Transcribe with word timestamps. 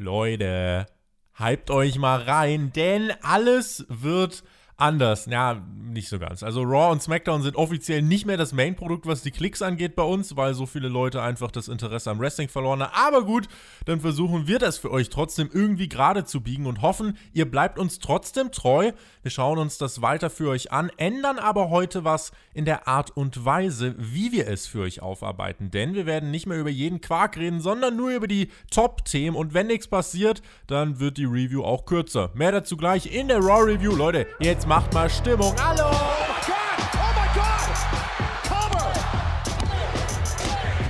Leute, 0.00 0.86
hypt 1.34 1.70
euch 1.70 1.98
mal 1.98 2.22
rein, 2.22 2.72
denn 2.72 3.12
alles 3.20 3.84
wird 3.90 4.42
anders. 4.80 5.26
Ja, 5.26 5.62
nicht 5.90 6.08
so 6.08 6.18
ganz. 6.18 6.42
Also 6.42 6.62
Raw 6.62 6.92
und 6.92 7.02
SmackDown 7.02 7.42
sind 7.42 7.56
offiziell 7.56 8.02
nicht 8.02 8.26
mehr 8.26 8.36
das 8.36 8.52
Main-Produkt, 8.52 9.06
was 9.06 9.22
die 9.22 9.30
Klicks 9.30 9.62
angeht 9.62 9.96
bei 9.96 10.02
uns, 10.02 10.36
weil 10.36 10.54
so 10.54 10.66
viele 10.66 10.88
Leute 10.88 11.22
einfach 11.22 11.50
das 11.50 11.68
Interesse 11.68 12.10
am 12.10 12.20
Wrestling 12.20 12.48
verloren 12.48 12.82
haben. 12.82 12.92
Aber 12.94 13.24
gut, 13.24 13.48
dann 13.86 14.00
versuchen 14.00 14.46
wir 14.46 14.58
das 14.58 14.78
für 14.78 14.90
euch 14.90 15.10
trotzdem 15.10 15.50
irgendwie 15.52 15.88
gerade 15.88 16.24
zu 16.24 16.40
biegen 16.40 16.66
und 16.66 16.82
hoffen, 16.82 17.16
ihr 17.32 17.50
bleibt 17.50 17.78
uns 17.78 17.98
trotzdem 17.98 18.52
treu. 18.52 18.92
Wir 19.22 19.30
schauen 19.30 19.58
uns 19.58 19.78
das 19.78 20.00
weiter 20.00 20.30
für 20.30 20.48
euch 20.48 20.72
an, 20.72 20.90
ändern 20.96 21.38
aber 21.38 21.70
heute 21.70 22.04
was 22.04 22.32
in 22.54 22.64
der 22.64 22.88
Art 22.88 23.16
und 23.16 23.44
Weise, 23.44 23.94
wie 23.98 24.32
wir 24.32 24.48
es 24.48 24.66
für 24.66 24.80
euch 24.80 25.02
aufarbeiten. 25.02 25.70
Denn 25.70 25.94
wir 25.94 26.06
werden 26.06 26.30
nicht 26.30 26.46
mehr 26.46 26.58
über 26.58 26.70
jeden 26.70 27.00
Quark 27.00 27.36
reden, 27.36 27.60
sondern 27.60 27.96
nur 27.96 28.10
über 28.10 28.26
die 28.26 28.50
Top-Themen. 28.70 29.36
Und 29.36 29.54
wenn 29.54 29.66
nichts 29.66 29.88
passiert, 29.88 30.42
dann 30.66 31.00
wird 31.00 31.18
die 31.18 31.24
Review 31.24 31.64
auch 31.64 31.84
kürzer. 31.84 32.30
Mehr 32.34 32.52
dazu 32.52 32.76
gleich 32.76 33.12
in 33.12 33.28
der 33.28 33.38
Raw 33.38 33.62
Review. 33.62 33.94
Leute, 33.94 34.26
jetzt 34.40 34.66
macht 34.70 34.94
mal 34.94 35.10
Stimmung. 35.10 35.52
Hallo! 35.60 35.90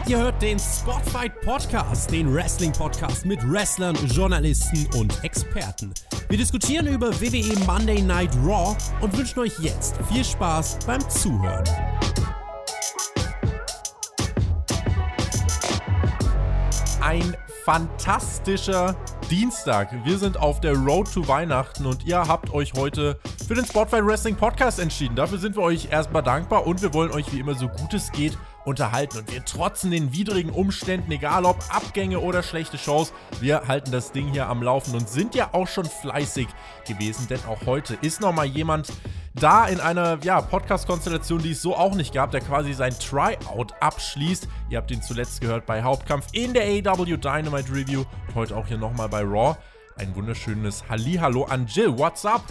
Ihr 0.06 0.18
hört 0.18 0.42
den 0.42 0.58
Spotfight 0.58 1.40
Podcast, 1.40 2.10
den 2.10 2.34
Wrestling 2.34 2.72
Podcast 2.72 3.24
mit 3.24 3.38
Wrestlern, 3.50 3.96
Journalisten 4.08 4.86
und 4.98 5.24
Experten. 5.24 5.94
Wir 6.28 6.36
diskutieren 6.36 6.88
über 6.88 7.08
WWE 7.22 7.58
Monday 7.64 8.02
Night 8.02 8.30
Raw 8.44 8.76
und 9.00 9.16
wünschen 9.16 9.38
euch 9.38 9.58
jetzt 9.60 9.98
viel 10.12 10.24
Spaß 10.24 10.80
beim 10.84 11.00
Zuhören. 11.08 11.64
Ein 17.00 17.34
fantastischer 17.64 18.96
Dienstag. 19.30 19.92
Wir 20.04 20.18
sind 20.18 20.38
auf 20.38 20.60
der 20.60 20.74
Road 20.74 21.12
to 21.12 21.26
Weihnachten 21.28 21.86
und 21.86 22.04
ihr 22.04 22.18
habt 22.18 22.52
euch 22.52 22.72
heute 22.74 23.18
für 23.46 23.54
den 23.54 23.64
Spotlight 23.64 24.04
Wrestling 24.06 24.36
Podcast 24.36 24.78
entschieden. 24.78 25.14
Dafür 25.14 25.38
sind 25.38 25.56
wir 25.56 25.62
euch 25.62 25.88
erstmal 25.90 26.22
dankbar 26.22 26.66
und 26.66 26.82
wir 26.82 26.94
wollen 26.94 27.10
euch 27.10 27.32
wie 27.32 27.40
immer 27.40 27.54
so 27.54 27.68
gut 27.68 27.94
es 27.94 28.10
geht 28.12 28.36
unterhalten. 28.64 29.18
Und 29.18 29.32
wir 29.32 29.44
trotzen 29.44 29.90
den 29.90 30.12
widrigen 30.12 30.50
Umständen, 30.50 31.10
egal 31.12 31.44
ob 31.44 31.58
Abgänge 31.68 32.20
oder 32.20 32.42
schlechte 32.42 32.78
Shows, 32.78 33.12
wir 33.40 33.68
halten 33.68 33.90
das 33.90 34.12
Ding 34.12 34.28
hier 34.28 34.48
am 34.48 34.62
Laufen 34.62 34.94
und 34.94 35.08
sind 35.08 35.34
ja 35.34 35.50
auch 35.52 35.68
schon 35.68 35.86
fleißig 35.86 36.48
gewesen, 36.86 37.26
denn 37.28 37.40
auch 37.48 37.66
heute 37.66 37.96
ist 38.02 38.20
nochmal 38.20 38.46
jemand 38.46 38.92
da 39.34 39.66
in 39.66 39.80
einer 39.80 40.18
ja, 40.22 40.40
Podcast-Konstellation, 40.40 41.40
die 41.40 41.52
es 41.52 41.62
so 41.62 41.76
auch 41.76 41.94
nicht 41.94 42.12
gab, 42.12 42.30
der 42.32 42.40
quasi 42.40 42.72
sein 42.72 42.92
Tryout 42.98 43.72
abschließt. 43.80 44.48
Ihr 44.68 44.78
habt 44.78 44.90
ihn 44.90 45.02
zuletzt 45.02 45.40
gehört 45.40 45.66
bei 45.66 45.82
Hauptkampf 45.82 46.26
in 46.32 46.52
der 46.52 46.64
AW 46.64 47.16
Dynamite 47.16 47.72
Review 47.72 48.04
und 48.28 48.34
heute 48.34 48.56
auch 48.56 48.66
hier 48.66 48.78
nochmal 48.78 49.08
bei 49.08 49.22
Raw. 49.22 49.56
Ein 49.96 50.14
wunderschönes 50.14 50.84
Hallihallo 50.88 51.44
an 51.44 51.66
Jill. 51.66 51.96
What's 51.96 52.24
up? 52.24 52.42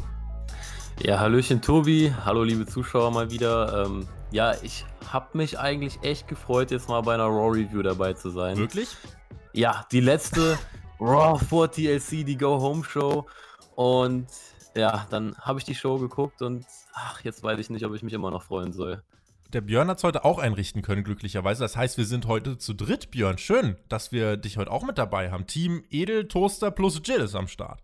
Ja, 1.02 1.20
Hallöchen 1.20 1.62
Tobi, 1.62 2.14
hallo 2.26 2.44
liebe 2.44 2.66
Zuschauer 2.66 3.12
mal 3.12 3.32
wieder. 3.32 3.86
Ähm, 3.86 4.08
ja, 4.32 4.54
ich 4.62 4.86
habe 5.12 5.38
mich 5.38 5.60
eigentlich 5.60 6.00
echt 6.04 6.28
gefreut, 6.28 6.72
jetzt 6.72 6.88
mal 6.88 7.02
bei 7.02 7.16
einer 7.16 7.26
Raw 7.26 7.50
Review 7.50 7.82
dabei 7.82 8.14
zu 8.14 8.30
sein. 8.30 8.58
Wirklich? 8.58 8.90
Ja, 9.54 9.86
die 9.92 10.02
letzte 10.02 10.58
Raw 11.00 11.44
vor 11.44 11.72
TLC, 11.72 12.26
die 12.26 12.38
Go 12.38 12.60
Home 12.60 12.84
Show. 12.84 13.26
Und 13.76 14.28
ja, 14.76 15.08
dann 15.10 15.36
habe 15.40 15.60
ich 15.60 15.66
die 15.66 15.76
Show 15.76 15.98
geguckt 15.98 16.42
und 16.42 16.66
ach, 16.94 17.24
jetzt 17.24 17.42
weiß 17.42 17.60
ich 17.60 17.70
nicht, 17.70 17.86
ob 17.86 17.96
ich 17.96 18.04
mich 18.04 18.14
immer 18.14 18.30
noch 18.30 18.44
freuen 18.44 18.72
soll. 18.72 19.02
Der 19.52 19.62
Björn 19.62 19.88
hat 19.88 19.98
es 19.98 20.04
heute 20.04 20.26
auch 20.26 20.38
einrichten 20.38 20.84
können, 20.84 21.04
glücklicherweise. 21.04 21.64
Das 21.64 21.76
heißt, 21.76 21.98
wir 21.98 22.06
sind 22.06 22.28
heute 22.28 22.60
zu 22.60 22.76
dritt, 22.76 23.10
Björn. 23.10 23.40
Schön, 23.40 23.78
dass 23.88 24.12
wir 24.12 24.38
dich 24.38 24.58
heute 24.58 24.70
auch 24.70 24.84
mit 24.84 25.00
dabei 25.00 25.32
haben. 25.32 25.48
Team 25.48 25.84
Edel, 25.90 26.28
Toaster 26.28 26.70
plus 26.70 27.02
Jill 27.04 27.22
ist 27.22 27.34
am 27.34 27.48
Start. 27.48 27.82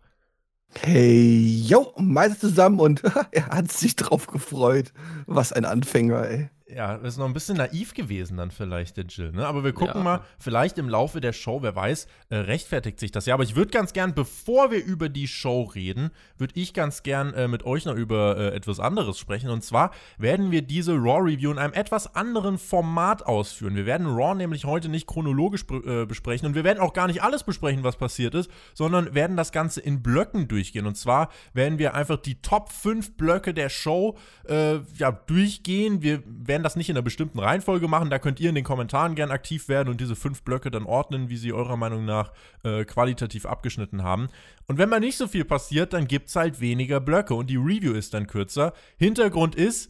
Hey, 0.78 1.64
yo, 1.68 1.94
meist 1.98 2.42
zusammen 2.42 2.80
und 2.80 3.02
er 3.31 3.48
hat 3.48 3.72
sich 3.72 3.95
drauf 3.95 4.28
gefreut. 4.28 4.94
Was 5.26 5.52
ein 5.54 5.66
Anfänger, 5.66 6.30
ey. 6.30 6.50
Ja, 6.68 6.96
ist 6.96 7.18
noch 7.18 7.28
ein 7.28 7.34
bisschen 7.34 7.58
naiv 7.58 7.94
gewesen 7.94 8.38
dann 8.38 8.50
vielleicht, 8.50 8.98
der 8.98 9.06
Jill. 9.06 9.31
Ne? 9.31 9.46
Aber 9.46 9.64
wir 9.64 9.72
gucken 9.72 9.98
ja. 9.98 10.03
mal, 10.03 10.22
vielleicht 10.40 10.80
im 10.80 10.90
Laufe 10.90 11.22
der 11.22 11.31
Show, 11.31 11.62
wer 11.62 11.76
weiß, 11.76 12.08
äh, 12.30 12.38
rechtfertigt 12.38 13.00
sich 13.00 13.12
das 13.12 13.28
ja. 13.28 13.36
Aber 13.36 13.44
ich 13.44 13.56
würde 13.56 13.70
ganz 13.70 13.94
gern, 13.94 14.16
bevor 14.16 14.72
wir 14.72 14.84
über 14.84 15.08
die 15.08 15.28
Show 15.28 15.62
reden, 15.62 16.09
würde 16.40 16.59
ich 16.59 16.74
ganz 16.74 17.04
gern 17.04 17.36
äh, 17.36 17.48
mit 17.48 17.66
euch 17.66 17.86
noch 17.86 17.94
über 17.94 18.38
äh, 18.38 18.56
etwas 18.56 18.80
anderes 18.80 19.20
sprechen. 19.20 19.52
Und 19.52 19.64
zwar 19.64 19.92
werden 20.18 20.50
wir 20.50 20.64
diese 20.64 20.94
Raw-Review 20.94 21.52
in 21.52 21.59
einem 21.59 21.74
etwas 21.74 22.16
anderen 22.16 22.58
Format 22.58 23.24
ausführen. 23.28 23.75
Wir 23.75 23.86
werden 23.86 24.08
Raw 24.08 24.34
nämlich 24.34 24.66
heute 24.66 24.90
nicht 24.90 25.06
chronologisch 25.06 25.66
äh, 25.70 26.08
besprechen 26.08 26.48
und 26.48 26.56
wir 26.56 26.64
werden 26.64 26.80
auch 26.80 26.94
gar 26.94 27.06
nicht 27.06 27.22
alles 27.22 27.44
besprechen, 27.44 27.84
was 27.84 27.98
passiert 27.98 28.34
ist, 28.34 28.50
sondern 28.74 29.14
werden 29.14 29.38
das 29.38 29.52
Ganze 29.52 29.81
in 29.81 30.02
Blöcken 30.02 30.48
durchgehen. 30.48 30.88
Und 30.88 30.96
zwar 30.96 31.30
werden 31.54 31.78
wir 31.78 31.94
einfach 31.94 32.18
die 32.18 32.42
Top 32.42 32.72
5 32.72 33.18
Blöcke 33.18 33.54
der 33.54 33.70
Show 33.70 34.18
äh, 34.50 34.80
ja, 34.98 35.12
durchgehen. 35.12 36.02
Wir 36.02 36.24
werden 36.25 36.64
das 36.66 36.76
nicht 36.76 36.90
in 36.90 36.96
einer 36.96 37.03
bestimmten 37.03 37.40
Reihenfolge 37.40 37.88
machen. 37.88 38.09
Da 38.09 38.20
könnt 38.20 38.40
ihr 38.40 38.50
in 38.50 38.56
den 38.56 38.64
Kommentaren 38.64 39.16
gern 39.16 39.31
aktiv 39.31 39.70
werden 39.70 39.90
und 39.90 40.02
diese 40.02 40.16
fünf 40.16 40.44
Blöcke 40.44 40.72
dann 40.72 40.86
ordnen, 40.86 41.30
wie 41.30 41.38
sie 41.38 41.53
eurer 41.53 41.78
Meinung 41.78 42.06
nach 42.06 42.34
äh, 42.64 42.84
qualitativ 42.84 43.46
abgeschnitten 43.46 44.03
haben. 44.03 44.28
Und 44.68 44.78
wenn 44.78 44.90
mal 44.90 45.00
nicht 45.00 45.18
so 45.18 45.28
viel 45.28 45.46
passiert, 45.46 45.94
dann 45.94 46.08
gibt 46.08 46.30
es 46.30 46.36
halt 46.36 46.59
weniger 46.59 47.00
Blöcke 47.00 47.36
und 47.36 47.50
die 47.50 47.58
Review 47.58 47.94
ist 47.94 48.14
dann 48.14 48.28
kürzer. 48.28 48.74
Hintergrund 48.98 49.56
ist, 49.56 49.90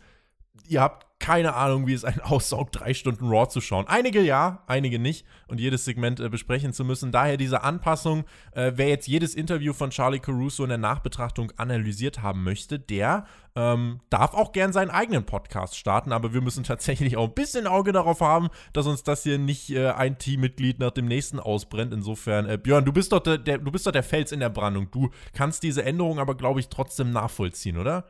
ihr 0.67 0.81
habt 0.81 1.04
keine 1.19 1.55
Ahnung, 1.55 1.87
wie 1.87 1.93
es 1.93 2.03
einen 2.03 2.19
aussaugt, 2.21 2.79
drei 2.79 2.93
Stunden 2.93 3.27
Raw 3.27 3.47
zu 3.47 3.61
schauen. 3.61 3.87
Einige 3.87 4.21
ja, 4.21 4.63
einige 4.67 4.99
nicht 4.99 5.25
und 5.47 5.59
jedes 5.59 5.85
Segment 5.85 6.19
äh, 6.19 6.29
besprechen 6.29 6.73
zu 6.73 6.83
müssen. 6.83 7.11
Daher 7.11 7.37
diese 7.37 7.63
Anpassung. 7.63 8.25
Äh, 8.51 8.73
wer 8.75 8.89
jetzt 8.89 9.07
jedes 9.07 9.35
Interview 9.35 9.73
von 9.73 9.89
Charlie 9.89 10.19
Caruso 10.19 10.63
in 10.63 10.69
der 10.69 10.77
Nachbetrachtung 10.77 11.51
analysiert 11.57 12.21
haben 12.21 12.43
möchte, 12.43 12.79
der 12.79 13.25
ähm, 13.55 14.01
darf 14.09 14.33
auch 14.33 14.51
gern 14.51 14.73
seinen 14.73 14.89
eigenen 14.89 15.25
Podcast 15.25 15.77
starten, 15.77 16.11
aber 16.11 16.33
wir 16.33 16.41
müssen 16.41 16.63
tatsächlich 16.65 17.15
auch 17.15 17.29
ein 17.29 17.33
bisschen 17.33 17.67
Auge 17.67 17.93
darauf 17.93 18.19
haben, 18.19 18.49
dass 18.73 18.85
uns 18.85 19.03
das 19.03 19.23
hier 19.23 19.37
nicht 19.37 19.69
äh, 19.71 19.91
ein 19.91 20.17
Teammitglied 20.17 20.79
nach 20.79 20.91
dem 20.91 21.05
nächsten 21.05 21.39
ausbrennt. 21.39 21.93
Insofern, 21.93 22.47
äh, 22.47 22.57
Björn, 22.57 22.83
du 22.83 22.91
bist, 22.91 23.13
doch 23.13 23.21
der, 23.21 23.37
der, 23.37 23.59
du 23.59 23.71
bist 23.71 23.87
doch 23.87 23.93
der 23.93 24.03
Fels 24.03 24.31
in 24.31 24.41
der 24.41 24.49
Brandung. 24.49 24.91
Du 24.91 25.09
kannst 25.33 25.63
diese 25.63 25.83
Änderung 25.83 26.19
aber, 26.19 26.35
glaube 26.35 26.59
ich, 26.59 26.67
trotzdem 26.67 27.11
nachvollziehen, 27.11 27.77
oder? 27.77 28.05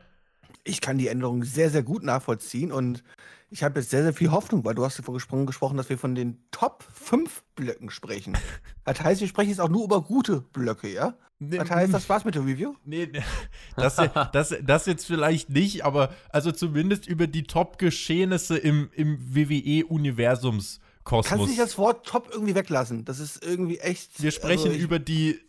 Ich 0.64 0.80
kann 0.80 0.98
die 0.98 1.08
Änderung 1.08 1.44
sehr, 1.44 1.70
sehr 1.70 1.82
gut 1.82 2.02
nachvollziehen 2.02 2.72
und 2.72 3.02
ich 3.50 3.62
habe 3.62 3.80
jetzt 3.80 3.90
sehr, 3.90 4.02
sehr 4.02 4.12
viel 4.12 4.30
Hoffnung, 4.32 4.64
weil 4.64 4.74
du 4.74 4.84
hast 4.84 4.98
davon 4.98 5.14
gesprochen, 5.14 5.46
gesprochen, 5.46 5.76
dass 5.76 5.88
wir 5.88 5.98
von 5.98 6.14
den 6.14 6.38
Top 6.50 6.84
5 6.92 7.44
Blöcken 7.54 7.90
sprechen. 7.90 8.36
Das 8.84 9.00
heißt, 9.00 9.20
wir 9.20 9.28
sprechen 9.28 9.50
jetzt 9.50 9.60
auch 9.60 9.68
nur 9.68 9.84
über 9.84 10.02
gute 10.02 10.40
Blöcke, 10.40 10.92
ja? 10.92 11.14
Das 11.38 11.70
heißt, 11.70 11.92
das 11.92 12.08
war's 12.08 12.24
mit 12.24 12.34
der 12.34 12.46
Review? 12.46 12.74
Nee, 12.84 13.10
das, 13.76 13.96
das, 14.32 14.54
das 14.62 14.86
jetzt 14.86 15.06
vielleicht 15.06 15.50
nicht, 15.50 15.84
aber 15.84 16.14
also 16.30 16.50
zumindest 16.50 17.06
über 17.06 17.26
die 17.26 17.44
Top-Geschehnisse 17.44 18.56
im, 18.56 18.90
im 18.94 19.18
WWE-Universums. 19.34 20.80
Kosmos. 21.04 21.28
Kannst 21.28 21.44
du 21.44 21.48
nicht 21.48 21.60
das 21.60 21.78
Wort 21.78 22.06
top 22.06 22.28
irgendwie 22.32 22.54
weglassen? 22.54 23.04
Das 23.04 23.20
ist 23.20 23.44
irgendwie 23.44 23.78
echt. 23.78 24.20
Wir 24.22 24.32
sprechen 24.32 24.68
also 24.68 24.78
über 24.78 24.98
die 24.98 25.40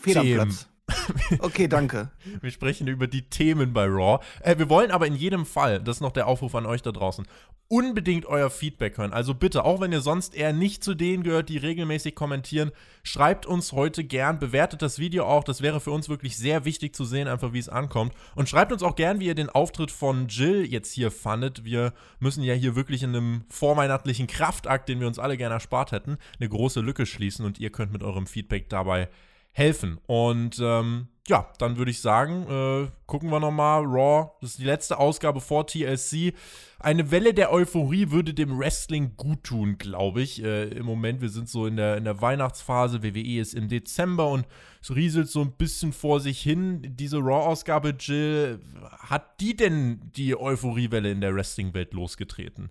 Federplatz. 0.00 0.68
Okay, 1.38 1.68
danke. 1.68 2.10
wir 2.40 2.50
sprechen 2.50 2.86
über 2.86 3.06
die 3.06 3.22
Themen 3.22 3.72
bei 3.72 3.86
Raw. 3.86 4.22
Äh, 4.40 4.58
wir 4.58 4.68
wollen 4.68 4.90
aber 4.90 5.06
in 5.06 5.14
jedem 5.14 5.46
Fall, 5.46 5.80
das 5.80 5.96
ist 5.96 6.00
noch 6.00 6.12
der 6.12 6.26
Aufruf 6.26 6.54
an 6.54 6.66
euch 6.66 6.82
da 6.82 6.92
draußen, 6.92 7.26
unbedingt 7.68 8.26
euer 8.26 8.50
Feedback 8.50 8.98
hören. 8.98 9.12
Also 9.12 9.32
bitte, 9.32 9.64
auch 9.64 9.80
wenn 9.80 9.92
ihr 9.92 10.00
sonst 10.00 10.34
eher 10.34 10.52
nicht 10.52 10.82
zu 10.82 10.94
denen 10.94 11.22
gehört, 11.22 11.48
die 11.48 11.56
regelmäßig 11.56 12.16
kommentieren, 12.16 12.72
schreibt 13.04 13.46
uns 13.46 13.72
heute 13.72 14.02
gern, 14.02 14.40
bewertet 14.40 14.82
das 14.82 14.98
Video 14.98 15.24
auch. 15.24 15.44
Das 15.44 15.62
wäre 15.62 15.80
für 15.80 15.92
uns 15.92 16.08
wirklich 16.08 16.36
sehr 16.36 16.64
wichtig 16.64 16.96
zu 16.96 17.04
sehen, 17.04 17.28
einfach 17.28 17.52
wie 17.52 17.60
es 17.60 17.68
ankommt. 17.68 18.12
Und 18.34 18.48
schreibt 18.48 18.72
uns 18.72 18.82
auch 18.82 18.96
gern, 18.96 19.20
wie 19.20 19.26
ihr 19.26 19.36
den 19.36 19.50
Auftritt 19.50 19.92
von 19.92 20.26
Jill 20.26 20.66
jetzt 20.66 20.92
hier 20.92 21.12
fandet. 21.12 21.64
Wir 21.64 21.92
müssen 22.18 22.42
ja 22.42 22.54
hier 22.54 22.74
wirklich 22.74 23.04
in 23.04 23.10
einem 23.10 23.44
vorweihnachtlichen 23.48 24.26
Kraftakt, 24.26 24.88
den 24.88 24.98
wir 24.98 25.06
uns 25.06 25.20
alle 25.20 25.36
gerne 25.36 25.54
erspart 25.54 25.92
hätten, 25.92 26.18
eine 26.40 26.48
große 26.48 26.80
Lücke 26.80 27.06
schließen 27.06 27.44
und 27.44 27.60
ihr 27.60 27.70
könnt 27.70 27.92
mit 27.92 28.02
eurem 28.02 28.26
Feedback 28.26 28.68
dabei 28.68 29.08
helfen. 29.52 29.98
Und 30.06 30.58
ähm, 30.60 31.08
ja, 31.30 31.48
dann 31.58 31.76
würde 31.76 31.92
ich 31.92 32.00
sagen, 32.00 32.42
äh, 32.50 32.90
gucken 33.06 33.30
wir 33.30 33.38
nochmal. 33.38 33.84
Raw, 33.84 34.32
das 34.40 34.50
ist 34.50 34.58
die 34.58 34.64
letzte 34.64 34.98
Ausgabe 34.98 35.40
vor 35.40 35.66
TLC. 35.66 36.34
Eine 36.80 37.10
Welle 37.10 37.34
der 37.34 37.52
Euphorie 37.52 38.10
würde 38.10 38.34
dem 38.34 38.58
Wrestling 38.58 39.16
gut 39.16 39.44
tun, 39.44 39.78
glaube 39.78 40.22
ich. 40.22 40.42
Äh, 40.42 40.68
Im 40.70 40.86
Moment, 40.86 41.20
wir 41.20 41.28
sind 41.28 41.48
so 41.48 41.66
in 41.66 41.76
der, 41.76 41.96
in 41.98 42.04
der 42.04 42.20
Weihnachtsphase. 42.20 43.02
WWE 43.02 43.38
ist 43.38 43.54
im 43.54 43.68
Dezember 43.68 44.28
und 44.28 44.46
es 44.82 44.94
rieselt 44.94 45.28
so 45.28 45.42
ein 45.42 45.52
bisschen 45.52 45.92
vor 45.92 46.20
sich 46.20 46.40
hin. 46.40 46.82
Diese 46.96 47.18
Raw-Ausgabe, 47.18 47.90
Jill, 47.98 48.60
hat 48.98 49.40
die 49.40 49.54
denn 49.54 50.00
die 50.16 50.36
Euphoriewelle 50.36 51.12
in 51.12 51.20
der 51.20 51.34
Wrestling-Welt 51.34 51.92
losgetreten? 51.92 52.70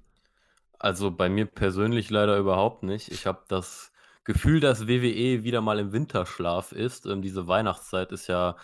Also 0.79 1.11
bei 1.11 1.29
mir 1.29 1.45
persönlich 1.45 2.09
leider 2.09 2.37
überhaupt 2.37 2.83
nicht. 2.83 3.09
Ich 3.09 3.25
habe 3.25 3.43
das 3.47 3.88
Gefühl, 4.29 4.59
dass 4.59 4.87
WWE 4.87 5.43
wieder 5.43 5.59
mal 5.59 5.79
im 5.79 5.91
Winterschlaf 5.91 6.71
ist. 6.71 7.07
Ähm, 7.07 7.23
diese 7.23 7.47
Weihnachtszeit 7.47 8.11
ist 8.11 8.27
ja 8.27 8.57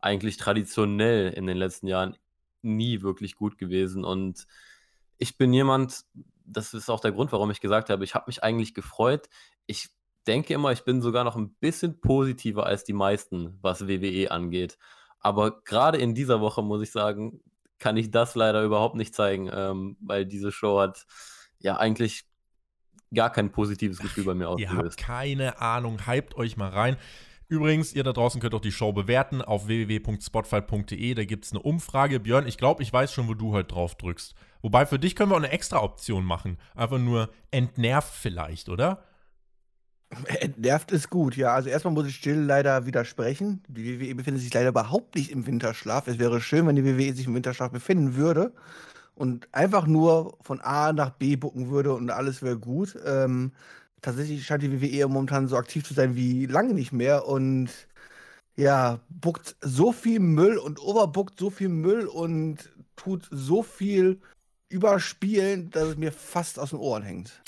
eigentlich 0.00 0.36
traditionell 0.36 1.32
in 1.32 1.46
den 1.46 1.56
letzten 1.56 1.86
Jahren 1.86 2.16
nie 2.60 3.02
wirklich 3.02 3.36
gut 3.36 3.56
gewesen. 3.56 4.04
Und 4.04 4.48
ich 5.18 5.38
bin 5.38 5.52
jemand, 5.52 6.02
das 6.44 6.74
ist 6.74 6.90
auch 6.90 6.98
der 6.98 7.12
Grund, 7.12 7.30
warum 7.30 7.52
ich 7.52 7.60
gesagt 7.60 7.88
habe, 7.88 8.02
ich 8.02 8.16
habe 8.16 8.24
mich 8.26 8.42
eigentlich 8.42 8.74
gefreut. 8.74 9.28
Ich 9.66 9.90
denke 10.26 10.54
immer, 10.54 10.72
ich 10.72 10.82
bin 10.82 11.00
sogar 11.00 11.22
noch 11.22 11.36
ein 11.36 11.54
bisschen 11.54 12.00
positiver 12.00 12.66
als 12.66 12.82
die 12.82 12.92
meisten, 12.92 13.56
was 13.62 13.86
WWE 13.86 14.32
angeht. 14.32 14.76
Aber 15.20 15.62
gerade 15.62 15.98
in 15.98 16.16
dieser 16.16 16.40
Woche, 16.40 16.62
muss 16.62 16.82
ich 16.82 16.90
sagen, 16.90 17.40
kann 17.78 17.96
ich 17.96 18.10
das 18.10 18.34
leider 18.34 18.64
überhaupt 18.64 18.96
nicht 18.96 19.14
zeigen, 19.14 19.48
ähm, 19.54 19.96
weil 20.00 20.26
diese 20.26 20.50
Show 20.50 20.80
hat 20.80 21.06
ja 21.60 21.76
eigentlich 21.76 22.24
gar 23.14 23.30
kein 23.30 23.50
positives 23.50 23.98
Gefühl 23.98 24.24
bei 24.24 24.34
mir 24.34 24.48
ausgelöst. 24.48 24.72
Ihr 24.72 24.84
habt 24.84 24.96
keine 24.96 25.60
Ahnung, 25.60 26.06
hypt 26.06 26.36
euch 26.36 26.56
mal 26.56 26.70
rein. 26.70 26.96
Übrigens, 27.48 27.92
ihr 27.92 28.02
da 28.02 28.14
draußen 28.14 28.40
könnt 28.40 28.54
auch 28.54 28.60
die 28.60 28.72
Show 28.72 28.92
bewerten 28.92 29.42
auf 29.42 29.66
www.spotfight.de. 29.66 31.14
Da 31.14 31.24
gibt 31.24 31.44
es 31.44 31.52
eine 31.52 31.60
Umfrage. 31.60 32.18
Björn, 32.18 32.46
ich 32.46 32.56
glaube, 32.56 32.82
ich 32.82 32.90
weiß 32.90 33.12
schon, 33.12 33.28
wo 33.28 33.34
du 33.34 33.52
heute 33.52 33.74
drauf 33.74 33.94
drückst. 33.94 34.34
Wobei 34.62 34.86
für 34.86 34.98
dich 34.98 35.14
können 35.14 35.30
wir 35.30 35.34
auch 35.34 35.40
eine 35.40 35.50
extra 35.50 35.82
Option 35.82 36.24
machen. 36.24 36.56
Einfach 36.74 36.98
nur 36.98 37.28
entnervt 37.50 38.14
vielleicht, 38.14 38.70
oder? 38.70 39.04
Entnervt 40.40 40.92
ist 40.92 41.10
gut, 41.10 41.36
ja. 41.36 41.52
Also 41.52 41.68
erstmal 41.68 41.92
muss 41.92 42.06
ich 42.06 42.24
Jill 42.24 42.38
leider 42.38 42.86
widersprechen. 42.86 43.62
Die 43.68 44.00
WWE 44.00 44.14
befindet 44.14 44.42
sich 44.42 44.54
leider 44.54 44.70
überhaupt 44.70 45.14
nicht 45.14 45.30
im 45.30 45.46
Winterschlaf. 45.46 46.06
Es 46.06 46.18
wäre 46.18 46.40
schön, 46.40 46.66
wenn 46.66 46.76
die 46.76 46.84
WWE 46.84 47.12
sich 47.12 47.26
im 47.26 47.34
Winterschlaf 47.34 47.70
befinden 47.70 48.14
würde 48.14 48.54
und 49.14 49.48
einfach 49.52 49.86
nur 49.86 50.38
von 50.40 50.60
A 50.60 50.92
nach 50.92 51.10
B 51.10 51.36
bucken 51.36 51.70
würde 51.70 51.94
und 51.94 52.10
alles 52.10 52.42
wäre 52.42 52.58
gut. 52.58 52.96
Ähm, 53.04 53.52
tatsächlich 54.00 54.44
scheint 54.44 54.62
die 54.62 54.80
WWE 54.82 55.08
momentan 55.08 55.48
so 55.48 55.56
aktiv 55.56 55.84
zu 55.84 55.94
sein 55.94 56.16
wie 56.16 56.46
lange 56.46 56.74
nicht 56.74 56.92
mehr 56.92 57.26
und 57.26 57.70
ja, 58.56 59.00
buckt 59.08 59.56
so 59.60 59.92
viel 59.92 60.20
Müll 60.20 60.58
und 60.58 60.80
overbuckt 60.80 61.38
so 61.38 61.50
viel 61.50 61.68
Müll 61.68 62.06
und 62.06 62.70
tut 62.96 63.28
so 63.30 63.62
viel 63.62 64.20
überspielen, 64.68 65.70
dass 65.70 65.88
es 65.88 65.96
mir 65.96 66.12
fast 66.12 66.58
aus 66.58 66.70
den 66.70 66.78
Ohren 66.78 67.02
hängt. 67.02 67.42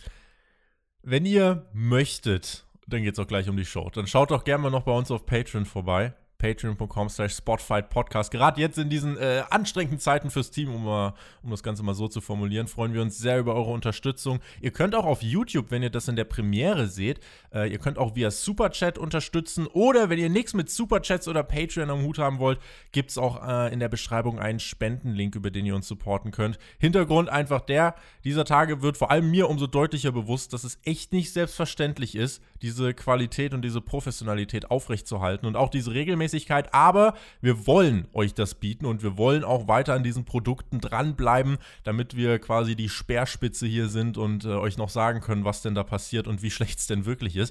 Wenn 1.03 1.27
ihr 1.27 1.67
möchtet, 1.73 2.67
dann 2.87 3.03
geht 3.03 3.15
es 3.15 3.19
auch 3.19 3.27
gleich 3.27 3.49
um 3.49 3.57
die 3.57 3.65
Show. 3.65 3.91
Dann 3.91 4.07
schaut 4.07 4.31
doch 4.31 4.45
gerne 4.45 4.65
mal 4.65 4.71
noch 4.71 4.85
bei 4.85 4.93
uns 4.93 5.11
auf 5.11 5.27
Patreon 5.27 5.67
vorbei 5.67 6.15
patreon.com 6.39 7.09
slash 7.09 7.35
spotfight-podcast. 7.35 8.31
Gerade 8.31 8.61
jetzt 8.61 8.79
in 8.79 8.91
diesen 8.91 9.17
äh, 9.17 9.43
anstrengenden 9.51 9.99
Zeiten 9.99 10.31
fürs 10.31 10.51
Team, 10.51 10.75
um, 10.75 10.85
mal, 10.85 11.15
um 11.43 11.51
das 11.51 11.63
Ganze 11.63 11.83
mal 11.83 11.95
so 11.95 12.09
zu 12.09 12.21
formulieren, 12.21 12.67
freuen 12.67 12.93
wir 12.93 13.03
uns 13.03 13.19
sehr 13.19 13.39
über 13.39 13.55
eure 13.55 13.71
Unterstützung. 13.71 14.41
Ihr 14.61 14.71
könnt 14.71 14.95
auch 14.95 15.05
auf 15.05 15.23
YouTube, 15.23 15.71
wenn 15.71 15.83
ihr 15.83 15.91
das 15.91 16.09
in 16.09 16.17
der 16.17 16.25
Premiere 16.25 16.89
seht, 16.89 17.21
äh, 17.55 17.71
ihr 17.71 17.79
könnt 17.79 17.99
auch 17.99 18.17
via 18.17 18.31
Superchat 18.31 18.99
unterstützen 18.99 19.67
oder 19.69 20.11
wenn 20.11 20.19
ihr 20.19 20.29
nichts 20.29 20.55
mit 20.55 20.71
Superchats 20.71 21.29
oder 21.29 21.43
Patreon 21.43 21.91
am 21.91 22.03
Hut 22.03 22.19
haben 22.19 22.39
wollt, 22.39 22.59
gibt 22.93 23.11
es 23.11 23.19
auch 23.19 23.47
äh, 23.47 23.73
in 23.73 23.81
der 23.81 23.89
Beschreibung 23.89 24.39
einen 24.39 24.61
Spendenlink, 24.61 25.35
über 25.37 25.51
den 25.51 25.67
ihr 25.67 25.75
uns 25.75 25.89
supporten 25.89 26.31
könnt. 26.31 26.59
Hintergrund 26.79 27.29
einfach 27.29 27.61
der, 27.61 27.95
dieser 28.25 28.45
Tage 28.45 28.83
wird 28.83 28.97
vor 28.97 29.11
allem 29.11 29.31
mir 29.31 29.49
umso 29.49 29.67
deutlicher 29.67 30.13
bewusst, 30.13 30.53
dass 30.53 30.65
es 30.65 30.79
echt 30.85 31.13
nicht 31.13 31.33
selbstverständlich 31.33 32.15
ist, 32.15 32.43
diese 32.63 32.95
Qualität 32.95 33.55
und 33.55 33.63
diese 33.63 33.81
Professionalität 33.81 34.71
aufrechtzuerhalten 34.71 35.47
und 35.47 35.57
auch 35.57 35.69
diese 35.69 35.93
Regelmäßigkeit, 35.93 36.73
aber 36.73 37.15
wir 37.41 37.67
wollen 37.67 38.09
euch 38.13 38.35
das 38.35 38.55
bieten 38.55 38.87
und 38.87 39.03
wir 39.03 39.19
wollen 39.19 39.45
auch 39.45 39.69
weiter 39.69 39.95
an 39.95 40.03
diesen 40.03 40.25
Produkten 40.25 40.81
dranbleiben, 40.81 41.59
damit 41.83 42.17
wir 42.17 42.39
quasi 42.39 42.75
die 42.75 42.89
Speerspitze 42.89 43.67
hier 43.67 43.89
sind 43.89 44.17
und 44.17 44.45
äh, 44.45 44.49
euch 44.49 44.79
noch 44.79 44.89
sagen 44.89 45.21
können, 45.21 45.45
was 45.45 45.63
denn 45.63 45.75
da 45.75 45.85
passiert 45.85 46.27
und 46.27 46.43
wie 46.43 46.51
schlecht 46.51 46.79
es 46.79 46.87
denn 46.87 47.05
wirklich 47.05 47.37
ist. 47.37 47.44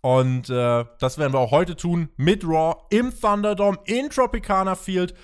Und 0.00 0.48
äh, 0.50 0.84
das 0.98 1.18
werden 1.18 1.32
wir 1.32 1.40
auch 1.40 1.50
heute 1.50 1.76
tun 1.76 2.08
mit 2.16 2.44
Raw 2.44 2.76
im 2.90 3.12
Thunderdome 3.18 3.78
in 3.84 4.10
Tropicana 4.10 4.74
Field. 4.74 5.14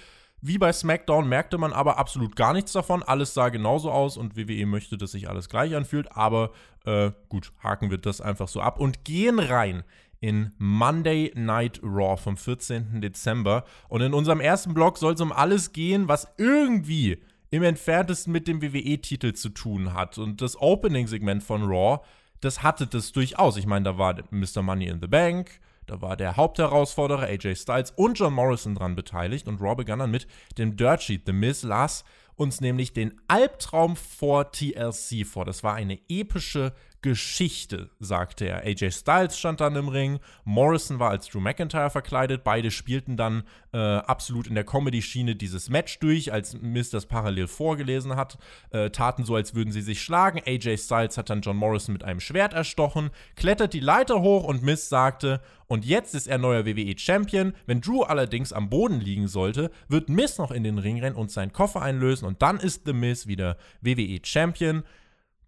Wie 0.40 0.58
bei 0.58 0.72
SmackDown 0.72 1.26
merkte 1.26 1.56
man 1.56 1.72
aber 1.72 1.96
absolut 1.96 2.36
gar 2.36 2.52
nichts 2.52 2.72
davon. 2.72 3.02
Alles 3.02 3.32
sah 3.32 3.48
genauso 3.48 3.90
aus 3.90 4.16
und 4.16 4.36
WWE 4.36 4.66
möchte, 4.66 4.98
dass 4.98 5.12
sich 5.12 5.28
alles 5.28 5.48
gleich 5.48 5.74
anfühlt. 5.74 6.14
Aber 6.14 6.50
äh, 6.84 7.12
gut, 7.28 7.52
haken 7.62 7.90
wir 7.90 7.98
das 7.98 8.20
einfach 8.20 8.48
so 8.48 8.60
ab 8.60 8.78
und 8.78 9.04
gehen 9.04 9.38
rein 9.38 9.84
in 10.20 10.52
Monday 10.58 11.32
Night 11.34 11.80
Raw 11.82 12.16
vom 12.16 12.36
14. 12.36 13.00
Dezember. 13.00 13.64
Und 13.88 14.00
in 14.00 14.12
unserem 14.12 14.40
ersten 14.40 14.74
Blog 14.74 14.98
soll 14.98 15.14
es 15.14 15.20
um 15.20 15.32
alles 15.32 15.72
gehen, 15.72 16.08
was 16.08 16.28
irgendwie 16.36 17.22
im 17.50 17.62
entferntesten 17.62 18.32
mit 18.32 18.48
dem 18.48 18.60
WWE-Titel 18.60 19.32
zu 19.32 19.48
tun 19.48 19.94
hat. 19.94 20.18
Und 20.18 20.42
das 20.42 20.60
Opening-Segment 20.60 21.42
von 21.42 21.62
Raw, 21.62 22.00
das 22.44 22.62
hatte 22.62 22.86
das 22.86 23.12
durchaus. 23.12 23.56
Ich 23.56 23.66
meine, 23.66 23.84
da 23.84 23.98
war 23.98 24.16
Mr. 24.30 24.62
Money 24.62 24.86
in 24.86 25.00
the 25.00 25.06
Bank, 25.06 25.60
da 25.86 26.00
war 26.00 26.16
der 26.16 26.36
Hauptherausforderer 26.36 27.24
AJ 27.24 27.56
Styles 27.56 27.90
und 27.92 28.18
John 28.18 28.32
Morrison 28.32 28.74
dran 28.74 28.94
beteiligt. 28.94 29.48
Und 29.48 29.60
Raw 29.60 29.74
begann 29.74 29.98
dann 29.98 30.10
mit 30.10 30.26
dem 30.56 30.76
Dirt 30.76 31.02
Sheet. 31.02 31.22
The 31.26 31.32
Miz 31.32 31.62
las 31.62 32.04
uns 32.36 32.60
nämlich 32.60 32.92
den 32.92 33.20
Albtraum 33.28 33.96
vor 33.96 34.50
TLC 34.50 35.26
vor. 35.26 35.44
Das 35.44 35.62
war 35.62 35.74
eine 35.74 35.98
epische 36.08 36.72
Geschichte, 37.04 37.90
sagte 38.00 38.46
er. 38.46 38.64
AJ 38.64 38.92
Styles 38.92 39.38
stand 39.38 39.60
dann 39.60 39.76
im 39.76 39.88
Ring, 39.88 40.20
Morrison 40.44 40.98
war 40.98 41.10
als 41.10 41.28
Drew 41.28 41.38
McIntyre 41.38 41.90
verkleidet, 41.90 42.44
beide 42.44 42.70
spielten 42.70 43.18
dann 43.18 43.42
äh, 43.74 43.76
absolut 43.76 44.46
in 44.46 44.54
der 44.54 44.64
Comedy-Schiene 44.64 45.36
dieses 45.36 45.68
Match 45.68 45.98
durch, 45.98 46.32
als 46.32 46.58
Miz 46.62 46.88
das 46.88 47.04
parallel 47.04 47.46
vorgelesen 47.46 48.16
hat, 48.16 48.38
äh, 48.70 48.88
taten 48.88 49.26
so, 49.26 49.34
als 49.36 49.54
würden 49.54 49.70
sie 49.70 49.82
sich 49.82 50.00
schlagen. 50.00 50.40
AJ 50.46 50.78
Styles 50.78 51.18
hat 51.18 51.28
dann 51.28 51.42
John 51.42 51.58
Morrison 51.58 51.92
mit 51.92 52.04
einem 52.04 52.20
Schwert 52.20 52.54
erstochen, 52.54 53.10
klettert 53.36 53.74
die 53.74 53.80
Leiter 53.80 54.22
hoch 54.22 54.44
und 54.44 54.62
Miz 54.62 54.88
sagte, 54.88 55.42
und 55.66 55.84
jetzt 55.84 56.14
ist 56.14 56.26
er 56.26 56.38
neuer 56.38 56.64
WWE-Champion. 56.64 57.52
Wenn 57.66 57.82
Drew 57.82 58.00
allerdings 58.00 58.54
am 58.54 58.70
Boden 58.70 59.00
liegen 59.00 59.28
sollte, 59.28 59.70
wird 59.88 60.08
Miz 60.08 60.38
noch 60.38 60.52
in 60.52 60.64
den 60.64 60.78
Ring 60.78 61.00
rennen 61.00 61.16
und 61.16 61.30
seinen 61.30 61.52
Koffer 61.52 61.82
einlösen 61.82 62.26
und 62.26 62.40
dann 62.40 62.58
ist 62.60 62.86
The 62.86 62.94
Miz 62.94 63.26
wieder 63.26 63.58
WWE-Champion. 63.82 64.84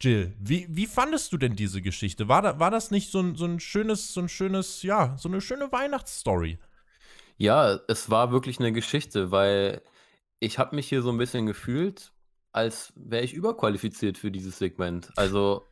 Jill, 0.01 0.35
wie, 0.39 0.67
wie 0.69 0.87
fandest 0.87 1.33
du 1.33 1.39
denn 1.39 1.57
diese 1.57 1.81
Geschichte? 1.81 2.29
War, 2.29 2.43
da, 2.43 2.59
war 2.59 2.71
das 2.71 2.91
nicht 2.91 3.11
so 3.11 3.21
ein, 3.21 3.35
so 3.35 3.47
ein 3.47 3.61
schönes, 3.61 4.13
so 4.13 4.21
ein 4.21 4.29
schönes, 4.29 4.83
ja, 4.83 5.17
so 5.19 5.29
eine 5.29 5.41
schöne 5.41 5.73
Weihnachtsstory? 5.73 6.59
Ja, 7.39 7.79
es 7.89 8.11
war 8.11 8.31
wirklich 8.31 8.59
eine 8.61 8.73
Geschichte, 8.73 9.31
weil 9.31 9.83
ich 10.39 10.59
habe 10.59 10.77
mich 10.77 10.89
hier 10.89 11.03
so 11.03 11.11
ein 11.11 11.19
bisschen 11.19 11.47
gefühlt, 11.47 12.13
als 12.53 12.93
wäre 12.97 13.25
ich 13.25 13.35
überqualifiziert 13.35 14.19
für 14.19 14.31
dieses 14.31 14.59
Segment. 14.59 15.13
Also 15.17 15.67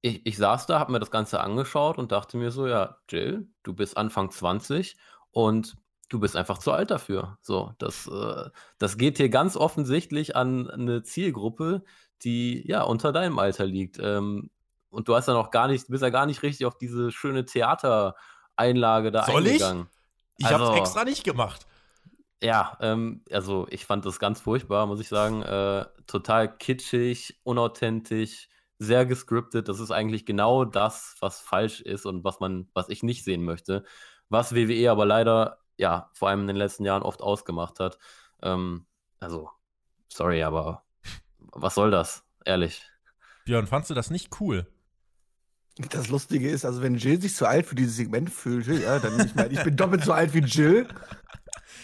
ich, 0.00 0.24
ich 0.26 0.36
saß 0.36 0.66
da, 0.66 0.78
habe 0.78 0.92
mir 0.92 1.00
das 1.00 1.10
Ganze 1.10 1.40
angeschaut 1.40 1.98
und 1.98 2.12
dachte 2.12 2.36
mir 2.36 2.50
so, 2.50 2.66
ja, 2.66 2.98
Jill, 3.08 3.48
du 3.62 3.74
bist 3.74 3.96
Anfang 3.96 4.30
20 4.30 4.96
und 5.30 5.76
du 6.08 6.20
bist 6.20 6.36
einfach 6.36 6.58
zu 6.58 6.72
alt 6.72 6.90
dafür. 6.90 7.38
So, 7.40 7.72
das, 7.78 8.06
äh, 8.06 8.50
das 8.78 8.98
geht 8.98 9.16
hier 9.16 9.28
ganz 9.28 9.56
offensichtlich 9.56 10.36
an 10.36 10.70
eine 10.70 11.02
Zielgruppe, 11.02 11.84
die 12.24 12.66
ja 12.66 12.82
unter 12.82 13.12
deinem 13.12 13.38
Alter 13.38 13.66
liegt. 13.66 13.98
Ähm, 14.00 14.50
und 14.90 15.08
du 15.08 15.14
hast 15.14 15.28
ja 15.28 15.34
noch 15.34 15.50
gar 15.50 15.68
nicht, 15.68 15.88
bist 15.88 16.02
ja 16.02 16.10
gar 16.10 16.26
nicht 16.26 16.42
richtig 16.42 16.66
auf 16.66 16.78
diese 16.78 17.10
schöne 17.10 17.44
Theatereinlage 17.44 19.10
da 19.10 19.24
Soll 19.24 19.46
eingegangen. 19.46 19.88
Ich, 20.36 20.46
ich 20.46 20.52
also, 20.52 20.66
habe 20.66 20.78
extra 20.78 21.04
nicht 21.04 21.24
gemacht. 21.24 21.66
Ja, 22.42 22.76
ähm, 22.80 23.22
also 23.30 23.66
ich 23.70 23.86
fand 23.86 24.04
das 24.04 24.18
ganz 24.18 24.40
furchtbar, 24.40 24.86
muss 24.86 25.00
ich 25.00 25.08
sagen. 25.08 25.42
Äh, 25.42 25.86
total 26.06 26.56
kitschig, 26.56 27.40
unauthentisch, 27.42 28.48
sehr 28.78 29.06
gescriptet. 29.06 29.68
Das 29.68 29.80
ist 29.80 29.90
eigentlich 29.90 30.26
genau 30.26 30.64
das, 30.64 31.16
was 31.20 31.40
falsch 31.40 31.80
ist 31.80 32.06
und 32.06 32.22
was 32.24 32.40
man, 32.40 32.68
was 32.74 32.88
ich 32.88 33.02
nicht 33.02 33.24
sehen 33.24 33.44
möchte. 33.44 33.84
Was 34.28 34.54
WWE 34.54 34.90
aber 34.90 35.06
leider, 35.06 35.58
ja, 35.76 36.10
vor 36.14 36.28
allem 36.28 36.42
in 36.42 36.48
den 36.48 36.56
letzten 36.56 36.84
Jahren 36.84 37.02
oft 37.02 37.20
ausgemacht 37.22 37.80
hat. 37.80 37.98
Ähm, 38.42 38.86
also, 39.20 39.50
sorry, 40.08 40.42
aber 40.42 40.83
was 41.54 41.74
soll 41.74 41.90
das? 41.90 42.22
Ehrlich. 42.44 42.82
Björn, 43.44 43.66
fandst 43.66 43.90
du 43.90 43.94
das 43.94 44.10
nicht 44.10 44.40
cool? 44.40 44.66
Das 45.90 46.08
Lustige 46.08 46.48
ist, 46.48 46.64
also 46.64 46.82
wenn 46.82 46.96
Jill 46.96 47.20
sich 47.20 47.34
zu 47.34 47.46
alt 47.46 47.66
für 47.66 47.74
dieses 47.74 47.96
Segment 47.96 48.30
fühlte, 48.30 48.74
ja, 48.74 49.00
dann 49.00 49.26
ich 49.26 49.34
meine, 49.34 49.52
ich 49.52 49.62
bin 49.64 49.76
doppelt 49.76 50.04
so 50.04 50.12
alt 50.12 50.32
wie 50.32 50.38
Jill, 50.38 50.86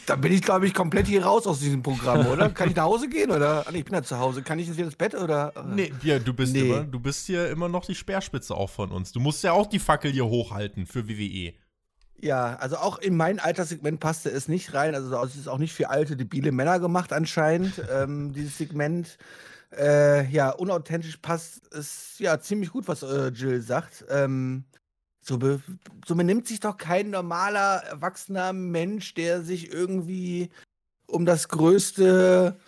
dann 0.07 0.21
bin 0.21 0.33
ich, 0.33 0.43
glaube 0.43 0.67
ich, 0.67 0.75
komplett 0.75 1.09
hier 1.09 1.25
raus 1.25 1.47
aus 1.47 1.59
diesem 1.59 1.83
Programm, 1.83 2.27
oder? 2.27 2.51
Kann 2.51 2.69
ich 2.69 2.77
nach 2.77 2.85
Hause 2.85 3.09
gehen? 3.09 3.31
Oder? 3.31 3.67
Ah, 3.67 3.71
nee, 3.73 3.79
ich 3.79 3.85
bin 3.85 3.95
ja 3.95 4.03
zu 4.03 4.19
Hause. 4.19 4.43
Kann 4.43 4.59
ich 4.59 4.69
jetzt 4.69 4.77
wieder 4.77 4.87
ins 4.87 4.97
Bett? 4.97 5.15
Oder? 5.15 5.53
Nee, 5.67 5.93
ja, 6.03 6.19
du 6.19 6.33
bist 6.33 6.53
nee. 6.53 6.61
immer, 6.61 6.85
du 6.85 7.01
bist 7.01 7.27
hier 7.27 7.49
immer 7.51 7.69
noch 7.69 7.85
die 7.85 7.95
Speerspitze 7.95 8.55
auch 8.55 8.71
von 8.71 8.93
uns. 8.93 9.13
Du 9.13 9.21
musst 9.21 9.43
ja 9.43 9.53
auch 9.53 9.67
die 9.67 9.79
Fackel 9.79 10.13
hier 10.13 10.27
hochhalten 10.27 10.87
für 10.87 11.09
WWE. 11.09 11.55
Ja, 12.23 12.57
also 12.57 12.77
auch 12.77 12.99
in 12.99 13.17
mein 13.17 13.39
Alterssegment 13.39 13.99
passte 13.99 14.31
es 14.31 14.47
nicht 14.47 14.75
rein. 14.75 14.95
Also 14.95 15.17
es 15.25 15.37
ist 15.37 15.49
auch 15.49 15.59
nicht 15.59 15.73
für 15.73 15.91
alte, 15.91 16.17
debile 16.17 16.53
Männer 16.53 16.79
gemacht 16.79 17.13
anscheinend, 17.13 17.83
ähm, 17.93 18.33
dieses 18.33 18.59
Segment. 18.59 19.17
Äh, 19.77 20.29
ja, 20.31 20.51
unauthentisch 20.51 21.17
passt 21.19 21.73
es 21.73 22.19
ja 22.19 22.41
ziemlich 22.41 22.71
gut, 22.71 22.89
was 22.89 23.03
äh, 23.03 23.29
Jill 23.29 23.63
sagt. 23.63 24.05
Ähm, 24.09 24.65
so, 25.21 25.39
be 25.39 25.63
so 26.07 26.17
benimmt 26.17 26.49
sich 26.49 26.61
doch 26.61 26.77
kein 26.77 27.11
normaler, 27.11 27.85
erwachsener 27.85 28.53
Mensch, 28.53 29.15
der 29.15 29.43
sich 29.43 29.73
irgendwie 29.73 30.51
um 31.07 31.27
das 31.27 31.49
größte, 31.49 32.59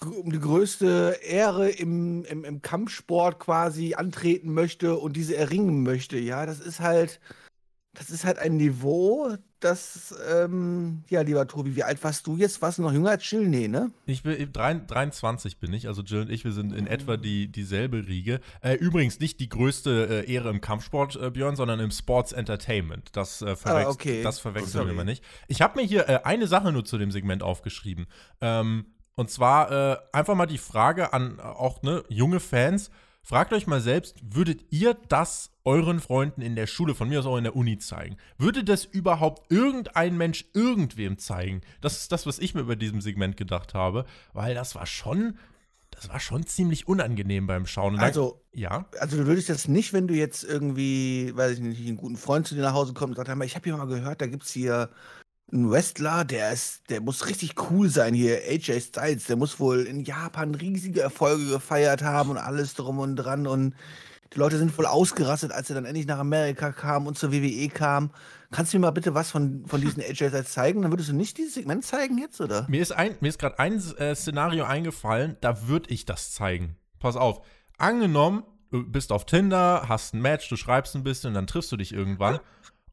um 0.00 0.30
die 0.30 0.40
größte 0.40 1.18
Ehre 1.22 1.70
im, 1.70 2.24
im, 2.26 2.44
im 2.44 2.62
Kampfsport 2.62 3.40
quasi 3.40 3.94
antreten 3.94 4.52
möchte 4.54 4.96
und 4.96 5.16
diese 5.16 5.36
erringen 5.36 5.82
möchte. 5.82 6.18
Ja, 6.18 6.46
das 6.46 6.60
ist 6.60 6.80
halt 6.80 7.20
das 7.98 8.10
ist 8.10 8.24
halt 8.24 8.38
ein 8.38 8.56
Niveau, 8.56 9.36
das, 9.60 10.14
ähm, 10.30 11.02
ja, 11.08 11.22
lieber 11.22 11.46
Tobi, 11.48 11.76
wie 11.76 11.82
alt 11.82 12.02
warst 12.04 12.26
du 12.26 12.36
jetzt? 12.36 12.60
Warst 12.60 12.78
du 12.78 12.82
noch 12.82 12.92
jünger 12.92 13.10
als 13.10 13.28
Jill? 13.30 13.48
Nee, 13.48 13.68
ne? 13.68 13.90
Ich 14.04 14.22
bin 14.22 14.52
23 14.52 15.58
bin 15.58 15.72
ich, 15.72 15.88
also 15.88 16.02
Jill 16.02 16.22
und 16.22 16.30
ich, 16.30 16.44
wir 16.44 16.52
sind 16.52 16.74
in 16.74 16.86
etwa 16.86 17.16
die, 17.16 17.50
dieselbe 17.50 18.06
Riege. 18.06 18.40
Äh, 18.60 18.74
übrigens 18.74 19.18
nicht 19.18 19.40
die 19.40 19.48
größte 19.48 20.24
äh, 20.26 20.32
Ehre 20.32 20.50
im 20.50 20.60
Kampfsport, 20.60 21.16
äh, 21.16 21.30
Björn, 21.30 21.56
sondern 21.56 21.80
im 21.80 21.90
Sports 21.90 22.32
Entertainment. 22.32 23.16
Das, 23.16 23.40
äh, 23.40 23.56
verwechs 23.56 23.86
ah, 23.86 23.90
okay. 23.90 24.22
das 24.22 24.38
verwechseln 24.38 24.86
wir 24.86 24.94
mal 24.94 25.04
nicht. 25.04 25.24
Ich 25.48 25.62
habe 25.62 25.80
mir 25.80 25.86
hier 25.86 26.08
äh, 26.08 26.20
eine 26.24 26.46
Sache 26.46 26.70
nur 26.72 26.84
zu 26.84 26.98
dem 26.98 27.10
Segment 27.10 27.42
aufgeschrieben. 27.42 28.06
Ähm, 28.42 28.86
und 29.14 29.30
zwar 29.30 29.72
äh, 29.72 29.96
einfach 30.12 30.34
mal 30.34 30.46
die 30.46 30.58
Frage 30.58 31.14
an 31.14 31.40
auch 31.40 31.82
ne, 31.82 32.04
junge 32.08 32.40
Fans. 32.40 32.90
Fragt 33.28 33.52
euch 33.52 33.66
mal 33.66 33.80
selbst, 33.80 34.14
würdet 34.22 34.60
ihr 34.70 34.96
das 35.08 35.50
euren 35.64 35.98
Freunden 35.98 36.42
in 36.42 36.54
der 36.54 36.68
Schule, 36.68 36.94
von 36.94 37.08
mir 37.08 37.18
aus 37.18 37.26
auch 37.26 37.36
in 37.36 37.42
der 37.42 37.56
Uni 37.56 37.76
zeigen? 37.76 38.18
Würde 38.38 38.62
das 38.62 38.84
überhaupt 38.84 39.50
irgendein 39.50 40.16
Mensch 40.16 40.44
irgendwem 40.54 41.18
zeigen? 41.18 41.60
Das 41.80 41.98
ist 41.98 42.12
das, 42.12 42.24
was 42.24 42.38
ich 42.38 42.54
mir 42.54 42.60
über 42.60 42.76
diesem 42.76 43.00
Segment 43.00 43.36
gedacht 43.36 43.74
habe, 43.74 44.06
weil 44.32 44.54
das 44.54 44.76
war 44.76 44.86
schon, 44.86 45.38
das 45.90 46.08
war 46.08 46.20
schon 46.20 46.46
ziemlich 46.46 46.86
unangenehm 46.86 47.48
beim 47.48 47.66
Schauen. 47.66 47.98
also, 47.98 48.44
ja. 48.52 48.86
Also 49.00 49.16
du 49.16 49.26
würdest 49.26 49.48
das 49.48 49.66
nicht, 49.66 49.92
wenn 49.92 50.06
du 50.06 50.14
jetzt 50.14 50.44
irgendwie, 50.44 51.32
weiß 51.34 51.54
ich 51.54 51.58
nicht, 51.58 51.84
einen 51.84 51.96
guten 51.96 52.16
Freund 52.16 52.46
zu 52.46 52.54
dir 52.54 52.62
nach 52.62 52.74
Hause 52.74 52.94
kommt 52.94 53.18
und 53.18 53.26
sagt, 53.26 53.44
ich 53.44 53.56
habe 53.56 53.64
hier 53.64 53.76
mal 53.76 53.88
gehört, 53.88 54.20
da 54.20 54.28
gibt 54.28 54.44
es 54.44 54.52
hier 54.52 54.88
ein 55.52 55.70
Wrestler, 55.70 56.24
der 56.24 56.52
ist, 56.52 56.90
der 56.90 57.00
muss 57.00 57.26
richtig 57.26 57.54
cool 57.70 57.88
sein 57.88 58.14
hier, 58.14 58.38
AJ 58.48 58.80
Styles, 58.80 59.24
der 59.26 59.36
muss 59.36 59.60
wohl 59.60 59.82
in 59.82 60.00
Japan 60.00 60.54
riesige 60.54 61.00
Erfolge 61.00 61.46
gefeiert 61.46 62.02
haben 62.02 62.30
und 62.30 62.38
alles 62.38 62.74
drum 62.74 62.98
und 62.98 63.16
dran 63.16 63.46
und 63.46 63.74
die 64.34 64.38
Leute 64.38 64.58
sind 64.58 64.72
voll 64.72 64.86
ausgerastet, 64.86 65.52
als 65.52 65.70
er 65.70 65.76
dann 65.76 65.84
endlich 65.84 66.06
nach 66.06 66.18
Amerika 66.18 66.72
kam 66.72 67.06
und 67.06 67.16
zur 67.16 67.32
WWE 67.32 67.68
kam. 67.68 68.10
Kannst 68.50 68.72
du 68.72 68.78
mir 68.78 68.86
mal 68.86 68.90
bitte 68.90 69.14
was 69.14 69.30
von, 69.30 69.64
von 69.66 69.80
diesen 69.80 70.02
AJ 70.02 70.28
Styles 70.28 70.52
zeigen? 70.52 70.82
Dann 70.82 70.90
würdest 70.90 71.10
du 71.10 71.14
nicht 71.14 71.38
dieses 71.38 71.54
Segment 71.54 71.84
zeigen 71.84 72.18
jetzt, 72.18 72.40
oder? 72.40 72.66
Mir 72.68 72.82
ist, 72.82 72.94
ist 73.20 73.38
gerade 73.38 73.58
ein 73.60 73.80
äh, 73.98 74.14
Szenario 74.16 74.64
eingefallen, 74.64 75.36
da 75.40 75.68
würde 75.68 75.90
ich 75.90 76.06
das 76.06 76.32
zeigen. 76.32 76.76
Pass 76.98 77.16
auf. 77.16 77.46
Angenommen, 77.78 78.42
du 78.72 78.84
bist 78.84 79.12
auf 79.12 79.26
Tinder, 79.26 79.84
hast 79.88 80.12
ein 80.12 80.20
Match, 80.20 80.48
du 80.48 80.56
schreibst 80.56 80.96
ein 80.96 81.04
bisschen, 81.04 81.34
dann 81.34 81.46
triffst 81.46 81.70
du 81.70 81.76
dich 81.76 81.92
irgendwann 81.92 82.40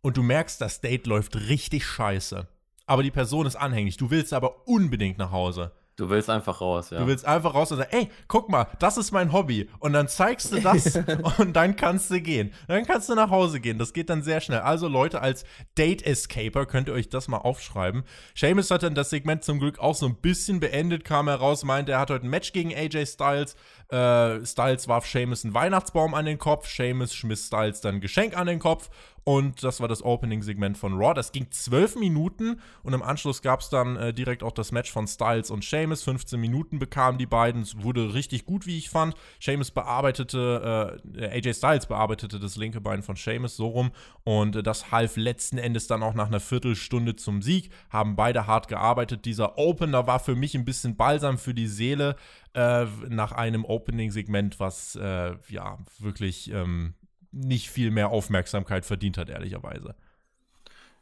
und 0.04 0.18
du 0.18 0.22
merkst, 0.22 0.62
das 0.62 0.82
Date 0.82 1.08
läuft 1.08 1.36
richtig 1.36 1.86
scheiße. 1.86 2.48
Aber 2.86 3.02
die 3.02 3.12
Person 3.12 3.48
ist 3.48 3.56
anhängig. 3.56 3.98
Du 3.98 4.12
willst 4.12 4.34
aber 4.34 4.68
unbedingt 4.68 5.18
nach 5.18 5.32
Hause. 5.32 5.72
Du 5.96 6.10
willst 6.10 6.28
einfach 6.28 6.60
raus, 6.60 6.90
ja. 6.90 6.98
Du 6.98 7.06
willst 7.06 7.24
einfach 7.24 7.54
raus 7.54 7.72
und 7.72 7.78
sagen, 7.78 7.92
ey, 7.92 8.10
guck 8.28 8.50
mal, 8.50 8.66
das 8.80 8.98
ist 8.98 9.12
mein 9.12 9.32
Hobby. 9.32 9.70
Und 9.78 9.94
dann 9.94 10.08
zeigst 10.08 10.52
du 10.52 10.60
das 10.60 10.96
und 11.38 11.54
dann 11.56 11.76
kannst 11.76 12.10
du 12.10 12.20
gehen. 12.20 12.52
Dann 12.68 12.84
kannst 12.84 13.10
du 13.10 13.16
nach 13.16 13.30
Hause 13.30 13.60
gehen. 13.60 13.78
Das 13.78 13.94
geht 13.94 14.10
dann 14.10 14.24
sehr 14.24 14.42
schnell. 14.42 14.62
Also 14.62 14.88
Leute, 14.88 15.22
als 15.22 15.46
Date-Escaper 15.78 16.66
könnt 16.66 16.88
ihr 16.88 16.96
euch 16.96 17.10
das 17.10 17.28
mal 17.28 17.38
aufschreiben. 17.38 18.04
Seamus 18.34 18.72
hat 18.72 18.82
dann 18.82 18.96
das 18.96 19.12
Segment 19.12 19.44
zum 19.44 19.60
Glück 19.60 19.78
auch 19.78 19.94
so 19.94 20.08
ein 20.08 20.16
bisschen 20.16 20.60
beendet, 20.60 21.04
kam 21.06 21.28
heraus, 21.28 21.64
meinte, 21.64 21.92
er 21.92 22.00
hat 22.00 22.10
heute 22.10 22.26
ein 22.26 22.32
Match 22.32 22.54
gegen 22.54 22.74
AJ 22.74 23.06
Styles. 23.06 23.56
Äh, 23.90 24.44
Styles 24.44 24.88
warf 24.88 25.06
Seamus 25.06 25.44
einen 25.44 25.54
Weihnachtsbaum 25.54 26.16
an 26.16 26.26
den 26.26 26.40
Kopf. 26.40 26.68
Seamus 26.68 27.14
schmiss 27.14 27.46
Styles 27.46 27.82
dann 27.82 27.96
ein 27.96 28.02
Geschenk 28.02 28.36
an 28.36 28.48
den 28.48 28.58
Kopf. 28.58 28.90
Und 29.24 29.64
das 29.64 29.80
war 29.80 29.88
das 29.88 30.04
Opening-Segment 30.04 30.78
von 30.78 30.94
Raw. 30.96 31.14
Das 31.14 31.32
ging 31.32 31.48
zwölf 31.52 31.96
Minuten 31.96 32.60
und 32.84 32.94
im 32.94 33.02
Anschluss 33.02 33.42
gab 33.42 33.62
es 33.62 33.70
dann 33.70 33.96
äh, 33.96 34.14
direkt 34.14 34.44
auch 34.44 34.52
das 34.52 34.72
Match 34.72 34.92
von 34.92 35.08
Styles 35.08 35.50
und 35.50 35.64
Sheamus. 35.64 36.04
15 36.04 36.40
Minuten 36.40 36.78
bekamen 36.78 37.18
die 37.18 37.26
beiden. 37.26 37.62
Es 37.62 37.82
wurde 37.82 38.14
richtig 38.14 38.46
gut, 38.46 38.66
wie 38.66 38.78
ich 38.78 38.90
fand. 38.90 39.16
Sheamus 39.40 39.72
bearbeitete, 39.72 41.00
äh, 41.16 41.26
AJ 41.28 41.54
Styles 41.54 41.86
bearbeitete 41.86 42.40
das 42.40 42.58
linke 42.58 42.82
Bein 42.82 43.02
von 43.02 43.16
Sheamus 43.16 43.56
so 43.56 43.68
rum 43.68 43.92
und 44.26 44.58
äh, 44.58 44.64
das 44.64 44.92
half 44.92 45.16
letzten 45.16 45.58
Endes 45.58 45.88
dann 45.88 46.04
auch 46.04 46.14
nach 46.14 46.28
einer 46.28 46.42
Viertelstunde 46.42 47.16
zum 47.16 47.42
Sieg. 47.42 47.70
Haben 47.90 48.18
beide 48.18 48.46
hart 48.46 48.68
gearbeitet. 48.68 49.24
Dieser 49.24 49.58
Opener 49.58 50.06
war 50.06 50.20
für 50.20 50.36
mich 50.36 50.54
ein 50.56 50.66
bisschen 50.66 50.98
balsam 50.98 51.38
für 51.38 51.54
die 51.54 51.68
Seele 51.68 52.18
äh, 52.54 52.86
nach 53.08 53.32
einem 53.32 53.64
Opening-Segment, 53.64 54.60
was 54.60 54.96
äh, 54.98 55.36
ja 55.48 55.78
wirklich. 56.00 56.52
Ähm, 56.52 56.94
nicht 57.34 57.70
viel 57.70 57.92
mehr 57.92 58.10
Aufmerksamkeit 58.10 58.86
verdient 58.86 59.18
hat, 59.18 59.30
ehrlicherweise. 59.30 59.96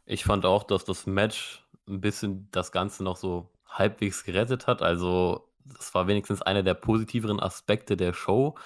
Ich 0.06 0.24
fand 0.24 0.44
auch, 0.44 0.64
dass 0.64 0.84
das 0.84 1.06
Match 1.06 1.64
ein 1.86 2.00
bisschen 2.00 2.48
das 2.50 2.72
Ganze 2.72 3.04
noch 3.04 3.16
so 3.16 3.50
halbwegs 3.68 4.24
gerettet 4.24 4.66
hat. 4.66 4.82
Also, 4.82 5.48
das 5.64 5.94
war 5.94 6.06
wenigstens 6.08 6.42
einer 6.42 6.62
der 6.62 6.74
positiveren 6.74 7.38
Aspekte 7.38 7.96
der 7.96 8.12
Show. 8.12 8.56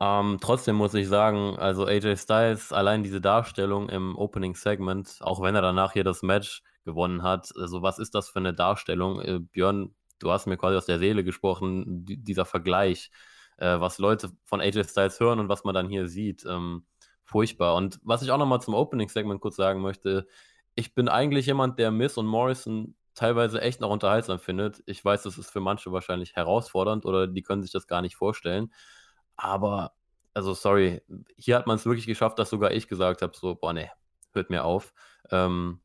Ähm, 0.00 0.38
trotzdem 0.40 0.76
muss 0.76 0.94
ich 0.94 1.08
sagen, 1.08 1.58
also 1.58 1.84
AJ 1.84 2.16
Styles, 2.16 2.72
allein 2.72 3.02
diese 3.02 3.20
Darstellung 3.20 3.88
im 3.88 4.16
Opening 4.16 4.54
Segment, 4.54 5.18
auch 5.20 5.42
wenn 5.42 5.56
er 5.56 5.62
danach 5.62 5.92
hier 5.92 6.04
das 6.04 6.22
Match 6.22 6.62
gewonnen 6.84 7.22
hat, 7.22 7.52
also 7.56 7.82
was 7.82 7.98
ist 7.98 8.14
das 8.14 8.28
für 8.28 8.38
eine 8.38 8.54
Darstellung? 8.54 9.20
Äh, 9.20 9.40
Björn, 9.40 9.94
du 10.20 10.30
hast 10.30 10.46
mir 10.46 10.56
quasi 10.56 10.76
aus 10.76 10.86
der 10.86 11.00
Seele 11.00 11.24
gesprochen, 11.24 12.04
dieser 12.06 12.44
Vergleich 12.44 13.10
äh, 13.58 13.78
was 13.80 13.98
Leute 13.98 14.30
von 14.44 14.60
AJ 14.60 14.84
Styles 14.84 15.20
hören 15.20 15.38
und 15.38 15.48
was 15.48 15.64
man 15.64 15.74
dann 15.74 15.88
hier 15.88 16.08
sieht. 16.08 16.44
Ähm, 16.46 16.84
furchtbar. 17.24 17.74
Und 17.76 18.00
was 18.02 18.22
ich 18.22 18.30
auch 18.30 18.38
nochmal 18.38 18.62
zum 18.62 18.74
Opening-Segment 18.74 19.40
kurz 19.40 19.56
sagen 19.56 19.80
möchte, 19.80 20.26
ich 20.74 20.94
bin 20.94 21.08
eigentlich 21.08 21.46
jemand, 21.46 21.78
der 21.78 21.90
Miss 21.90 22.16
und 22.16 22.26
Morrison 22.26 22.94
teilweise 23.14 23.60
echt 23.60 23.80
noch 23.80 23.90
unterhaltsam 23.90 24.38
findet. 24.38 24.82
Ich 24.86 25.04
weiß, 25.04 25.24
das 25.24 25.38
ist 25.38 25.50
für 25.50 25.60
manche 25.60 25.90
wahrscheinlich 25.92 26.36
herausfordernd 26.36 27.04
oder 27.04 27.26
die 27.26 27.42
können 27.42 27.62
sich 27.62 27.72
das 27.72 27.88
gar 27.88 28.00
nicht 28.00 28.16
vorstellen. 28.16 28.72
Aber, 29.36 29.92
also 30.34 30.54
sorry, 30.54 31.02
hier 31.36 31.56
hat 31.56 31.66
man 31.66 31.76
es 31.76 31.84
wirklich 31.84 32.06
geschafft, 32.06 32.38
dass 32.38 32.50
sogar 32.50 32.70
ich 32.70 32.86
gesagt 32.86 33.22
habe, 33.22 33.36
so, 33.36 33.56
boah, 33.56 33.72
nee, 33.72 33.90
hört 34.32 34.50
mir 34.50 34.64
auf. 34.64 34.92
Ähm, 35.30 35.80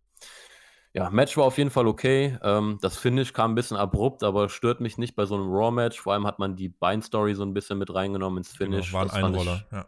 ja, 0.93 1.09
Match 1.09 1.35
war 1.37 1.45
auf 1.45 1.57
jeden 1.57 1.71
Fall 1.71 1.87
okay. 1.87 2.37
Ähm, 2.43 2.77
das 2.81 2.97
Finish 2.97 3.33
kam 3.33 3.51
ein 3.51 3.55
bisschen 3.55 3.77
abrupt, 3.77 4.23
aber 4.23 4.47
stört 4.47 4.79
mich 4.79 4.99
nicht 4.99 5.15
bei 5.15 5.25
so 5.25 5.33
einem 5.33 5.51
Raw-Match. 5.51 5.99
Vor 5.99 6.13
allem 6.13 6.27
hat 6.27 6.37
man 6.37 6.55
die 6.55 6.69
Bein-Story 6.69 7.33
so 7.33 7.43
ein 7.43 7.53
bisschen 7.53 7.79
mit 7.79 7.93
reingenommen 7.93 8.37
ins 8.37 8.55
genau, 8.55 8.71
Finish. 8.71 8.91
Genau, 8.91 9.05
war 9.05 9.13
ein 9.13 9.23
Einroller, 9.23 9.65
ja. 9.71 9.87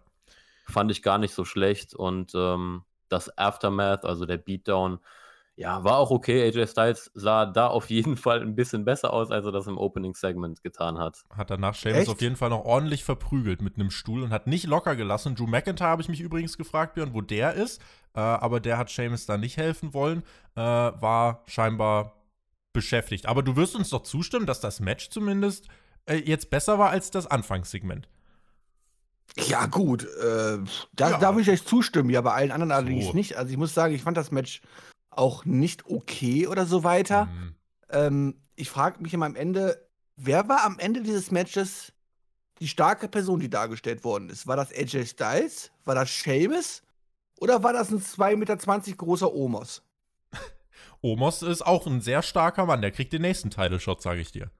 Fand 0.67 0.89
ich 0.89 1.03
gar 1.03 1.19
nicht 1.19 1.35
so 1.35 1.45
schlecht. 1.45 1.93
Und 1.93 2.33
ähm, 2.33 2.81
das 3.07 3.37
Aftermath, 3.37 4.03
also 4.03 4.25
der 4.25 4.37
Beatdown, 4.37 4.97
ja, 5.55 5.83
war 5.83 5.99
auch 5.99 6.09
okay. 6.09 6.41
AJ 6.43 6.67
Styles 6.67 7.11
sah 7.13 7.45
da 7.45 7.67
auf 7.67 7.91
jeden 7.91 8.17
Fall 8.17 8.41
ein 8.41 8.55
bisschen 8.55 8.83
besser 8.83 9.13
aus, 9.13 9.29
als 9.29 9.45
er 9.45 9.51
das 9.51 9.67
im 9.67 9.77
Opening-Segment 9.77 10.63
getan 10.63 10.97
hat. 10.97 11.23
Hat 11.29 11.51
danach 11.51 11.75
Sheamus 11.75 12.09
auf 12.09 12.21
jeden 12.21 12.35
Fall 12.35 12.49
noch 12.49 12.65
ordentlich 12.65 13.03
verprügelt 13.03 13.61
mit 13.61 13.75
einem 13.75 13.91
Stuhl 13.91 14.23
und 14.23 14.31
hat 14.31 14.47
nicht 14.47 14.65
locker 14.65 14.95
gelassen. 14.95 15.35
Drew 15.35 15.45
McIntyre 15.45 15.87
habe 15.87 16.01
ich 16.01 16.09
mich 16.09 16.19
übrigens 16.19 16.57
gefragt, 16.57 16.95
Björn, 16.95 17.13
wo 17.13 17.21
der 17.21 17.53
ist. 17.53 17.79
Äh, 18.15 18.19
aber 18.19 18.59
der 18.59 18.77
hat 18.77 18.89
Sheamus 18.89 19.25
da 19.25 19.37
nicht 19.37 19.57
helfen 19.57 19.93
wollen. 19.93 20.23
Äh, 20.55 20.61
war 20.61 21.43
scheinbar 21.47 22.15
beschäftigt. 22.73 23.25
Aber 23.25 23.43
du 23.43 23.55
wirst 23.55 23.75
uns 23.75 23.89
doch 23.89 24.03
zustimmen, 24.03 24.45
dass 24.45 24.59
das 24.59 24.79
Match 24.79 25.09
zumindest 25.09 25.67
äh, 26.05 26.15
jetzt 26.15 26.49
besser 26.49 26.79
war 26.79 26.89
als 26.89 27.11
das 27.11 27.27
Anfangssegment. 27.27 28.07
Ja, 29.35 29.65
gut. 29.65 30.03
Äh, 30.03 30.59
da, 30.93 31.09
ja. 31.09 31.17
da 31.17 31.33
würde 31.33 31.41
ich 31.41 31.49
euch 31.49 31.65
zustimmen. 31.65 32.09
Ja, 32.09 32.21
bei 32.21 32.33
allen 32.33 32.51
anderen 32.51 32.69
so. 32.69 32.75
allerdings 32.75 33.13
nicht. 33.13 33.37
Also 33.37 33.51
ich 33.51 33.57
muss 33.57 33.73
sagen, 33.73 33.93
ich 33.93 34.03
fand 34.03 34.17
das 34.17 34.31
Match 34.31 34.61
auch 35.09 35.45
nicht 35.45 35.85
okay 35.87 36.47
oder 36.47 36.65
so 36.65 36.83
weiter. 36.83 37.25
Mhm. 37.25 37.55
Ähm, 37.89 38.35
ich 38.55 38.69
frage 38.69 39.01
mich 39.01 39.13
immer 39.13 39.25
am 39.25 39.35
Ende, 39.35 39.87
wer 40.15 40.47
war 40.47 40.63
am 40.63 40.79
Ende 40.79 41.01
dieses 41.01 41.31
Matches 41.31 41.91
die 42.59 42.67
starke 42.67 43.09
Person, 43.09 43.39
die 43.39 43.49
dargestellt 43.49 44.03
worden 44.03 44.29
ist? 44.29 44.47
War 44.47 44.55
das 44.55 44.71
AJ 44.71 45.07
Styles? 45.07 45.71
War 45.83 45.95
das 45.95 46.21
Seamus? 46.21 46.81
Oder 47.39 47.63
war 47.63 47.73
das 47.73 47.91
ein 47.91 47.99
2,20 47.99 48.35
Meter 48.37 48.57
großer 48.95 49.33
Omos? 49.33 49.83
Omos 51.01 51.41
ist 51.41 51.65
auch 51.65 51.85
ein 51.87 52.01
sehr 52.01 52.21
starker 52.21 52.65
Mann. 52.65 52.81
Der 52.81 52.91
kriegt 52.91 53.13
den 53.13 53.21
nächsten 53.21 53.49
Title-Shot, 53.49 54.01
sage 54.01 54.21
ich 54.21 54.31
dir. 54.31 54.51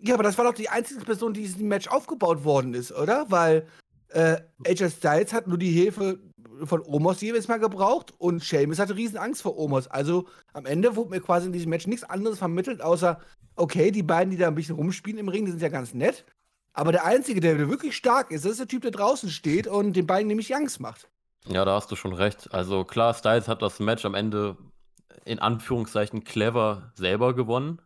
Ja, 0.00 0.14
aber 0.14 0.22
das 0.22 0.38
war 0.38 0.44
doch 0.44 0.54
die 0.54 0.68
einzige 0.68 1.04
Person, 1.04 1.32
die 1.32 1.40
in 1.40 1.46
diesem 1.46 1.68
Match 1.68 1.88
aufgebaut 1.88 2.44
worden 2.44 2.74
ist, 2.74 2.92
oder? 2.92 3.26
Weil 3.30 3.66
äh, 4.10 4.36
AJ 4.64 4.90
Styles 4.90 5.32
hat 5.32 5.48
nur 5.48 5.58
die 5.58 5.72
Hilfe 5.72 6.20
von 6.64 6.82
Omos 6.82 7.20
jedes 7.20 7.48
Mal 7.48 7.58
gebraucht 7.58 8.14
und 8.18 8.44
Sheamus 8.44 8.78
hatte 8.78 8.96
riesen 8.96 9.16
Angst 9.16 9.42
vor 9.42 9.58
Omos. 9.58 9.86
Also 9.88 10.26
am 10.52 10.66
Ende 10.66 10.96
wurde 10.96 11.10
mir 11.10 11.20
quasi 11.20 11.46
in 11.46 11.52
diesem 11.52 11.70
Match 11.70 11.86
nichts 11.86 12.04
anderes 12.04 12.38
vermittelt, 12.38 12.80
außer, 12.80 13.20
okay, 13.56 13.90
die 13.90 14.02
beiden, 14.02 14.30
die 14.30 14.36
da 14.36 14.48
ein 14.48 14.54
bisschen 14.54 14.76
rumspielen 14.76 15.18
im 15.18 15.28
Ring, 15.28 15.44
die 15.44 15.50
sind 15.50 15.62
ja 15.62 15.68
ganz 15.68 15.94
nett. 15.94 16.24
Aber 16.72 16.92
der 16.92 17.04
Einzige, 17.04 17.40
der 17.40 17.58
wirklich 17.68 17.96
stark 17.96 18.30
ist, 18.30 18.44
das 18.44 18.52
ist 18.52 18.60
der 18.60 18.68
Typ, 18.68 18.82
der 18.82 18.92
draußen 18.92 19.30
steht 19.30 19.66
und 19.66 19.94
den 19.94 20.06
beiden 20.06 20.28
nämlich 20.28 20.54
Angst 20.54 20.80
macht. 20.80 21.08
Ja, 21.46 21.64
da 21.64 21.74
hast 21.74 21.90
du 21.90 21.96
schon 21.96 22.12
recht. 22.12 22.52
Also 22.52 22.84
klar, 22.84 23.14
Styles 23.14 23.48
hat 23.48 23.62
das 23.62 23.80
Match 23.80 24.04
am 24.04 24.14
Ende 24.14 24.56
in 25.24 25.38
Anführungszeichen 25.38 26.24
clever 26.24 26.92
selber 26.94 27.34
gewonnen. 27.34 27.80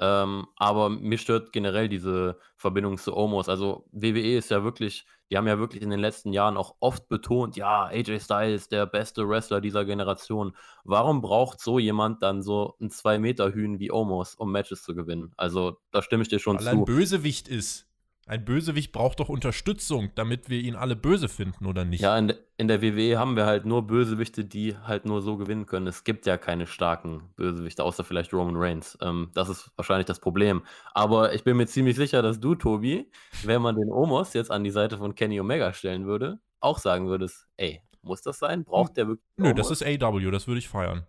Ähm, 0.00 0.46
aber 0.56 0.90
mir 0.90 1.18
stört 1.18 1.52
generell 1.52 1.88
diese 1.88 2.38
Verbindung 2.56 2.98
zu 2.98 3.16
Omos. 3.16 3.48
Also 3.48 3.88
WWE 3.90 4.36
ist 4.36 4.50
ja 4.50 4.62
wirklich, 4.62 5.06
die 5.30 5.36
haben 5.36 5.48
ja 5.48 5.58
wirklich 5.58 5.82
in 5.82 5.90
den 5.90 5.98
letzten 5.98 6.32
Jahren 6.32 6.56
auch 6.56 6.76
oft 6.78 7.08
betont, 7.08 7.56
ja, 7.56 7.86
AJ 7.86 8.20
Styles, 8.20 8.68
der 8.68 8.86
beste 8.86 9.28
Wrestler 9.28 9.60
dieser 9.60 9.84
Generation. 9.84 10.54
Warum 10.84 11.20
braucht 11.20 11.60
so 11.60 11.80
jemand 11.80 12.22
dann 12.22 12.42
so 12.42 12.76
ein 12.80 12.90
2-Meter-Hühn 12.90 13.80
wie 13.80 13.90
Omos, 13.90 14.36
um 14.36 14.52
Matches 14.52 14.84
zu 14.84 14.94
gewinnen? 14.94 15.32
Also 15.36 15.78
da 15.90 16.00
stimme 16.00 16.22
ich 16.22 16.28
dir 16.28 16.38
schon 16.38 16.56
Weil 16.56 16.64
zu. 16.64 16.70
Weil 16.70 16.78
ein 16.78 16.84
Bösewicht 16.84 17.48
ist. 17.48 17.87
Ein 18.28 18.44
Bösewicht 18.44 18.92
braucht 18.92 19.20
doch 19.20 19.30
Unterstützung, 19.30 20.10
damit 20.14 20.50
wir 20.50 20.60
ihn 20.60 20.76
alle 20.76 20.96
böse 20.96 21.30
finden, 21.30 21.64
oder 21.64 21.86
nicht? 21.86 22.02
Ja, 22.02 22.18
in, 22.18 22.34
in 22.58 22.68
der 22.68 22.82
WWE 22.82 23.18
haben 23.18 23.36
wir 23.36 23.46
halt 23.46 23.64
nur 23.64 23.86
Bösewichte, 23.86 24.44
die 24.44 24.76
halt 24.76 25.06
nur 25.06 25.22
so 25.22 25.38
gewinnen 25.38 25.64
können. 25.64 25.86
Es 25.86 26.04
gibt 26.04 26.26
ja 26.26 26.36
keine 26.36 26.66
starken 26.66 27.22
Bösewichte, 27.36 27.82
außer 27.82 28.04
vielleicht 28.04 28.34
Roman 28.34 28.56
Reigns. 28.56 28.98
Ähm, 29.00 29.30
das 29.32 29.48
ist 29.48 29.70
wahrscheinlich 29.76 30.04
das 30.04 30.20
Problem. 30.20 30.62
Aber 30.92 31.32
ich 31.32 31.42
bin 31.42 31.56
mir 31.56 31.66
ziemlich 31.66 31.96
sicher, 31.96 32.20
dass 32.20 32.38
du, 32.38 32.54
Tobi, 32.54 33.10
wenn 33.44 33.62
man 33.62 33.76
den 33.76 33.90
Omos 33.90 34.34
jetzt 34.34 34.50
an 34.50 34.62
die 34.62 34.70
Seite 34.70 34.98
von 34.98 35.14
Kenny 35.14 35.40
Omega 35.40 35.72
stellen 35.72 36.04
würde, 36.04 36.38
auch 36.60 36.76
sagen 36.76 37.08
würdest, 37.08 37.48
ey, 37.56 37.80
muss 38.02 38.20
das 38.20 38.38
sein? 38.38 38.62
Braucht 38.64 38.98
der 38.98 39.08
wirklich 39.08 39.26
Nö, 39.38 39.54
das 39.54 39.70
ist 39.70 39.82
AW, 39.82 40.30
das 40.30 40.46
würde 40.46 40.58
ich 40.58 40.68
feiern. 40.68 41.06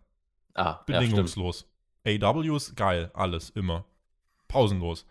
ah, 0.54 0.80
Bedingungslos. 0.86 1.68
AW 2.06 2.56
ist 2.56 2.78
geil, 2.78 3.12
alles, 3.14 3.50
immer. 3.50 3.84
Pausenlos. 4.48 5.06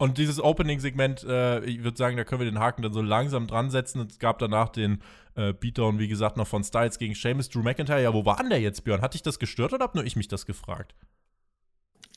Und 0.00 0.16
dieses 0.16 0.42
Opening-Segment, 0.42 1.24
äh, 1.24 1.62
ich 1.66 1.84
würde 1.84 1.98
sagen, 1.98 2.16
da 2.16 2.24
können 2.24 2.40
wir 2.40 2.50
den 2.50 2.58
Haken 2.58 2.80
dann 2.80 2.94
so 2.94 3.02
langsam 3.02 3.46
dran 3.46 3.68
setzen. 3.68 4.06
Es 4.08 4.18
gab 4.18 4.38
danach 4.38 4.70
den 4.70 5.02
äh, 5.34 5.52
Beatdown, 5.52 5.98
wie 5.98 6.08
gesagt, 6.08 6.38
noch 6.38 6.46
von 6.46 6.64
Styles 6.64 6.96
gegen 6.98 7.14
Sheamus, 7.14 7.50
Drew 7.50 7.62
McIntyre. 7.62 8.02
Ja, 8.02 8.14
wo 8.14 8.24
war 8.24 8.38
denn 8.38 8.48
der 8.48 8.62
jetzt, 8.62 8.82
Björn? 8.82 9.02
Hat 9.02 9.12
dich 9.12 9.20
das 9.20 9.38
gestört 9.38 9.74
oder 9.74 9.84
hab 9.84 9.94
nur 9.94 10.02
ich 10.02 10.16
mich 10.16 10.26
das 10.26 10.46
gefragt? 10.46 10.94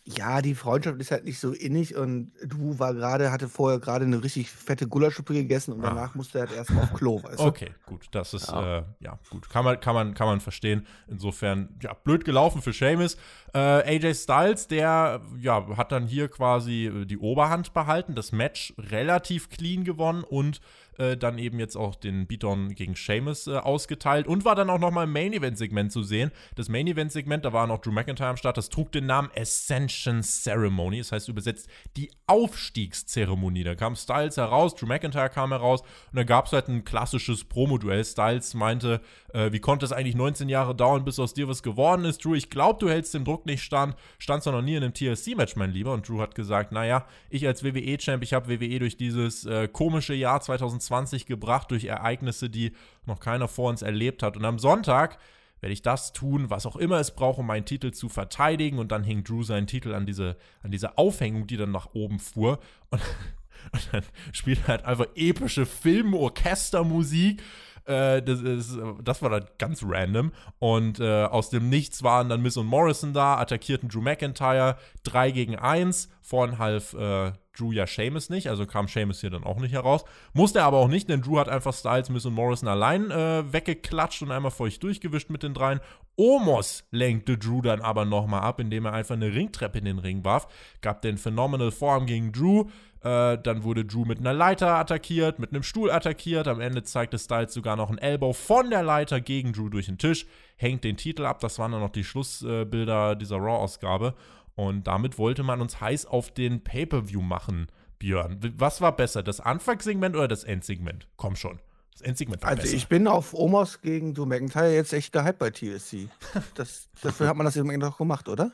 Ja, 0.06 0.42
die 0.42 0.54
Freundschaft 0.54 1.00
ist 1.00 1.12
halt 1.12 1.24
nicht 1.24 1.40
so 1.40 1.54
innig 1.54 1.96
und 1.96 2.34
du 2.44 2.78
war 2.78 2.94
gerade, 2.94 3.32
hatte 3.32 3.48
vorher 3.48 3.80
gerade 3.80 4.04
eine 4.04 4.22
richtig 4.22 4.50
fette 4.50 4.86
Gulaschsuppe 4.86 5.34
gegessen 5.34 5.72
und 5.74 5.82
Ah. 5.86 5.90
danach 5.92 6.14
musste 6.14 6.40
er 6.40 6.48
halt 6.48 6.58
erst 6.58 6.72
mal 6.72 6.84
auf 6.84 6.94
Klo, 6.94 7.24
weißt 7.24 7.40
du? 7.40 7.44
Okay, 7.44 7.72
gut, 7.86 8.08
das 8.12 8.34
ist, 8.34 8.50
ja, 8.50 8.80
äh, 8.80 8.84
ja 9.00 9.18
gut. 9.30 9.50
Kann 9.50 9.64
man, 9.64 9.80
kann, 9.80 9.96
man, 9.96 10.14
kann 10.14 10.28
man 10.28 10.42
verstehen. 10.42 10.86
Insofern, 11.08 11.70
ja, 11.82 11.94
blöd 11.94 12.26
gelaufen 12.26 12.62
für 12.62 12.74
Sheamus. 12.74 13.16
Äh, 13.54 13.60
AJ 13.60 14.16
Styles, 14.16 14.68
der, 14.68 15.22
ja, 15.40 15.78
hat 15.78 15.94
dann 15.94 16.06
hier 16.06 16.28
quasi 16.28 16.88
äh, 16.88 17.06
die 17.06 17.18
Oberhand 17.18 17.74
behalten, 17.74 18.14
das 18.14 18.34
Match 18.34 18.74
relativ 18.78 19.48
clean 19.50 19.86
gewonnen 19.86 20.26
und 20.26 20.60
äh, 20.98 21.18
dann 21.18 21.38
eben 21.38 21.60
jetzt 21.60 21.76
auch 21.76 21.96
den 21.96 22.28
Beatdown 22.28 22.76
gegen 22.76 22.96
Sheamus 22.96 23.48
äh, 23.48 23.58
ausgeteilt 23.58 24.28
und 24.28 24.46
war 24.46 24.56
dann 24.56 24.70
auch 24.70 24.80
nochmal 24.80 25.06
im 25.06 25.14
Main-Event-Segment 25.14 25.92
zu 25.92 26.04
sehen. 26.04 26.32
Das 26.56 26.70
Main-Event-Segment, 26.70 27.46
da 27.46 27.54
war 27.54 27.68
noch 27.68 27.80
Drew 27.80 27.92
McIntyre 27.92 28.30
am 28.30 28.38
Start, 28.38 28.58
das 28.58 28.70
trug 28.70 28.92
den 28.92 29.06
Namen 29.06 29.30
Ascension 29.36 30.22
Ceremony, 30.22 31.00
das 31.00 31.12
heißt 31.12 31.30
übersetzt 31.30 31.68
die 31.98 32.12
Aufstiegszeremonie. 32.28 33.64
Da 33.64 33.76
kam 33.76 33.96
Styles 33.96 34.38
heraus, 34.38 34.76
Drew 34.76 34.86
McIntyre 34.86 35.30
kam 35.30 35.52
heraus 35.52 35.82
und 35.82 36.16
da 36.18 36.24
gab 36.24 36.46
es 36.46 36.54
halt 36.54 36.68
ein 36.68 36.84
klassisches 36.84 37.44
Promo-Duell. 37.44 38.06
Styles 38.06 38.54
meinte, 38.54 39.02
äh, 39.34 39.52
wie 39.52 39.60
konnte 39.60 39.86
es 39.86 39.92
eigentlich 39.92 40.16
19 40.16 40.50
Jahre 40.50 40.76
dauern, 40.76 41.06
bis 41.06 41.20
aus 41.20 41.34
dir 41.34 41.48
was 41.48 41.64
geworden 41.64 42.06
ist, 42.06 42.24
Drew? 42.24 42.36
Ich 42.36 42.50
glaube, 42.50 42.80
du 42.80 42.90
hältst 42.90 43.14
dem 43.14 43.26
Druck 43.26 43.46
nicht 43.46 43.64
stand. 43.64 43.96
Standst 44.20 44.48
doch 44.48 44.52
noch 44.52 44.62
nie 44.62 44.76
in 44.76 44.84
einem 44.84 44.94
TLC-Match, 44.94 45.56
mein 45.56 45.72
Lieber. 45.72 45.94
Und 45.94 46.08
Drew 46.08 46.22
hat 46.22 46.36
gesagt, 46.36 46.72
naja, 46.72 47.06
ich 47.30 47.48
als 47.48 47.64
WWE-Champ, 47.64 48.24
ich 48.24 48.34
habe 48.34 48.48
WWE 48.48 48.80
durch 48.80 48.98
dieses 48.98 49.46
äh, 49.46 49.68
komische 49.68 50.14
Jahr 50.14 50.42
2020 50.42 50.83
gebracht, 51.26 51.72
durch 51.72 51.86
Ereignisse, 51.86 52.50
die 52.50 52.74
noch 53.06 53.20
keiner 53.20 53.48
vor 53.48 53.70
uns 53.70 53.82
erlebt 53.82 54.24
hat. 54.24 54.38
Und 54.38 54.46
am 54.46 54.60
Sonntag 54.60 55.18
werde 55.62 55.74
ich 55.74 55.82
das 55.82 56.12
tun, 56.12 56.50
was 56.50 56.66
auch 56.66 56.76
immer 56.76 57.00
es 57.00 57.12
braucht, 57.12 57.40
um 57.40 57.48
meinen 57.48 57.66
Titel 57.66 57.92
zu 57.92 58.10
verteidigen. 58.10 58.80
Und 58.80 58.92
dann 58.92 59.04
hing 59.04 59.24
Drew 59.24 59.44
seinen 59.44 59.66
Titel 59.66 59.94
an 59.94 60.06
diese, 60.06 60.36
an 60.62 60.72
diese 60.72 60.98
Aufhängung, 60.98 61.48
die 61.48 61.58
dann 61.58 61.72
nach 61.72 61.94
oben 61.94 62.20
fuhr. 62.20 62.60
Und, 62.90 63.02
und 63.72 63.90
dann 63.94 64.04
spielt 64.34 64.68
halt 64.68 64.84
einfach 64.84 65.08
epische 65.16 65.66
Film-Orchestermusik. 65.66 67.42
Äh, 67.86 68.22
das, 68.22 68.42
ist, 68.42 68.78
das 69.04 69.22
war 69.22 69.30
dann 69.30 69.46
ganz 69.58 69.84
random. 69.86 70.32
Und 70.60 71.00
äh, 71.00 71.26
aus 71.26 71.50
dem 71.50 71.70
Nichts 71.70 72.04
waren 72.04 72.30
dann 72.30 72.42
Miss 72.42 72.58
und 72.58 72.68
Morrison 72.68 73.14
da, 73.14 73.38
attackierten 73.38 73.90
Drew 73.90 74.02
McIntyre 74.02 74.78
3 75.04 75.32
gegen 75.32 75.56
1. 75.56 76.10
Vorhin 76.22 76.58
half 76.58 76.94
äh, 76.94 77.34
Drew 77.56 77.72
ja 77.72 77.86
Seamus 77.86 78.30
nicht, 78.30 78.50
also 78.50 78.66
kam 78.66 78.88
Seamus 78.88 79.22
hier 79.22 79.30
dann 79.30 79.44
auch 79.44 79.60
nicht 79.60 79.74
heraus. 79.74 80.04
Musste 80.34 80.60
er 80.60 80.66
aber 80.66 80.78
auch 80.78 80.88
nicht, 80.88 81.10
denn 81.10 81.22
Drew 81.22 81.38
hat 81.38 81.50
einfach 81.50 81.74
Styles, 81.74 82.10
Miss 82.10 82.26
und 82.26 82.34
Morrison 82.34 82.68
allein 82.68 83.12
äh, 83.12 83.52
weggeklatscht 83.52 84.22
und 84.24 84.32
einmal 84.32 84.52
feucht 84.52 84.82
durchgewischt 84.82 85.30
mit 85.30 85.44
den 85.44 85.54
dreien. 85.54 85.80
Omos 86.16 86.86
lenkte 86.92 87.38
Drew 87.38 87.62
dann 87.62 87.82
aber 87.82 88.06
nochmal 88.06 88.42
ab, 88.42 88.60
indem 88.60 88.86
er 88.86 88.94
einfach 88.94 89.16
eine 89.16 89.34
Ringtreppe 89.34 89.80
in 89.80 89.86
den 89.86 90.00
Ring 90.00 90.24
warf. 90.24 90.48
Gab 90.82 91.02
den 91.02 91.18
Phenomenal 91.18 91.72
Form 91.72 92.06
gegen 92.06 92.32
Drew. 92.32 92.66
Äh, 93.04 93.38
dann 93.38 93.64
wurde 93.64 93.84
Drew 93.84 94.06
mit 94.06 94.20
einer 94.20 94.34
Leiter 94.34 94.76
attackiert, 94.76 95.38
mit 95.38 95.52
einem 95.52 95.64
Stuhl 95.64 95.92
attackiert. 95.92 96.48
Am 96.48 96.62
Ende 96.62 96.84
zeigte 96.84 97.20
Styles 97.20 97.54
sogar 97.54 97.76
noch 97.76 97.90
ein 97.90 97.98
Elbow 97.98 98.32
von 98.34 98.70
der 98.70 98.82
Leiter 98.84 99.20
gegen 99.20 99.52
Drew 99.52 99.70
durch 99.70 99.88
den 99.88 99.98
Tisch. 99.98 100.26
Hängt 100.56 100.84
den 100.84 100.96
Titel 100.98 101.26
ab. 101.26 101.40
Das 101.42 101.60
waren 101.60 101.74
dann 101.74 101.82
noch 101.82 101.90
die 101.90 102.04
Schlussbilder 102.06 103.16
dieser 103.16 103.38
Raw-Ausgabe. 103.38 104.14
Und 104.56 104.88
damit 104.88 105.18
wollte 105.18 105.44
man 105.44 105.60
uns 105.62 105.82
heiß 105.82 106.06
auf 106.06 106.32
den 106.32 106.64
Pay-Per-View 106.64 107.22
machen, 107.22 107.68
Björn. 108.00 108.40
Was 108.58 108.82
war 108.82 108.96
besser, 108.96 109.24
das 109.24 109.40
Anfangssegment 109.40 110.16
oder 110.16 110.28
das 110.28 110.44
Endsegment? 110.44 111.08
Komm 111.18 111.36
schon. 111.36 111.60
Das 111.92 112.02
Endsegment 112.02 112.42
war 112.42 112.50
Also 112.50 112.62
besser. 112.62 112.76
ich 112.76 112.88
bin 112.88 113.08
auf 113.08 113.34
Omos 113.34 113.82
gegen 113.82 114.14
Drew 114.14 114.26
McIntyre 114.26 114.74
jetzt 114.74 114.94
echt 114.94 115.12
gehypt 115.12 115.40
bei 115.40 115.50
TSC. 115.52 116.08
Das, 116.56 116.88
dafür 117.02 117.28
hat 117.28 117.36
man 117.36 117.46
das 117.46 117.56
eben 117.58 117.78
doch 117.80 117.98
gemacht, 117.98 118.30
oder? 118.30 118.52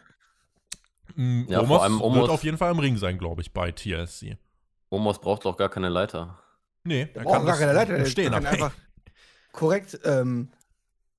Mm, 1.16 1.44
Ja, 1.48 1.60
Omos 1.62 1.68
vor 1.78 1.84
allem 1.84 1.94
wird 2.00 2.04
Omos- 2.04 2.30
auf 2.30 2.44
jeden 2.44 2.58
Fall 2.58 2.72
im 2.72 2.80
Ring 2.80 2.98
sein, 2.98 3.18
glaube 3.18 3.42
ich, 3.42 3.52
bei 3.54 3.72
TLC. 3.72 4.38
Omos 4.90 5.20
braucht 5.20 5.46
doch 5.46 5.58
gar 5.58 5.70
keine 5.70 5.90
Leiter. 5.90 6.40
Nee, 6.84 7.06
Der 7.14 7.22
braucht 7.22 7.46
gar 7.46 7.58
keine 7.58 7.74
Leiter, 7.74 8.06
stehen. 8.06 8.32
kann 8.32 8.46
einfach 8.46 8.72
korrekt. 9.52 10.00
Ähm, 10.04 10.50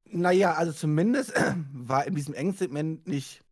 naja, 0.04 0.54
also 0.54 0.72
zumindest 0.72 1.32
war 1.72 2.06
in 2.06 2.14
diesem 2.14 2.34
Engsegment 2.34 3.06
nicht 3.06 3.42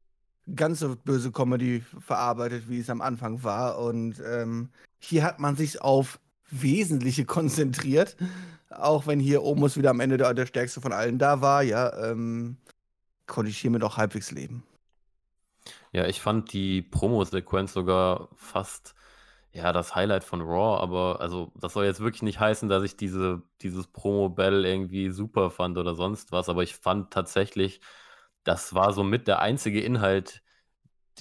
ganz 0.54 0.80
so 0.80 0.96
böse 0.96 1.30
Comedy 1.30 1.84
verarbeitet, 2.00 2.64
wie 2.68 2.80
es 2.80 2.88
am 2.90 3.00
Anfang 3.02 3.42
war. 3.44 3.78
Und 3.78 4.20
ähm, 4.26 4.70
hier 4.98 5.22
hat 5.24 5.38
man 5.38 5.56
sich 5.56 5.82
auf 5.82 6.18
Wesentliche 6.50 7.24
konzentriert. 7.26 8.16
Auch 8.70 9.06
wenn 9.06 9.20
hier 9.20 9.42
Omos 9.42 9.76
wieder 9.76 9.90
am 9.90 10.00
Ende 10.00 10.16
der, 10.16 10.32
der 10.34 10.46
stärkste 10.46 10.80
von 10.80 10.92
allen 10.92 11.18
da 11.18 11.40
war, 11.42 11.62
ja, 11.62 12.10
ähm, 12.10 12.56
konnte 13.26 13.50
ich 13.50 13.58
hiermit 13.58 13.84
auch 13.84 13.96
halbwegs 13.98 14.30
leben. 14.30 14.62
Ja, 15.92 16.06
ich 16.06 16.20
fand 16.20 16.52
die 16.52 16.82
Promo-Sequenz 16.82 17.72
sogar 17.72 18.28
fast 18.34 18.94
ja 19.52 19.72
das 19.72 19.94
Highlight 19.94 20.24
von 20.24 20.40
Raw, 20.42 20.80
aber 20.82 21.20
also 21.20 21.52
das 21.56 21.72
soll 21.72 21.84
jetzt 21.86 22.00
wirklich 22.00 22.22
nicht 22.22 22.40
heißen, 22.40 22.68
dass 22.68 22.82
ich 22.84 22.96
diese, 22.96 23.42
dieses 23.62 23.86
Promo-Battle 23.88 24.68
irgendwie 24.68 25.10
super 25.10 25.50
fand 25.50 25.78
oder 25.78 25.94
sonst 25.94 26.32
was, 26.32 26.48
aber 26.48 26.62
ich 26.62 26.76
fand 26.76 27.12
tatsächlich, 27.12 27.80
das 28.44 28.74
war 28.74 28.92
so 28.92 29.02
mit 29.04 29.28
der 29.28 29.40
einzige 29.40 29.80
Inhalt, 29.80 30.42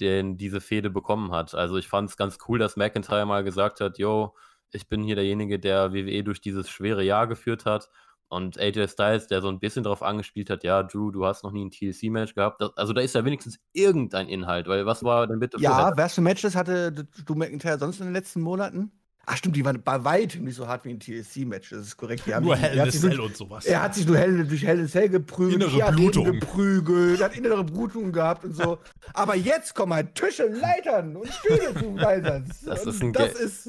den 0.00 0.36
diese 0.38 0.60
Fehde 0.60 0.90
bekommen 0.90 1.32
hat. 1.32 1.54
Also 1.54 1.76
ich 1.76 1.88
fand 1.88 2.10
es 2.10 2.16
ganz 2.16 2.38
cool, 2.48 2.58
dass 2.58 2.76
McIntyre 2.76 3.26
mal 3.26 3.44
gesagt 3.44 3.80
hat, 3.80 3.98
yo, 3.98 4.34
ich 4.72 4.88
bin 4.88 5.02
hier 5.02 5.16
derjenige, 5.16 5.58
der 5.58 5.92
WWE 5.92 6.24
durch 6.24 6.40
dieses 6.40 6.68
schwere 6.70 7.02
Jahr 7.02 7.26
geführt 7.26 7.64
hat. 7.64 7.90
Und 8.28 8.58
AJ 8.58 8.88
Styles, 8.88 9.26
der 9.26 9.40
so 9.40 9.48
ein 9.48 9.58
bisschen 9.58 9.84
darauf 9.84 10.02
angespielt 10.02 10.50
hat, 10.50 10.62
ja, 10.62 10.82
Drew, 10.82 11.10
du 11.10 11.24
hast 11.24 11.44
noch 11.44 11.52
nie 11.52 11.64
ein 11.64 11.70
TLC-Match 11.70 12.34
gehabt. 12.34 12.60
Das, 12.60 12.76
also 12.76 12.92
da 12.92 13.00
ist 13.00 13.14
ja 13.14 13.24
wenigstens 13.24 13.58
irgendein 13.72 14.28
Inhalt, 14.28 14.68
weil 14.68 14.84
was 14.84 15.02
war 15.02 15.26
denn 15.26 15.38
bitte 15.38 15.58
Ja, 15.60 15.96
was 15.96 16.14
für 16.14 16.20
Matches 16.20 16.54
hatte 16.54 16.92
Drew 16.92 17.34
McIntyre 17.34 17.78
sonst 17.78 18.00
in 18.00 18.06
den 18.06 18.12
letzten 18.12 18.42
Monaten? 18.42 18.92
Ach 19.30 19.36
stimmt, 19.36 19.56
die 19.56 19.64
waren 19.64 19.82
bei 19.82 20.02
weitem 20.04 20.44
nicht 20.44 20.54
so 20.54 20.66
hart 20.66 20.84
wie 20.86 20.90
ein 20.90 21.00
TLC-Match, 21.00 21.68
das 21.70 21.80
ist 21.88 21.96
korrekt. 21.98 22.22
Die 22.26 22.34
haben 22.34 22.46
Nur 22.46 22.54
er 22.56 22.62
Hell 22.62 22.80
hat 22.80 22.86
in 22.86 22.92
sich 22.92 23.00
a 23.00 23.02
durch- 23.08 23.14
Cell 23.16 23.20
und 23.26 23.36
sowas. 23.36 23.66
Er 23.66 23.82
hat 23.82 23.94
sich 23.94 24.06
nur 24.06 24.16
hell, 24.16 24.46
durch 24.46 24.64
Hell 24.64 24.78
in 24.78 24.88
Cell 24.88 25.08
geprügelt, 25.10 25.62
Innere 25.72 25.92
Blutung. 25.92 26.24
geprügelt, 26.40 27.22
hat 27.22 27.36
innere 27.36 27.62
Blutung 27.64 28.10
gehabt 28.10 28.44
und 28.44 28.54
so. 28.56 28.78
Aber 29.12 29.36
jetzt 29.36 29.74
kommen 29.74 29.92
halt 29.92 30.14
Tische, 30.14 30.44
Leitern 30.46 31.14
und 31.16 31.28
Stühle 31.28 31.74
zum 31.78 31.98
Einsatz. 31.98 32.62
Das 32.64 32.84
Und 32.86 32.88
ist 32.94 33.02
ein 33.02 33.12
das 33.12 33.34
Ga- 33.34 33.38
ist 33.40 33.64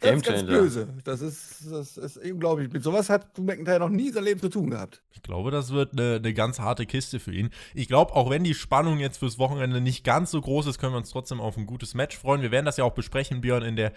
Game 0.00 0.20
ganz, 0.20 0.22
ganz 0.26 0.42
böse. 0.44 0.88
Das 1.04 1.20
ist, 1.22 1.70
das 1.70 1.96
ist 1.96 2.18
unglaublich. 2.18 2.70
Mit 2.72 2.82
sowas 2.82 3.08
hat 3.08 3.38
McIntyre 3.38 3.78
noch 3.78 3.88
nie 3.88 4.08
in 4.08 4.12
seinem 4.12 4.24
Leben 4.24 4.40
zu 4.40 4.48
tun 4.50 4.68
gehabt. 4.70 5.02
Ich 5.12 5.22
glaube, 5.22 5.50
das 5.50 5.70
wird 5.72 5.92
eine, 5.92 6.16
eine 6.16 6.34
ganz 6.34 6.58
harte 6.58 6.84
Kiste 6.84 7.18
für 7.18 7.32
ihn. 7.32 7.48
Ich 7.74 7.88
glaube, 7.88 8.14
auch 8.14 8.28
wenn 8.28 8.44
die 8.44 8.52
Spannung 8.54 8.98
jetzt 8.98 9.16
fürs 9.18 9.38
Wochenende 9.38 9.80
nicht 9.80 10.04
ganz 10.04 10.30
so 10.32 10.40
groß 10.40 10.66
ist, 10.66 10.78
können 10.78 10.92
wir 10.92 10.98
uns 10.98 11.10
trotzdem 11.10 11.40
auf 11.40 11.56
ein 11.56 11.64
gutes 11.66 11.94
Match 11.94 12.16
freuen. 12.18 12.42
Wir 12.42 12.50
werden 12.50 12.66
das 12.66 12.76
ja 12.76 12.84
auch 12.84 12.92
besprechen, 12.92 13.40
Björn, 13.40 13.62
in 13.62 13.76
der 13.76 13.92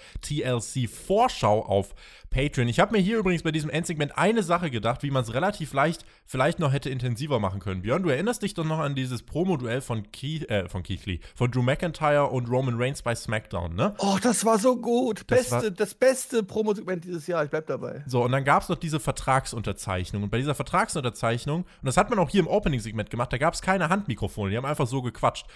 TLC-Vorschau 0.99 1.65
auf 1.65 1.95
Patreon. 2.29 2.67
Ich 2.67 2.79
habe 2.79 2.91
mir 2.91 3.01
hier 3.01 3.17
übrigens 3.17 3.43
bei 3.43 3.51
diesem 3.51 3.69
Endsegment 3.69 4.17
eine 4.17 4.43
Sache 4.43 4.69
gedacht, 4.69 5.01
wie 5.01 5.09
man 5.09 5.23
es 5.23 5.33
relativ 5.33 5.73
leicht 5.73 6.05
vielleicht 6.25 6.59
noch 6.59 6.71
hätte 6.71 6.89
intensiver 6.89 7.39
machen 7.39 7.59
können. 7.59 7.81
Björn, 7.81 8.03
du 8.03 8.09
erinnerst 8.09 8.43
dich 8.43 8.53
doch 8.53 8.65
noch 8.65 8.77
an 8.77 8.93
dieses 8.93 9.23
Promo-Duell 9.23 9.81
von, 9.81 10.11
Keith, 10.11 10.49
äh, 10.49 10.69
von 10.69 10.83
Keith 10.83 11.05
Lee, 11.05 11.19
von 11.35 11.49
Drew 11.49 11.63
McIntyre 11.63 12.27
und 12.27 12.47
Roman 12.47 12.75
Reigns 12.79 13.01
bei 13.01 13.15
SmackDown, 13.15 13.75
ne? 13.75 13.95
Oh, 13.97 14.17
das 14.21 14.45
war 14.45 14.59
so 14.59 14.77
gut. 14.77 15.23
Das 15.27 15.49
Beste, 15.49 15.71
das 15.71 15.95
beste 15.95 16.43
Promo-Segment 16.43 17.03
dieses 17.03 17.25
Jahr. 17.25 17.43
Ich 17.43 17.49
bleib 17.49 17.65
dabei. 17.65 18.03
So, 18.05 18.23
und 18.23 18.31
dann 18.31 18.43
gab 18.43 18.61
es 18.61 18.69
noch 18.69 18.77
diese 18.77 18.99
Vertragsunterzeichnung. 18.99 20.23
Und 20.23 20.29
bei 20.29 20.37
dieser 20.37 20.55
Vertragsunterzeichnung, 20.55 21.61
und 21.63 21.85
das 21.85 21.97
hat 21.97 22.11
man 22.11 22.19
auch 22.19 22.29
hier 22.29 22.41
im 22.41 22.47
Opening-Segment 22.47 23.09
gemacht, 23.09 23.33
da 23.33 23.37
gab 23.39 23.55
es 23.55 23.61
keine 23.61 23.89
Handmikrofone, 23.89 24.51
die 24.51 24.57
haben 24.57 24.65
einfach 24.65 24.87
so 24.87 25.01
gequatscht. 25.01 25.47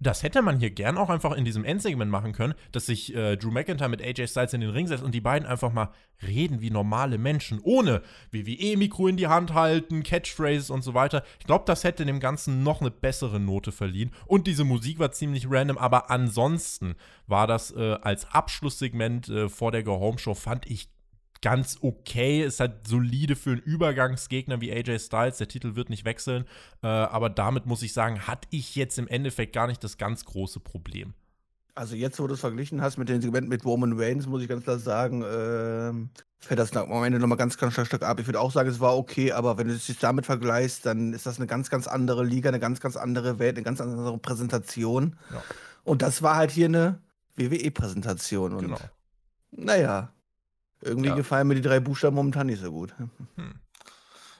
Das 0.00 0.22
hätte 0.22 0.40
man 0.40 0.58
hier 0.58 0.70
gern 0.70 0.96
auch 0.96 1.10
einfach 1.10 1.32
in 1.32 1.44
diesem 1.44 1.64
Endsegment 1.64 2.10
machen 2.10 2.32
können, 2.32 2.54
dass 2.72 2.86
sich 2.86 3.14
äh, 3.14 3.36
Drew 3.36 3.50
McIntyre 3.50 3.90
mit 3.90 4.02
AJ 4.02 4.28
Styles 4.28 4.54
in 4.54 4.62
den 4.62 4.70
Ring 4.70 4.86
setzt 4.86 5.04
und 5.04 5.14
die 5.14 5.20
beiden 5.20 5.46
einfach 5.46 5.72
mal 5.72 5.90
reden 6.26 6.60
wie 6.60 6.70
normale 6.70 7.18
Menschen, 7.18 7.60
ohne 7.62 8.02
WWE-Mikro 8.30 9.08
in 9.08 9.16
die 9.16 9.26
Hand 9.26 9.52
halten, 9.54 10.02
Catchphrases 10.02 10.70
und 10.70 10.82
so 10.82 10.94
weiter. 10.94 11.22
Ich 11.38 11.46
glaube, 11.46 11.64
das 11.66 11.84
hätte 11.84 12.06
dem 12.06 12.20
Ganzen 12.20 12.62
noch 12.62 12.80
eine 12.80 12.90
bessere 12.90 13.40
Note 13.40 13.72
verliehen. 13.72 14.10
Und 14.26 14.46
diese 14.46 14.64
Musik 14.64 14.98
war 14.98 15.12
ziemlich 15.12 15.50
random, 15.50 15.78
aber 15.78 16.10
ansonsten 16.10 16.94
war 17.26 17.46
das 17.46 17.70
äh, 17.70 17.98
als 18.00 18.26
Abschlusssegment 18.26 19.28
äh, 19.28 19.48
vor 19.48 19.70
der 19.70 19.82
Go 19.82 20.00
Home 20.00 20.18
Show, 20.18 20.34
fand 20.34 20.70
ich 20.70 20.88
ganz 21.42 21.78
okay. 21.80 22.42
Ist 22.44 22.60
halt 22.60 22.86
solide 22.86 23.36
für 23.36 23.50
einen 23.50 23.60
Übergangsgegner 23.60 24.60
wie 24.60 24.72
AJ 24.72 24.98
Styles. 25.00 25.38
Der 25.38 25.48
Titel 25.48 25.74
wird 25.76 25.90
nicht 25.90 26.04
wechseln. 26.04 26.44
Äh, 26.82 26.86
aber 26.86 27.30
damit 27.30 27.66
muss 27.66 27.82
ich 27.82 27.92
sagen, 27.92 28.26
hatte 28.26 28.48
ich 28.50 28.76
jetzt 28.76 28.98
im 28.98 29.08
Endeffekt 29.08 29.52
gar 29.52 29.66
nicht 29.66 29.82
das 29.82 29.98
ganz 29.98 30.24
große 30.24 30.60
Problem. 30.60 31.14
Also 31.74 31.94
jetzt, 31.94 32.18
wo 32.20 32.26
du 32.26 32.34
es 32.34 32.40
verglichen 32.40 32.82
hast 32.82 32.98
mit 32.98 33.08
dem 33.08 33.22
Segment 33.22 33.48
mit 33.48 33.64
Roman 33.64 33.98
Reigns, 33.98 34.26
muss 34.26 34.42
ich 34.42 34.48
ganz 34.48 34.64
klar 34.64 34.78
sagen, 34.78 35.22
äh, 35.22 35.92
fällt 36.40 36.58
das 36.58 36.76
am 36.76 37.04
Ende 37.04 37.18
nochmal 37.18 37.38
ganz, 37.38 37.56
ganz 37.56 37.74
stark 37.74 38.02
ab. 38.02 38.18
Ich 38.20 38.26
würde 38.26 38.40
auch 38.40 38.50
sagen, 38.50 38.68
es 38.68 38.80
war 38.80 38.96
okay, 38.96 39.32
aber 39.32 39.56
wenn 39.56 39.68
du 39.68 39.74
es 39.74 39.86
damit 40.00 40.26
vergleichst, 40.26 40.84
dann 40.84 41.12
ist 41.12 41.26
das 41.26 41.38
eine 41.38 41.46
ganz, 41.46 41.70
ganz 41.70 41.86
andere 41.86 42.24
Liga, 42.24 42.48
eine 42.48 42.60
ganz, 42.60 42.80
ganz 42.80 42.96
andere 42.96 43.38
Welt, 43.38 43.56
eine 43.56 43.64
ganz 43.64 43.80
andere 43.80 44.18
Präsentation. 44.18 45.16
Ja. 45.32 45.42
Und 45.84 46.02
das 46.02 46.22
war 46.22 46.36
halt 46.36 46.50
hier 46.50 46.66
eine 46.66 47.00
WWE-Präsentation. 47.36 48.58
Genau. 48.58 48.78
naja, 49.52 50.12
irgendwie 50.82 51.10
ja. 51.10 51.14
gefallen 51.14 51.48
mir 51.48 51.54
die 51.54 51.60
drei 51.60 51.80
Buchstaben 51.80 52.16
momentan 52.16 52.46
nicht 52.46 52.60
so 52.60 52.70
gut. 52.70 52.94
Hm. 53.36 53.54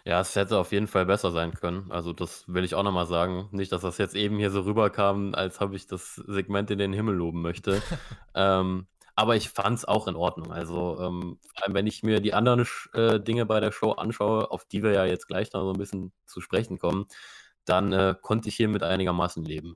Ja, 0.05 0.21
es 0.21 0.35
hätte 0.35 0.59
auf 0.59 0.73
jeden 0.73 0.87
Fall 0.87 1.07
besser 1.07 1.31
sein 1.31 1.53
können. 1.53 1.91
Also 1.91 2.13
das 2.13 2.45
will 2.47 2.65
ich 2.65 2.75
auch 2.75 2.83
nochmal 2.83 3.07
sagen. 3.07 3.49
Nicht, 3.53 3.71
dass 3.73 3.83
das 3.83 3.99
jetzt 3.99 4.15
eben 4.15 4.39
hier 4.39 4.51
so 4.51 4.63
rüberkam, 4.63 5.35
als 5.35 5.61
ob 5.61 5.75
ich 5.75 5.87
das 5.87 6.15
Segment 6.15 6.71
in 6.71 6.79
den 6.79 6.93
Himmel 6.93 7.15
loben 7.15 7.43
möchte. 7.43 7.83
ähm, 8.35 8.87
aber 9.15 9.37
ich 9.37 9.51
fand 9.51 9.77
es 9.77 9.85
auch 9.85 10.09
in 10.09 10.17
Ordnung. 10.17 10.51
Also 10.51 10.99
ähm, 11.01 11.39
vor 11.55 11.65
allem, 11.65 11.75
wenn 11.75 11.87
ich 11.87 12.03
mir 12.03 12.21
die 12.21 12.33
anderen 12.33 12.67
äh, 12.95 13.21
Dinge 13.21 13.45
bei 13.45 13.61
der 13.61 13.73
Show 13.73 13.93
anschaue, 13.93 14.51
auf 14.51 14.65
die 14.65 14.83
wir 14.83 14.93
ja 14.93 15.05
jetzt 15.05 15.29
gleich 15.29 15.53
noch 15.53 15.63
so 15.63 15.73
ein 15.73 15.79
bisschen 15.79 16.13
zu 16.25 16.41
sprechen 16.41 16.79
kommen, 16.79 17.05
dann 17.67 17.93
äh, 17.93 18.15
konnte 18.21 18.49
ich 18.49 18.57
hier 18.57 18.69
mit 18.69 18.83
einigermaßen 18.83 19.45
leben. 19.45 19.75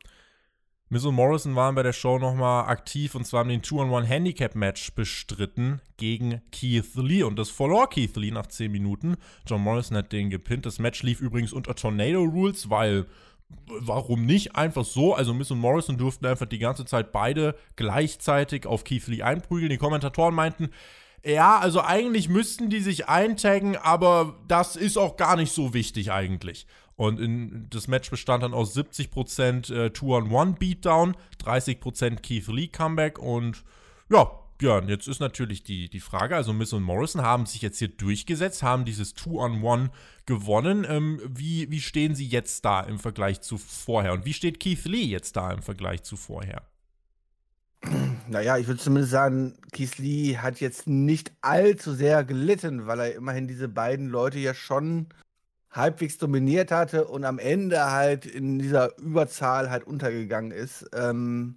Miss 0.90 1.04
und 1.04 1.14
Morrison 1.14 1.56
waren 1.56 1.74
bei 1.74 1.82
der 1.82 1.94
Show 1.94 2.18
nochmal 2.18 2.66
aktiv 2.66 3.14
und 3.14 3.26
zwar 3.26 3.40
haben 3.40 3.48
den 3.48 3.62
2-on-1-Handicap-Match 3.62 4.94
bestritten 4.94 5.80
gegen 5.96 6.42
Keith 6.52 6.94
Lee 6.96 7.22
und 7.22 7.38
das 7.38 7.48
verlor 7.50 7.88
Keith 7.88 8.16
Lee 8.16 8.30
nach 8.30 8.46
10 8.46 8.70
Minuten. 8.70 9.16
John 9.46 9.62
Morrison 9.62 9.96
hat 9.96 10.12
den 10.12 10.30
gepinnt. 10.30 10.66
Das 10.66 10.78
Match 10.78 11.02
lief 11.02 11.20
übrigens 11.20 11.52
unter 11.52 11.74
Tornado 11.74 12.22
Rules, 12.22 12.68
weil 12.68 13.06
warum 13.66 14.26
nicht? 14.26 14.56
Einfach 14.56 14.84
so. 14.84 15.14
Also 15.14 15.32
Miss 15.32 15.50
und 15.50 15.58
Morrison 15.58 15.96
durften 15.96 16.26
einfach 16.26 16.46
die 16.46 16.58
ganze 16.58 16.84
Zeit 16.84 17.12
beide 17.12 17.56
gleichzeitig 17.76 18.66
auf 18.66 18.84
Keith 18.84 19.06
Lee 19.06 19.22
einprügeln. 19.22 19.70
Die 19.70 19.78
Kommentatoren 19.78 20.34
meinten, 20.34 20.70
ja, 21.24 21.58
also 21.58 21.80
eigentlich 21.80 22.28
müssten 22.28 22.68
die 22.68 22.80
sich 22.80 23.08
eintaggen, 23.08 23.76
aber 23.76 24.38
das 24.46 24.76
ist 24.76 24.98
auch 24.98 25.16
gar 25.16 25.36
nicht 25.36 25.52
so 25.52 25.72
wichtig 25.72 26.12
eigentlich. 26.12 26.66
Und 26.96 27.18
in, 27.18 27.66
das 27.70 27.88
Match 27.88 28.10
bestand 28.10 28.42
dann 28.42 28.54
aus 28.54 28.76
70% 28.76 29.74
äh, 29.74 29.90
Two-on-One-Beatdown, 29.90 31.16
30% 31.42 32.20
Keith 32.20 32.46
Lee 32.48 32.68
Comeback 32.68 33.18
und 33.18 33.64
ja, 34.08 34.30
Björn, 34.58 34.88
jetzt 34.88 35.08
ist 35.08 35.18
natürlich 35.18 35.64
die, 35.64 35.88
die 35.88 36.00
Frage, 36.00 36.36
also 36.36 36.52
Miss 36.52 36.72
und 36.72 36.84
Morrison 36.84 37.22
haben 37.22 37.46
sich 37.46 37.60
jetzt 37.60 37.78
hier 37.78 37.88
durchgesetzt, 37.88 38.62
haben 38.62 38.84
dieses 38.84 39.14
Two-on-One 39.14 39.90
gewonnen. 40.26 40.86
Ähm, 40.88 41.20
wie, 41.26 41.70
wie 41.70 41.80
stehen 41.80 42.14
sie 42.14 42.26
jetzt 42.26 42.64
da 42.64 42.80
im 42.80 43.00
Vergleich 43.00 43.40
zu 43.40 43.58
vorher? 43.58 44.12
Und 44.12 44.24
wie 44.24 44.32
steht 44.32 44.60
Keith 44.60 44.84
Lee 44.84 45.02
jetzt 45.02 45.36
da 45.36 45.50
im 45.50 45.62
Vergleich 45.62 46.04
zu 46.04 46.16
vorher? 46.16 46.62
Naja, 48.28 48.56
ich 48.56 48.66
würde 48.66 48.80
zumindest 48.80 49.10
sagen, 49.10 49.58
Keith 49.72 49.98
Lee 49.98 50.38
hat 50.38 50.60
jetzt 50.60 50.86
nicht 50.86 51.32
allzu 51.42 51.92
sehr 51.92 52.24
gelitten, 52.24 52.86
weil 52.86 53.00
er 53.00 53.14
immerhin 53.14 53.48
diese 53.48 53.68
beiden 53.68 54.08
Leute 54.08 54.38
ja 54.38 54.54
schon 54.54 55.08
halbwegs 55.74 56.18
dominiert 56.18 56.70
hatte 56.70 57.06
und 57.06 57.24
am 57.24 57.38
Ende 57.38 57.90
halt 57.90 58.26
in 58.26 58.58
dieser 58.58 58.96
Überzahl 58.98 59.70
halt 59.70 59.86
untergegangen 59.86 60.52
ist. 60.52 60.88
Ähm, 60.94 61.56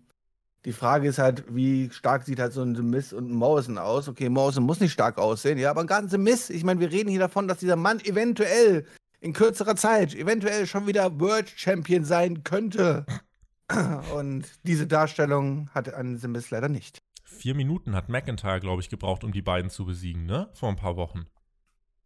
die 0.65 0.73
Frage 0.73 1.07
ist 1.07 1.19
halt, 1.19 1.45
wie 1.49 1.89
stark 1.91 2.23
sieht 2.23 2.39
halt 2.39 2.51
so 2.51 2.61
ein 2.61 2.73
Miss 2.89 3.13
und 3.13 3.29
ein 3.29 3.35
Morrison 3.35 3.77
aus? 3.77 4.09
Okay, 4.09 4.27
Morrison 4.27 4.65
muss 4.65 4.79
nicht 4.79 4.91
stark 4.91 5.17
aussehen, 5.17 5.57
ja, 5.57 5.69
aber 5.69 5.81
ein 5.81 5.87
ganzer 5.87 6.17
Miss, 6.17 6.49
ich 6.49 6.63
meine, 6.63 6.79
wir 6.79 6.91
reden 6.91 7.09
hier 7.09 7.19
davon, 7.19 7.47
dass 7.47 7.59
dieser 7.59 7.75
Mann 7.75 7.99
eventuell 8.01 8.85
in 9.19 9.33
kürzerer 9.33 9.75
Zeit 9.75 10.13
eventuell 10.13 10.67
schon 10.67 10.87
wieder 10.87 11.19
World 11.19 11.49
Champion 11.55 12.03
sein 12.03 12.43
könnte. 12.43 13.05
Und 14.15 14.45
diese 14.63 14.87
Darstellung 14.87 15.69
hatte 15.73 15.95
ein 15.95 16.19
Miss 16.27 16.49
leider 16.49 16.69
nicht. 16.69 16.99
Vier 17.23 17.55
Minuten 17.55 17.95
hat 17.95 18.09
McIntyre, 18.09 18.59
glaube 18.59 18.81
ich, 18.81 18.89
gebraucht, 18.89 19.23
um 19.23 19.31
die 19.31 19.41
beiden 19.41 19.69
zu 19.69 19.85
besiegen, 19.85 20.25
ne? 20.25 20.49
Vor 20.53 20.69
ein 20.69 20.75
paar 20.75 20.95
Wochen. 20.95 21.27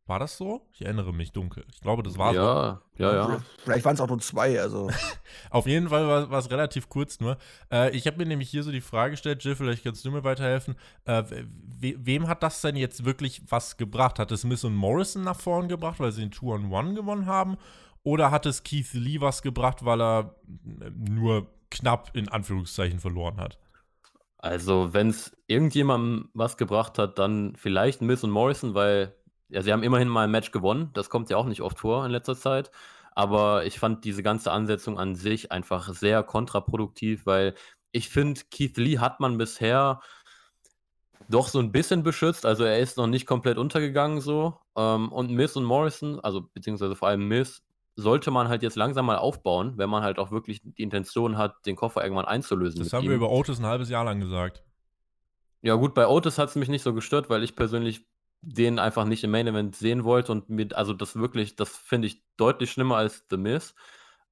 War 0.08 0.20
das 0.20 0.36
so? 0.36 0.68
Ich 0.74 0.82
erinnere 0.82 1.14
mich 1.14 1.32
dunkel. 1.32 1.64
Ich 1.72 1.80
glaube, 1.80 2.04
das 2.04 2.18
war 2.18 2.34
ja, 2.34 2.82
so. 2.98 3.04
Ja, 3.04 3.14
ja, 3.14 3.44
Vielleicht 3.64 3.86
waren 3.86 3.94
es 3.94 4.02
auch 4.02 4.08
nur 4.08 4.20
zwei, 4.20 4.60
also. 4.60 4.90
Auf 5.50 5.68
jeden 5.68 5.90
Fall 5.90 6.30
war, 6.30 6.38
es 6.40 6.50
relativ 6.50 6.90
kurz 6.90 7.20
nur. 7.20 7.38
Äh, 7.72 7.96
ich 7.96 8.08
habe 8.08 8.18
mir 8.18 8.26
nämlich 8.26 8.50
hier 8.50 8.64
so 8.64 8.72
die 8.72 8.82
Frage 8.82 9.12
gestellt, 9.12 9.44
Jill, 9.44 9.56
vielleicht 9.56 9.84
kannst 9.84 10.04
du 10.04 10.12
mir 10.12 10.24
weiterhelfen. 10.24 10.76
Äh, 11.06 11.24
we 11.80 11.96
wem 11.98 12.28
hat 12.28 12.44
das 12.44 12.62
denn 12.62 12.76
jetzt 12.76 13.06
wirklich 13.06 13.44
was 13.48 13.78
gebracht? 13.78 14.20
Hat 14.20 14.32
es 14.32 14.44
Miss 14.44 14.64
und 14.64 14.76
Morrison 14.76 15.24
nach 15.24 15.40
vorn 15.40 15.70
gebracht, 15.70 16.00
weil 16.00 16.12
sie 16.12 16.22
den 16.22 16.32
Two 16.32 16.52
on 16.54 16.72
One 16.72 16.94
gewonnen 16.94 17.28
haben? 17.28 17.58
Oder 18.04 18.32
hat 18.32 18.46
es 18.48 18.64
Keith 18.64 18.94
Lee 18.94 19.22
was 19.22 19.42
gebracht, 19.42 19.86
weil 19.86 20.02
er 20.02 20.36
äh, 20.82 20.90
nur 20.90 21.48
knapp 21.70 22.10
in 22.16 22.28
Anführungszeichen 22.28 23.00
verloren 23.00 23.38
hat? 23.38 23.60
Also, 24.40 24.94
wenn 24.94 25.10
es 25.10 25.38
irgendjemandem 25.46 26.30
was 26.34 26.58
gebracht 26.58 26.98
hat, 26.98 27.20
dann 27.20 27.56
vielleicht 27.56 28.02
Miss 28.02 28.24
und 28.24 28.32
Morrison, 28.32 28.74
weil 28.74 29.16
ja, 29.52 29.62
sie 29.62 29.72
haben 29.74 29.84
immerhin 29.84 30.08
mal 30.08 30.24
ein 30.24 30.32
Match 30.32 30.52
gewonnen. 30.52 30.90
Das 30.94 31.10
kommt 31.10 31.30
ja 31.30 31.38
auch 31.38 31.46
nicht 31.46 31.62
oft 31.62 31.80
vor 31.80 32.06
in 32.06 32.12
letzter 32.12 32.36
Zeit. 32.36 32.72
Aber 33.14 33.66
ich 33.66 33.78
fand 33.78 34.06
diese 34.06 34.24
ganze 34.24 34.52
Ansetzung 34.52 34.98
an 34.98 35.16
sich 35.16 35.52
einfach 35.52 35.94
sehr 35.94 36.24
kontraproduktiv, 36.24 37.26
weil 37.26 37.56
ich 37.92 38.08
finde, 38.08 38.40
Keith 38.50 38.78
Lee 38.78 39.00
hat 39.00 39.20
man 39.20 39.38
bisher 39.38 40.00
doch 41.28 41.50
so 41.50 41.60
ein 41.60 41.74
bisschen 41.74 42.04
beschützt. 42.04 42.46
Also 42.46 42.64
er 42.64 42.80
ist 42.80 42.98
noch 42.98 43.08
nicht 43.08 43.26
komplett 43.26 43.58
untergegangen 43.58 44.22
so. 44.22 44.58
Ähm, 44.78 45.12
und 45.12 45.32
Miss 45.32 45.58
und 45.58 45.66
Morrison, 45.66 46.22
also 46.22 46.50
beziehungsweise 46.54 46.96
vor 46.96 47.10
allem 47.10 47.28
Miss, 47.28 47.62
sollte 47.98 48.32
man 48.32 48.48
halt 48.48 48.64
jetzt 48.64 48.78
langsam 48.78 49.06
mal 49.06 49.18
aufbauen, 49.18 49.74
wenn 49.76 49.90
man 49.90 50.04
halt 50.04 50.18
auch 50.18 50.32
wirklich 50.32 50.62
die 50.64 50.82
Intention 50.82 51.38
hat, 51.38 51.66
den 51.66 51.76
Koffer 51.76 52.04
irgendwann 52.04 52.26
einzulösen. 52.26 52.82
Das 52.82 52.94
haben 52.94 53.04
ihm. 53.04 53.10
wir 53.10 53.18
über 53.18 53.30
Otis 53.30 53.60
ein 53.60 53.66
halbes 53.66 53.90
Jahr 53.90 54.06
lang 54.06 54.22
gesagt. 54.22 54.64
Ja, 55.62 55.76
gut, 55.76 55.94
bei 55.94 56.08
Otis 56.08 56.38
hat 56.38 56.50
es 56.50 56.56
mich 56.56 56.70
nicht 56.70 56.82
so 56.82 56.94
gestört, 56.94 57.30
weil 57.30 57.44
ich 57.44 57.56
persönlich 57.56 58.06
den 58.42 58.80
einfach 58.80 59.06
nicht 59.06 59.24
im 59.24 59.32
Main 59.32 59.48
Event 59.48 59.76
sehen 59.76 60.04
wollte 60.04 60.32
und 60.32 60.50
mit, 60.50 60.74
also 60.74 60.94
das 60.94 61.16
wirklich, 61.16 61.56
das 61.56 61.78
finde 61.78 62.08
ich 62.08 62.24
deutlich 62.38 62.72
schlimmer 62.72 62.98
als 62.98 63.26
The 63.30 63.38
Miz. 63.38 63.76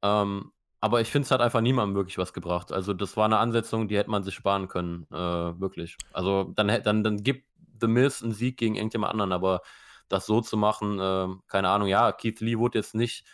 Ähm, 0.02 0.52
aber 0.82 1.02
ich 1.02 1.10
finde, 1.10 1.26
es 1.26 1.32
hat 1.32 1.42
einfach 1.42 1.62
niemandem 1.62 1.96
wirklich 1.96 2.18
was 2.18 2.34
gebracht. 2.34 2.72
Also, 2.72 2.94
das 2.94 3.18
war 3.18 3.26
eine 3.26 3.38
Ansetzung, 3.38 3.88
die 3.88 3.98
hätte 3.98 4.10
man 4.10 4.24
sich 4.24 4.34
sparen 4.34 4.68
können, 4.70 5.06
äh, 5.12 5.16
wirklich. 5.60 5.98
Also, 6.14 6.46
dann, 6.56 6.68
dann, 6.84 7.04
dann 7.04 7.18
gibt 7.24 7.46
The 7.82 7.88
Miz 7.88 8.24
einen 8.24 8.32
Sieg 8.34 8.58
gegen 8.58 8.76
irgendjemand 8.76 9.12
anderen, 9.12 9.34
aber 9.34 9.62
das 10.08 10.26
so 10.26 10.42
zu 10.42 10.58
machen, 10.58 11.00
äh, 11.00 11.28
keine 11.48 11.70
Ahnung, 11.70 11.88
ja, 11.88 12.12
Keith 12.12 12.40
Lee 12.40 12.58
wurde 12.58 12.80
jetzt 12.80 12.96
nicht 12.96 13.26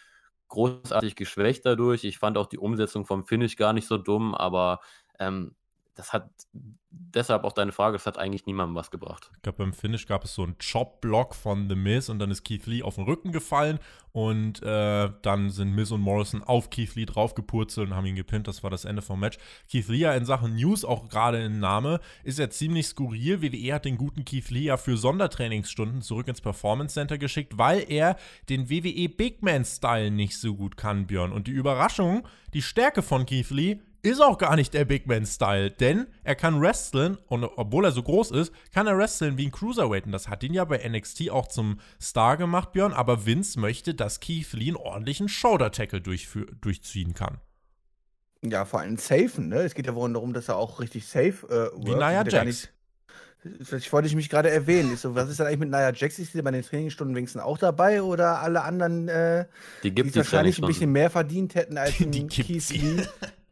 großartig 0.50 1.16
geschwächt 1.16 1.66
dadurch. 1.66 2.04
Ich 2.04 2.18
fand 2.18 2.38
auch 2.38 2.48
die 2.48 2.58
Umsetzung 2.58 3.06
vom 3.06 3.26
Finish 3.26 3.56
gar 3.56 3.74
nicht 3.74 3.88
so 3.88 3.98
dumm, 3.98 4.36
aber 4.36 4.80
ähm, 5.20 5.56
das 5.96 6.14
hat 6.14 6.30
deshalb 6.92 7.44
auch 7.44 7.54
deine 7.54 7.72
Frage, 7.72 7.94
das 7.94 8.06
hat 8.06 8.18
eigentlich 8.18 8.46
niemandem 8.46 8.76
was 8.76 8.92
gebracht. 8.92 9.32
Ich 9.36 9.42
glaube, 9.42 9.60
beim 9.60 9.74
Finish 9.74 10.06
gab 10.06 10.24
es 10.24 10.34
so 10.34 10.44
einen 10.44 10.58
Chop-Block 10.58 11.34
von 11.36 11.70
The 11.70 11.76
Miz 11.76 12.10
und 12.10 12.20
dann 12.20 12.32
ist 12.32 12.44
Keith 12.44 12.66
Lee 12.66 12.84
auf 12.84 12.96
den 12.96 13.06
Rücken 13.06 13.32
gefallen 13.32 13.80
und 14.12 14.62
äh, 14.64 15.10
dann 15.22 15.50
sind 15.50 15.74
Miz 15.74 15.92
und 15.92 16.02
Morrison 16.02 16.44
auf 16.44 16.70
Keith 16.70 16.96
Lee 16.96 17.06
draufgepurzelt 17.06 17.90
und 17.90 17.96
haben 17.96 18.06
ihn 18.06 18.16
gepinnt. 18.16 18.48
Das 18.48 18.64
war 18.64 18.70
das 18.70 18.86
Ende 18.86 19.02
vom 19.02 19.20
Match. 19.20 19.38
Keith 19.72 19.88
Lee 19.88 20.00
ja 20.00 20.14
in 20.14 20.26
Sachen 20.26 20.56
News 20.56 20.84
auch 20.84 21.08
gerade 21.08 21.44
in 21.44 21.60
Name 21.60 22.00
ist 22.24 22.40
ja 22.40 22.50
ziemlich 22.50 22.88
skurril. 22.88 23.42
WWE 23.42 23.74
hat 23.74 23.86
den 23.86 23.98
guten 23.98 24.26
Keith 24.26 24.50
Lee 24.50 24.66
ja 24.66 24.78
für 24.78 24.98
Sondertrainingsstunden 24.98 26.02
zurück 26.02 26.28
ins 26.28 26.42
Performance 26.42 26.94
Center 26.94 27.18
geschickt, 27.18 27.58
weil 27.58 27.86
er 27.90 28.18
den 28.50 28.70
WWE 28.70 29.10
Big 29.10 29.42
Man 29.42 29.66
Style 29.66 30.12
nicht 30.12 30.38
so 30.38 30.56
gut 30.56 30.78
kann, 30.78 31.08
Björn. 31.08 31.32
Und 31.32 31.48
die 31.48 31.52
Überraschung, 31.52 32.28
die 32.54 32.62
Stärke 32.62 33.02
von 33.02 33.26
Keith 33.26 33.50
Lee 33.50 33.80
ist 34.06 34.22
auch 34.22 34.38
gar 34.38 34.56
nicht 34.56 34.74
der 34.74 34.86
Big 34.86 35.08
Man-Style, 35.08 35.72
denn 35.72 36.08
er 36.24 36.36
kann 36.36 36.62
wresteln 36.62 37.18
und 37.28 37.44
obwohl 37.44 37.86
er 37.86 37.92
so 37.92 38.04
groß 38.04 38.32
ist, 38.32 38.54
kann 38.72 38.88
er 38.88 38.98
wresteln 38.98 39.38
wie 39.38 39.48
ein 39.48 39.52
Cruiserweight. 39.52 40.06
Und 40.06 40.12
das 40.12 40.30
hat 40.30 40.44
ihn 40.44 40.54
ja 40.54 40.64
bei 40.64 40.88
NXT 40.88 41.32
auch 41.32 41.48
zum 41.48 41.80
Star 42.00 42.38
gemacht, 42.38 42.72
Björn. 42.72 42.94
Aber 42.94 43.26
Vince 43.26 43.60
möchte, 43.60 43.96
dass 43.96 44.20
Keith 44.20 44.54
Lee 44.54 44.68
einen 44.68 44.78
ordentlichen 44.78 45.28
Shoulder-Tackle 45.28 46.02
durchziehen 46.02 47.14
kann. 47.16 47.40
Ja, 48.44 48.66
vor 48.66 48.82
allem 48.82 48.98
safen, 48.98 49.50
ne? 49.50 49.62
Es 49.62 49.74
geht 49.74 49.88
ja 49.88 49.94
darum, 49.94 50.34
dass 50.34 50.50
er 50.50 50.58
auch 50.58 50.80
richtig 50.80 51.08
safe 51.08 51.48
äh, 51.50 51.86
Wie 51.86 51.96
Nia 51.96 52.24
Jax. 52.28 52.70
Ich 53.78 53.94
wollte 53.94 54.08
ich 54.08 54.16
mich 54.16 54.30
gerade 54.30 54.50
erwähnen. 54.50 54.94
Ich 54.94 55.00
so, 55.00 55.16
was 55.16 55.30
ist 55.30 55.40
denn 55.40 55.48
eigentlich 55.48 55.60
mit 55.60 55.70
Nia 55.70 55.92
Jax? 55.92 56.20
Ist 56.20 56.34
sie 56.34 56.42
bei 56.44 56.52
den 56.52 56.62
Trainingsstunden 56.62 57.16
wenigstens 57.16 57.42
auch 57.42 57.58
dabei 57.58 58.04
oder 58.04 58.42
alle 58.42 58.62
anderen, 58.64 59.08
äh, 59.08 59.46
die, 59.82 59.92
gibt 59.92 60.14
die 60.14 60.18
wahrscheinlich 60.18 60.60
ein 60.60 60.68
bisschen 60.68 60.92
mehr 60.92 61.10
verdient 61.10 61.56
hätten 61.56 61.78
als 61.78 61.98
die, 61.98 62.10
die 62.10 62.28
Keith 62.28 62.70
Lee? 62.70 63.04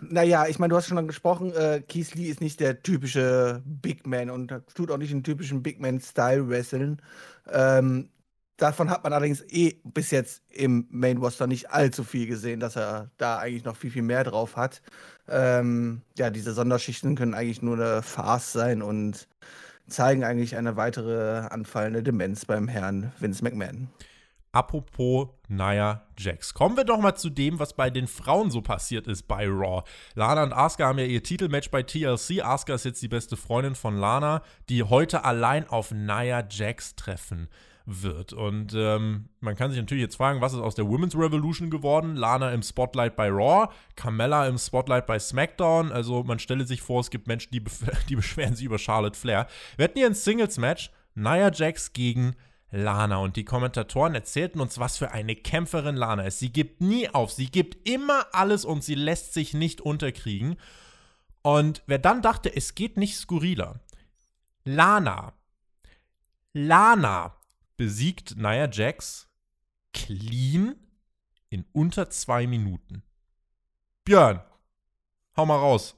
Naja, 0.00 0.46
ich 0.46 0.58
meine, 0.58 0.70
du 0.70 0.76
hast 0.76 0.86
schon 0.86 1.06
gesprochen, 1.06 1.52
äh, 1.52 1.82
Keith 1.86 2.14
Lee 2.14 2.28
ist 2.28 2.40
nicht 2.40 2.60
der 2.60 2.82
typische 2.82 3.62
Big 3.66 4.06
Man 4.06 4.30
und 4.30 4.52
tut 4.74 4.90
auch 4.90 4.98
nicht 4.98 5.12
den 5.12 5.24
typischen 5.24 5.62
Big 5.62 5.80
Man-Style 5.80 6.48
wresteln. 6.48 7.02
Ähm, 7.50 8.10
davon 8.56 8.90
hat 8.90 9.04
man 9.04 9.12
allerdings 9.12 9.42
eh 9.48 9.80
bis 9.84 10.10
jetzt 10.10 10.42
im 10.50 10.86
Main 10.90 11.18
Roster 11.18 11.46
nicht 11.46 11.70
allzu 11.70 12.04
viel 12.04 12.26
gesehen, 12.26 12.60
dass 12.60 12.76
er 12.76 13.10
da 13.18 13.38
eigentlich 13.38 13.64
noch 13.64 13.76
viel, 13.76 13.90
viel 13.90 14.02
mehr 14.02 14.24
drauf 14.24 14.56
hat. 14.56 14.82
Ähm, 15.28 16.02
ja, 16.16 16.30
diese 16.30 16.52
Sonderschichten 16.54 17.16
können 17.16 17.34
eigentlich 17.34 17.62
nur 17.62 17.76
eine 17.76 18.02
Farce 18.02 18.52
sein 18.52 18.82
und 18.82 19.28
zeigen 19.88 20.24
eigentlich 20.24 20.56
eine 20.56 20.76
weitere 20.76 21.40
anfallende 21.50 22.02
Demenz 22.02 22.44
beim 22.44 22.68
Herrn 22.68 23.12
Vince 23.18 23.42
McMahon. 23.44 23.90
Apropos 24.52 25.28
Nia 25.48 26.06
Jax. 26.18 26.54
Kommen 26.54 26.76
wir 26.76 26.84
doch 26.84 26.98
mal 26.98 27.14
zu 27.14 27.30
dem, 27.30 27.58
was 27.58 27.74
bei 27.74 27.90
den 27.90 28.06
Frauen 28.06 28.50
so 28.50 28.62
passiert 28.62 29.06
ist 29.06 29.28
bei 29.28 29.46
Raw. 29.46 29.82
Lana 30.14 30.42
und 30.42 30.52
Asuka 30.52 30.86
haben 30.86 30.98
ja 30.98 31.04
ihr 31.04 31.22
Titelmatch 31.22 31.70
bei 31.70 31.82
TLC. 31.82 32.42
Asuka 32.42 32.74
ist 32.74 32.84
jetzt 32.84 33.02
die 33.02 33.08
beste 33.08 33.36
Freundin 33.36 33.74
von 33.74 33.96
Lana, 33.96 34.42
die 34.68 34.82
heute 34.82 35.24
allein 35.24 35.68
auf 35.68 35.92
Nia 35.92 36.44
Jax 36.48 36.96
treffen 36.96 37.48
wird. 37.88 38.32
Und 38.32 38.74
ähm, 38.74 39.28
man 39.40 39.56
kann 39.56 39.70
sich 39.70 39.80
natürlich 39.80 40.02
jetzt 40.02 40.16
fragen, 40.16 40.40
was 40.40 40.52
ist 40.52 40.60
aus 40.60 40.74
der 40.74 40.86
Women's 40.86 41.16
Revolution 41.16 41.70
geworden? 41.70 42.16
Lana 42.16 42.52
im 42.52 42.62
Spotlight 42.62 43.16
bei 43.16 43.28
Raw, 43.28 43.68
Carmella 43.96 44.46
im 44.46 44.58
Spotlight 44.58 45.06
bei 45.06 45.18
SmackDown. 45.18 45.90
Also 45.90 46.22
man 46.22 46.38
stelle 46.38 46.66
sich 46.66 46.82
vor, 46.82 47.00
es 47.00 47.10
gibt 47.10 47.26
Menschen, 47.26 47.50
die, 47.52 47.62
die 48.08 48.16
beschweren 48.16 48.54
sich 48.54 48.66
über 48.66 48.78
Charlotte 48.78 49.18
Flair. 49.18 49.46
Wir 49.76 49.84
hatten 49.84 49.98
hier 49.98 50.06
ein 50.06 50.14
Singles-Match, 50.14 50.90
Nia 51.14 51.50
Jax 51.52 51.92
gegen 51.92 52.34
Lana. 52.70 53.18
Und 53.18 53.36
die 53.36 53.44
Kommentatoren 53.44 54.14
erzählten 54.14 54.60
uns, 54.60 54.78
was 54.78 54.98
für 54.98 55.12
eine 55.12 55.36
Kämpferin 55.36 55.96
Lana 55.96 56.24
ist. 56.24 56.38
Sie 56.38 56.52
gibt 56.52 56.80
nie 56.80 57.08
auf, 57.08 57.32
sie 57.32 57.50
gibt 57.50 57.88
immer 57.88 58.26
alles 58.32 58.64
und 58.64 58.84
sie 58.84 58.94
lässt 58.94 59.32
sich 59.34 59.54
nicht 59.54 59.80
unterkriegen. 59.80 60.56
Und 61.42 61.82
wer 61.86 61.98
dann 61.98 62.22
dachte, 62.22 62.54
es 62.54 62.74
geht 62.74 62.96
nicht 62.96 63.16
skurriler. 63.16 63.80
Lana. 64.64 65.32
Lana 66.52 67.36
besiegt 67.76 68.36
Nia 68.36 68.68
Jax 68.70 69.28
clean 69.92 70.74
in 71.48 71.64
unter 71.72 72.10
zwei 72.10 72.46
Minuten. 72.46 73.02
Björn, 74.04 74.42
hau 75.36 75.46
mal 75.46 75.58
raus. 75.58 75.94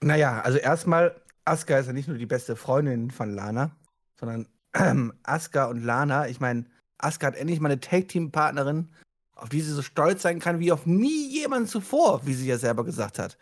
Naja, 0.00 0.40
also 0.40 0.58
erstmal, 0.58 1.20
Asuka 1.44 1.78
ist 1.78 1.86
ja 1.86 1.92
nicht 1.92 2.08
nur 2.08 2.18
die 2.18 2.26
beste 2.26 2.56
Freundin 2.56 3.10
von 3.10 3.34
Lana, 3.34 3.76
sondern 4.14 4.48
ähm, 4.78 5.12
Asuka 5.22 5.66
und 5.66 5.82
Lana. 5.82 6.28
Ich 6.28 6.40
meine, 6.40 6.64
Asuka 6.98 7.28
hat 7.28 7.36
endlich 7.36 7.60
mal 7.60 7.70
eine 7.70 7.80
Tag-Team-Partnerin, 7.80 8.88
auf 9.34 9.48
die 9.48 9.60
sie 9.60 9.72
so 9.72 9.82
stolz 9.82 10.22
sein 10.22 10.38
kann 10.38 10.60
wie 10.60 10.72
auf 10.72 10.86
nie 10.86 11.28
jemand 11.28 11.68
zuvor, 11.68 12.26
wie 12.26 12.34
sie 12.34 12.46
ja 12.46 12.58
selber 12.58 12.84
gesagt 12.84 13.18
hat. 13.18 13.38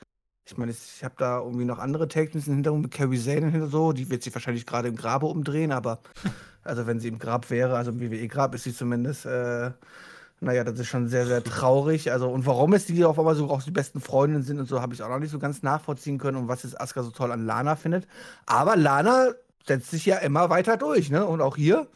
Ich 0.46 0.58
meine, 0.58 0.72
ich 0.72 1.02
habe 1.02 1.14
da 1.16 1.38
irgendwie 1.38 1.64
noch 1.64 1.78
andere 1.78 2.08
Tag-Teams 2.08 2.46
im 2.48 2.54
Hintergrund 2.54 2.82
mit 2.82 2.92
Carrie 2.92 3.18
Zane 3.18 3.62
und 3.62 3.70
so. 3.70 3.92
Die 3.92 4.10
wird 4.10 4.22
sich 4.22 4.34
wahrscheinlich 4.34 4.66
gerade 4.66 4.88
im 4.88 4.96
Grabe 4.96 5.26
umdrehen, 5.26 5.72
aber 5.72 6.00
Also 6.64 6.86
wenn 6.86 6.98
sie 6.98 7.08
im 7.08 7.18
Grab 7.18 7.50
wäre, 7.50 7.76
also 7.76 7.90
im 7.90 8.00
WWE-Grab 8.00 8.54
ist 8.54 8.64
sie 8.64 8.74
zumindest, 8.74 9.26
äh, 9.26 9.70
naja, 10.40 10.64
das 10.64 10.78
ist 10.78 10.88
schon 10.88 11.08
sehr, 11.08 11.26
sehr 11.26 11.44
traurig. 11.44 12.10
Also, 12.10 12.28
und 12.30 12.46
warum 12.46 12.72
es 12.72 12.86
die 12.86 13.04
auf 13.04 13.18
einmal 13.18 13.34
so 13.34 13.50
auch 13.50 13.62
die 13.62 13.70
besten 13.70 14.00
Freundinnen 14.00 14.42
sind 14.42 14.58
und 14.58 14.66
so, 14.66 14.80
habe 14.80 14.94
ich 14.94 15.02
auch 15.02 15.08
noch 15.08 15.18
nicht 15.18 15.30
so 15.30 15.38
ganz 15.38 15.62
nachvollziehen 15.62 16.18
können 16.18 16.38
und 16.38 16.48
was 16.48 16.62
jetzt 16.64 16.80
Asuka 16.80 17.02
so 17.02 17.10
toll 17.10 17.32
an 17.32 17.46
Lana 17.46 17.76
findet. 17.76 18.08
Aber 18.46 18.76
Lana 18.76 19.32
setzt 19.66 19.90
sich 19.90 20.06
ja 20.06 20.18
immer 20.18 20.50
weiter 20.50 20.76
durch, 20.76 21.10
ne? 21.10 21.24
Und 21.26 21.40
auch 21.40 21.56
hier 21.56 21.88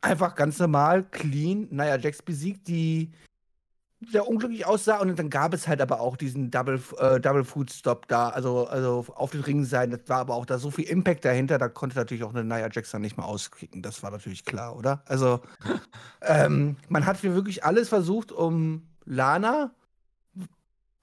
einfach 0.00 0.34
ganz 0.34 0.58
normal, 0.58 1.04
clean, 1.04 1.68
naja, 1.70 1.96
Jax 1.96 2.22
besiegt, 2.22 2.68
die 2.68 3.12
sehr 4.10 4.26
unglücklich 4.26 4.66
aussah. 4.66 4.98
Und 4.98 5.16
dann 5.18 5.30
gab 5.30 5.54
es 5.54 5.68
halt 5.68 5.80
aber 5.80 6.00
auch 6.00 6.16
diesen 6.16 6.50
Double, 6.50 6.80
äh, 6.98 7.20
Double 7.20 7.44
Food 7.44 7.70
Stop 7.70 8.08
da, 8.08 8.30
also, 8.30 8.66
also 8.66 9.06
auf 9.14 9.30
den 9.30 9.42
Ringen 9.42 9.64
sein. 9.64 9.90
Das 9.90 10.00
war 10.06 10.18
aber 10.18 10.34
auch 10.34 10.46
da 10.46 10.58
so 10.58 10.70
viel 10.70 10.84
Impact 10.86 11.24
dahinter, 11.24 11.58
da 11.58 11.68
konnte 11.68 11.96
natürlich 11.96 12.24
auch 12.24 12.34
eine 12.34 12.44
Nia 12.44 12.68
Jackson 12.70 13.00
nicht 13.00 13.16
mehr 13.16 13.26
auskicken. 13.26 13.82
Das 13.82 14.02
war 14.02 14.10
natürlich 14.10 14.44
klar, 14.44 14.76
oder? 14.76 15.02
Also, 15.06 15.40
ähm, 16.22 16.76
man 16.88 17.06
hat 17.06 17.16
für 17.16 17.34
wirklich 17.34 17.64
alles 17.64 17.88
versucht, 17.88 18.32
um 18.32 18.88
Lana 19.04 19.72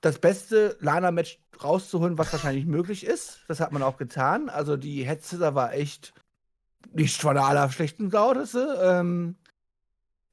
das 0.02 0.20
beste 0.20 0.78
Lana-Match 0.80 1.40
rauszuholen, 1.64 2.18
was 2.18 2.32
wahrscheinlich 2.32 2.66
möglich 2.68 3.06
ist. 3.06 3.40
Das 3.48 3.60
hat 3.60 3.72
man 3.72 3.84
auch 3.84 3.98
getan. 3.98 4.50
Also 4.50 4.78
die 4.78 5.04
Hetze 5.04 5.40
war 5.56 5.74
echt 5.74 6.14
nicht 6.94 7.22
von 7.22 7.36
der 7.36 7.46
allerschlechten 7.46 8.10
Saudesse. 8.10 8.80
Ähm, 8.82 9.36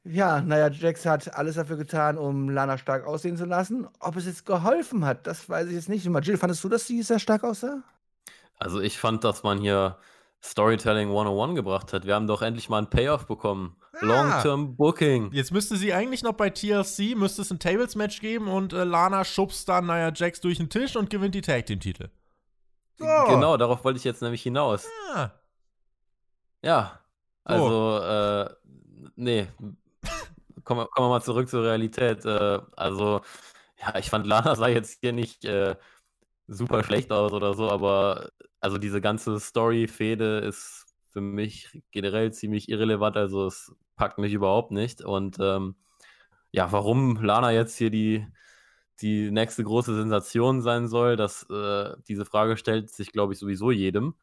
ja, 0.05 0.41
naja, 0.41 0.69
Jax 0.69 1.05
hat 1.05 1.35
alles 1.35 1.57
dafür 1.57 1.77
getan, 1.77 2.17
um 2.17 2.49
Lana 2.49 2.79
stark 2.79 3.07
aussehen 3.07 3.37
zu 3.37 3.45
lassen. 3.45 3.89
Ob 3.99 4.17
es 4.17 4.27
jetzt 4.27 4.47
geholfen 4.47 5.05
hat, 5.05 5.27
das 5.27 5.49
weiß 5.49 5.67
ich 5.67 5.75
jetzt 5.75 5.89
nicht. 5.89 6.09
Mal, 6.09 6.23
Jill, 6.23 6.39
fandest 6.39 6.63
du, 6.63 6.69
dass 6.69 6.87
sie 6.87 7.03
sehr 7.03 7.19
stark 7.19 7.43
aussah? 7.43 7.83
Also 8.59 8.81
ich 8.81 8.99
fand, 8.99 9.25
dass 9.25 9.43
man 9.43 9.59
hier 9.59 9.99
Storytelling 10.47 11.09
101 11.09 11.55
gebracht 11.55 11.93
hat. 11.93 12.07
Wir 12.07 12.15
haben 12.15 12.27
doch 12.27 12.43
endlich 12.43 12.69
mal 12.69 12.79
einen 12.79 12.91
Payoff 12.91 13.27
bekommen. 13.27 13.77
Ah. 13.93 14.05
Long-Term 14.05 14.77
Booking. 14.77 15.33
Jetzt 15.33 15.53
müsste 15.53 15.77
sie 15.77 15.93
eigentlich 15.93 16.23
noch 16.23 16.35
bei 16.35 16.51
TLC, 16.51 17.17
müsste 17.17 17.43
es 17.43 17.51
ein 17.51 17.59
Tables-Match 17.59 18.21
geben 18.21 18.49
und 18.49 18.73
äh, 18.73 18.85
Lana 18.85 19.25
schubst 19.25 19.69
dann 19.69 19.87
Nia 19.87 20.13
Jax 20.15 20.41
durch 20.41 20.59
den 20.59 20.71
Tisch 20.71 20.97
und 20.97 21.11
gewinnt 21.11 21.35
die 21.35 21.43
Tag-Team-Titel. 21.43 22.09
So. 22.99 23.05
Genau, 23.29 23.57
darauf 23.57 23.85
wollte 23.85 23.99
ich 23.99 24.05
jetzt 24.05 24.23
nämlich 24.23 24.43
hinaus. 24.43 24.87
Ah. 25.15 25.31
Ja. 26.63 27.01
Also, 27.45 27.99
so. 27.99 28.05
äh, 28.05 28.51
nee, 29.17 29.47
kommen, 30.67 30.81
wir, 30.81 30.87
kommen 30.87 31.07
wir 31.07 31.11
mal 31.11 31.23
zurück 31.23 31.49
zur 31.49 31.65
Realität. 31.65 32.25
Äh, 32.27 32.61
also, 32.77 33.23
ja, 33.81 33.99
ich 33.99 34.11
fand 34.11 34.27
Lana 34.27 34.55
sah 34.55 34.69
jetzt 34.69 34.99
hier 35.01 35.13
nicht 35.13 35.45
äh, 35.47 35.77
super 36.49 36.83
schlecht 36.85 37.13
aus 37.13 37.33
oder 37.33 37.55
so, 37.55 37.71
aber 37.71 38.31
also 38.61 38.79
diese 38.79 39.01
ganze 39.01 39.39
Story-Fehde 39.41 40.39
ist 40.39 40.87
für 41.09 41.21
mich 41.21 41.83
generell 41.91 42.33
ziemlich 42.33 42.69
irrelevant, 42.69 43.17
also 43.17 43.47
es 43.47 43.75
packt 43.97 44.19
mich 44.19 44.33
überhaupt 44.33 44.71
nicht. 44.71 45.03
Und 45.03 45.39
ähm, 45.41 45.77
ja, 46.53 46.71
warum 46.73 47.23
Lana 47.23 47.53
jetzt 47.53 47.77
hier 47.77 47.91
die, 47.91 48.27
die 49.01 49.31
nächste 49.31 49.65
große 49.65 49.95
Sensation 49.95 50.63
sein 50.63 50.89
soll, 50.89 51.17
das, 51.17 51.49
äh, 51.51 51.97
diese 52.09 52.25
Frage 52.25 52.57
stellt 52.57 52.91
sich, 52.91 53.13
glaube 53.13 53.33
ich, 53.33 53.39
sowieso 53.39 53.71
jedem. 53.71 54.15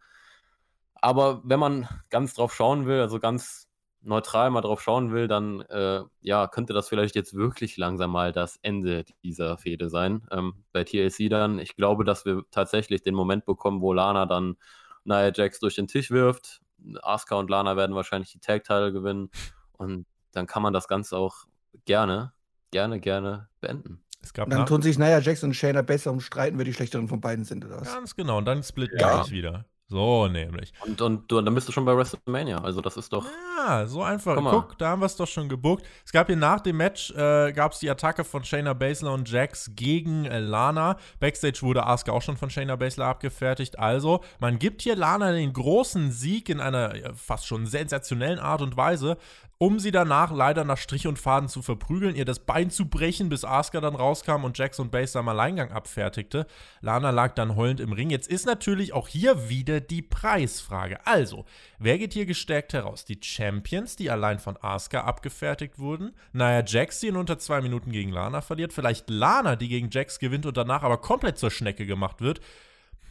Aber 0.95 1.41
wenn 1.43 1.59
man 1.59 1.87
ganz 2.09 2.33
drauf 2.33 2.53
schauen 2.53 2.85
will, 2.85 3.01
also 3.01 3.19
ganz 3.19 3.67
neutral 4.03 4.51
mal 4.51 4.61
drauf 4.61 4.81
schauen 4.81 5.11
will, 5.11 5.27
dann 5.27 5.61
äh, 5.61 6.01
ja, 6.21 6.47
könnte 6.47 6.73
das 6.73 6.89
vielleicht 6.89 7.15
jetzt 7.15 7.33
wirklich 7.33 7.77
langsam 7.77 8.11
mal 8.11 8.31
das 8.31 8.59
Ende 8.61 9.05
dieser 9.23 9.57
Fehde 9.57 9.89
sein. 9.89 10.27
Ähm, 10.31 10.53
bei 10.71 10.83
TLC 10.83 11.29
dann, 11.29 11.59
ich 11.59 11.75
glaube, 11.75 12.03
dass 12.03 12.25
wir 12.25 12.43
tatsächlich 12.51 13.01
den 13.01 13.15
Moment 13.15 13.45
bekommen, 13.45 13.81
wo 13.81 13.93
Lana 13.93 14.25
dann 14.25 14.57
Nia 15.05 15.31
Jax 15.33 15.59
durch 15.59 15.75
den 15.75 15.87
Tisch 15.87 16.11
wirft. 16.11 16.61
Asuka 17.01 17.35
und 17.35 17.49
Lana 17.49 17.77
werden 17.77 17.95
wahrscheinlich 17.95 18.31
die 18.31 18.39
Tag-Teile 18.39 18.91
gewinnen. 18.91 19.29
Und 19.73 20.05
dann 20.31 20.47
kann 20.47 20.61
man 20.61 20.73
das 20.73 20.87
Ganze 20.87 21.17
auch 21.17 21.45
gerne, 21.85 22.33
gerne, 22.71 22.99
gerne 22.99 23.47
beenden. 23.61 24.03
dann 24.35 24.65
tun 24.65 24.81
sich 24.81 24.97
Nia 24.97 25.19
Jax 25.19 25.43
und 25.43 25.53
Shayna 25.53 25.81
besser 25.81 26.11
und 26.11 26.21
streiten, 26.21 26.57
wer 26.57 26.65
die 26.65 26.73
schlechteren 26.73 27.07
von 27.07 27.21
beiden 27.21 27.45
sind, 27.45 27.65
oder 27.65 27.81
was? 27.81 27.93
Ganz 27.93 28.15
genau, 28.15 28.37
und 28.37 28.45
dann 28.45 28.63
split 28.63 28.91
ja. 28.97 29.15
gleich 29.15 29.31
wieder. 29.31 29.65
So 29.93 30.27
nämlich. 30.27 30.73
Und, 30.83 30.99
und 31.01 31.31
du, 31.31 31.39
dann 31.39 31.53
bist 31.53 31.67
du 31.67 31.71
schon 31.71 31.85
bei 31.85 31.95
WrestleMania. 31.95 32.57
Also 32.63 32.81
das 32.81 32.97
ist 32.97 33.13
doch. 33.13 33.27
Ja, 33.59 33.85
so 33.85 34.01
einfach. 34.01 34.35
Guck, 34.37 34.75
da 34.79 34.89
haben 34.89 35.03
wir 35.03 35.05
es 35.05 35.15
doch 35.15 35.27
schon 35.27 35.47
gebuckt. 35.47 35.85
Es 36.03 36.11
gab 36.11 36.25
hier 36.25 36.35
nach 36.35 36.61
dem 36.61 36.77
Match, 36.77 37.11
äh, 37.11 37.53
gab 37.53 37.73
es 37.73 37.79
die 37.79 37.91
Attacke 37.91 38.23
von 38.23 38.43
Shayna 38.43 38.73
Baszler 38.73 39.13
und 39.13 39.29
Jax 39.29 39.69
gegen 39.75 40.25
äh, 40.25 40.39
Lana. 40.39 40.97
Backstage 41.19 41.61
wurde 41.61 41.85
Asuka 41.85 42.11
auch 42.11 42.23
schon 42.23 42.37
von 42.37 42.49
Shayna 42.49 42.75
Baszler 42.75 43.05
abgefertigt. 43.05 43.77
Also, 43.77 44.23
man 44.39 44.57
gibt 44.57 44.81
hier 44.81 44.95
Lana 44.95 45.31
den 45.31 45.53
großen 45.53 46.11
Sieg 46.11 46.49
in 46.49 46.59
einer 46.59 46.95
äh, 46.95 47.13
fast 47.13 47.45
schon 47.45 47.67
sensationellen 47.67 48.39
Art 48.39 48.63
und 48.63 48.75
Weise 48.75 49.17
um 49.63 49.79
sie 49.79 49.91
danach 49.91 50.29
leider 50.33 50.65
nach 50.65 50.77
Strich 50.77 51.07
und 51.07 51.17
Faden 51.17 51.47
zu 51.47 51.61
verprügeln, 51.61 52.17
ihr 52.17 52.25
das 52.25 52.39
Bein 52.39 52.69
zu 52.69 52.89
brechen, 52.89 53.29
bis 53.29 53.45
Asuka 53.45 53.79
dann 53.79 53.95
rauskam 53.95 54.43
und 54.43 54.59
und 54.59 54.91
Base 54.91 55.17
am 55.17 55.29
Alleingang 55.29 55.71
abfertigte. 55.71 56.47
Lana 56.81 57.11
lag 57.11 57.33
dann 57.35 57.55
heulend 57.55 57.79
im 57.79 57.93
Ring. 57.93 58.09
Jetzt 58.09 58.27
ist 58.27 58.45
natürlich 58.45 58.91
auch 58.91 59.07
hier 59.07 59.47
wieder 59.47 59.79
die 59.79 60.01
Preisfrage. 60.01 61.07
Also, 61.07 61.45
wer 61.79 61.97
geht 61.97 62.11
hier 62.11 62.25
gestärkt 62.25 62.73
heraus? 62.73 63.05
Die 63.05 63.17
Champions, 63.21 63.95
die 63.95 64.11
allein 64.11 64.39
von 64.39 64.57
Asuka 64.61 65.05
abgefertigt 65.05 65.79
wurden? 65.79 66.11
Naja, 66.33 66.61
Jax, 66.67 66.99
die 66.99 67.07
in 67.07 67.15
unter 67.15 67.39
zwei 67.39 67.61
Minuten 67.61 67.93
gegen 67.93 68.11
Lana 68.11 68.41
verliert. 68.41 68.73
Vielleicht 68.73 69.09
Lana, 69.09 69.55
die 69.55 69.69
gegen 69.69 69.89
Jax 69.91 70.19
gewinnt 70.19 70.45
und 70.45 70.57
danach 70.57 70.83
aber 70.83 70.97
komplett 70.97 71.37
zur 71.37 71.51
Schnecke 71.51 71.85
gemacht 71.85 72.19
wird. 72.19 72.41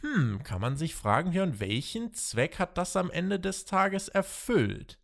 Hm, 0.01 0.43
kann 0.43 0.61
man 0.61 0.77
sich 0.77 0.93
fragen, 0.93 1.31
Björn, 1.31 1.59
welchen 1.59 2.13
Zweck 2.13 2.59
hat 2.59 2.77
das 2.77 2.95
am 2.95 3.09
Ende 3.09 3.39
des 3.39 3.65
Tages 3.65 4.07
erfüllt? 4.07 4.99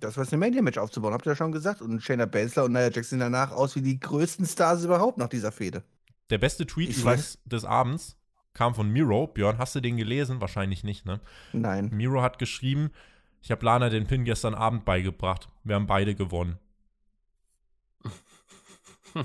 Das 0.00 0.16
war 0.16 0.26
ein 0.30 0.38
Mania-Match 0.38 0.78
aufzubauen, 0.78 1.12
habt 1.12 1.26
ihr 1.26 1.32
ja 1.32 1.36
schon 1.36 1.52
gesagt. 1.52 1.82
Und 1.82 2.02
Shayna 2.02 2.26
Baszler 2.26 2.64
und 2.64 2.72
Nia 2.72 2.90
Jackson 2.90 3.18
danach 3.18 3.52
aus 3.52 3.76
wie 3.76 3.82
die 3.82 4.00
größten 4.00 4.46
Stars 4.46 4.84
überhaupt 4.84 5.18
nach 5.18 5.28
dieser 5.28 5.52
Fehde. 5.52 5.82
Der 6.30 6.38
beste 6.38 6.66
Tweet 6.66 6.96
des 7.44 7.64
Abends 7.64 8.16
kam 8.54 8.74
von 8.74 8.88
Miro. 8.90 9.26
Björn, 9.26 9.58
hast 9.58 9.74
du 9.74 9.80
den 9.80 9.96
gelesen? 9.96 10.40
Wahrscheinlich 10.40 10.84
nicht, 10.84 11.04
ne? 11.04 11.20
Nein. 11.52 11.90
Miro 11.92 12.22
hat 12.22 12.38
geschrieben, 12.38 12.90
ich 13.42 13.50
habe 13.50 13.64
Lana 13.64 13.88
den 13.88 14.06
Pin 14.06 14.24
gestern 14.24 14.54
Abend 14.54 14.84
beigebracht. 14.84 15.48
Wir 15.64 15.74
haben 15.74 15.86
beide 15.86 16.14
gewonnen. 16.14 16.58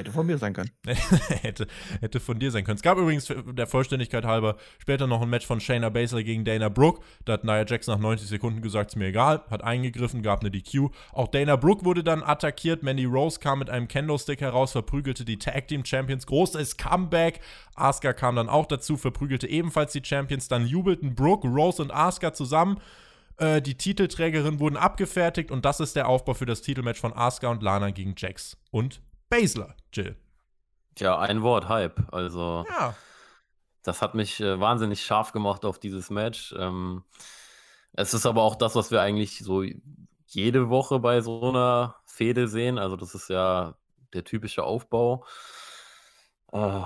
Hätte 0.00 0.12
von 0.12 0.26
mir 0.26 0.38
sein 0.38 0.54
können. 0.54 0.70
hätte, 1.42 1.66
hätte 2.00 2.20
von 2.20 2.38
dir 2.38 2.50
sein 2.50 2.64
können. 2.64 2.76
Es 2.76 2.82
gab 2.82 2.96
übrigens 2.96 3.30
der 3.52 3.66
Vollständigkeit 3.66 4.24
halber 4.24 4.56
später 4.78 5.06
noch 5.06 5.20
ein 5.20 5.28
Match 5.28 5.46
von 5.46 5.60
Shayna 5.60 5.90
Baszler 5.90 6.22
gegen 6.22 6.42
Dana 6.42 6.70
Brooke. 6.70 7.02
Da 7.26 7.34
hat 7.34 7.44
Nia 7.44 7.66
Jax 7.66 7.86
nach 7.86 7.98
90 7.98 8.26
Sekunden 8.26 8.62
gesagt, 8.62 8.92
ist 8.92 8.96
mir 8.96 9.08
egal, 9.08 9.42
hat 9.50 9.62
eingegriffen, 9.62 10.22
gab 10.22 10.40
eine 10.40 10.50
DQ. 10.50 10.88
Auch 11.12 11.28
Dana 11.28 11.56
Brooke 11.56 11.84
wurde 11.84 12.02
dann 12.02 12.22
attackiert. 12.22 12.82
Mandy 12.82 13.04
Rose 13.04 13.38
kam 13.40 13.58
mit 13.58 13.68
einem 13.68 13.88
Kendo-Stick 13.88 14.40
heraus, 14.40 14.72
verprügelte 14.72 15.26
die 15.26 15.38
Tag 15.38 15.68
Team 15.68 15.84
Champions. 15.84 16.26
Großes 16.26 16.78
Comeback. 16.78 17.40
Asuka 17.74 18.14
kam 18.14 18.36
dann 18.36 18.48
auch 18.48 18.64
dazu, 18.64 18.96
verprügelte 18.96 19.48
ebenfalls 19.48 19.92
die 19.92 20.02
Champions. 20.02 20.48
Dann 20.48 20.66
jubelten 20.66 21.14
Brooke, 21.14 21.46
Rose 21.46 21.82
und 21.82 21.92
Asuka 21.92 22.32
zusammen. 22.32 22.80
Äh, 23.36 23.60
die 23.60 23.74
Titelträgerinnen 23.74 24.60
wurden 24.60 24.78
abgefertigt 24.78 25.50
und 25.50 25.66
das 25.66 25.80
ist 25.80 25.94
der 25.94 26.08
Aufbau 26.08 26.32
für 26.32 26.46
das 26.46 26.62
Titelmatch 26.62 27.00
von 27.00 27.12
Asuka 27.12 27.48
und 27.48 27.62
Lana 27.62 27.90
gegen 27.90 28.14
Jax 28.16 28.56
und 28.70 29.02
Baszler, 29.30 29.74
Jill. 29.92 30.16
Ja, 30.98 31.18
ein 31.18 31.42
Wort, 31.42 31.68
Hype. 31.68 32.12
Also, 32.12 32.66
Ja. 32.68 32.94
das 33.82 34.02
hat 34.02 34.14
mich 34.14 34.40
äh, 34.40 34.60
wahnsinnig 34.60 35.02
scharf 35.04 35.32
gemacht 35.32 35.64
auf 35.64 35.78
dieses 35.78 36.10
Match. 36.10 36.54
Ähm, 36.58 37.04
es 37.92 38.12
ist 38.12 38.26
aber 38.26 38.42
auch 38.42 38.56
das, 38.56 38.74
was 38.74 38.90
wir 38.90 39.00
eigentlich 39.00 39.38
so 39.38 39.64
jede 40.26 40.68
Woche 40.68 40.98
bei 41.00 41.20
so 41.22 41.48
einer 41.48 41.96
Fehde 42.04 42.48
sehen. 42.48 42.78
Also, 42.78 42.96
das 42.96 43.14
ist 43.14 43.30
ja 43.30 43.76
der 44.12 44.24
typische 44.24 44.64
Aufbau. 44.64 45.24
Äh, 46.52 46.82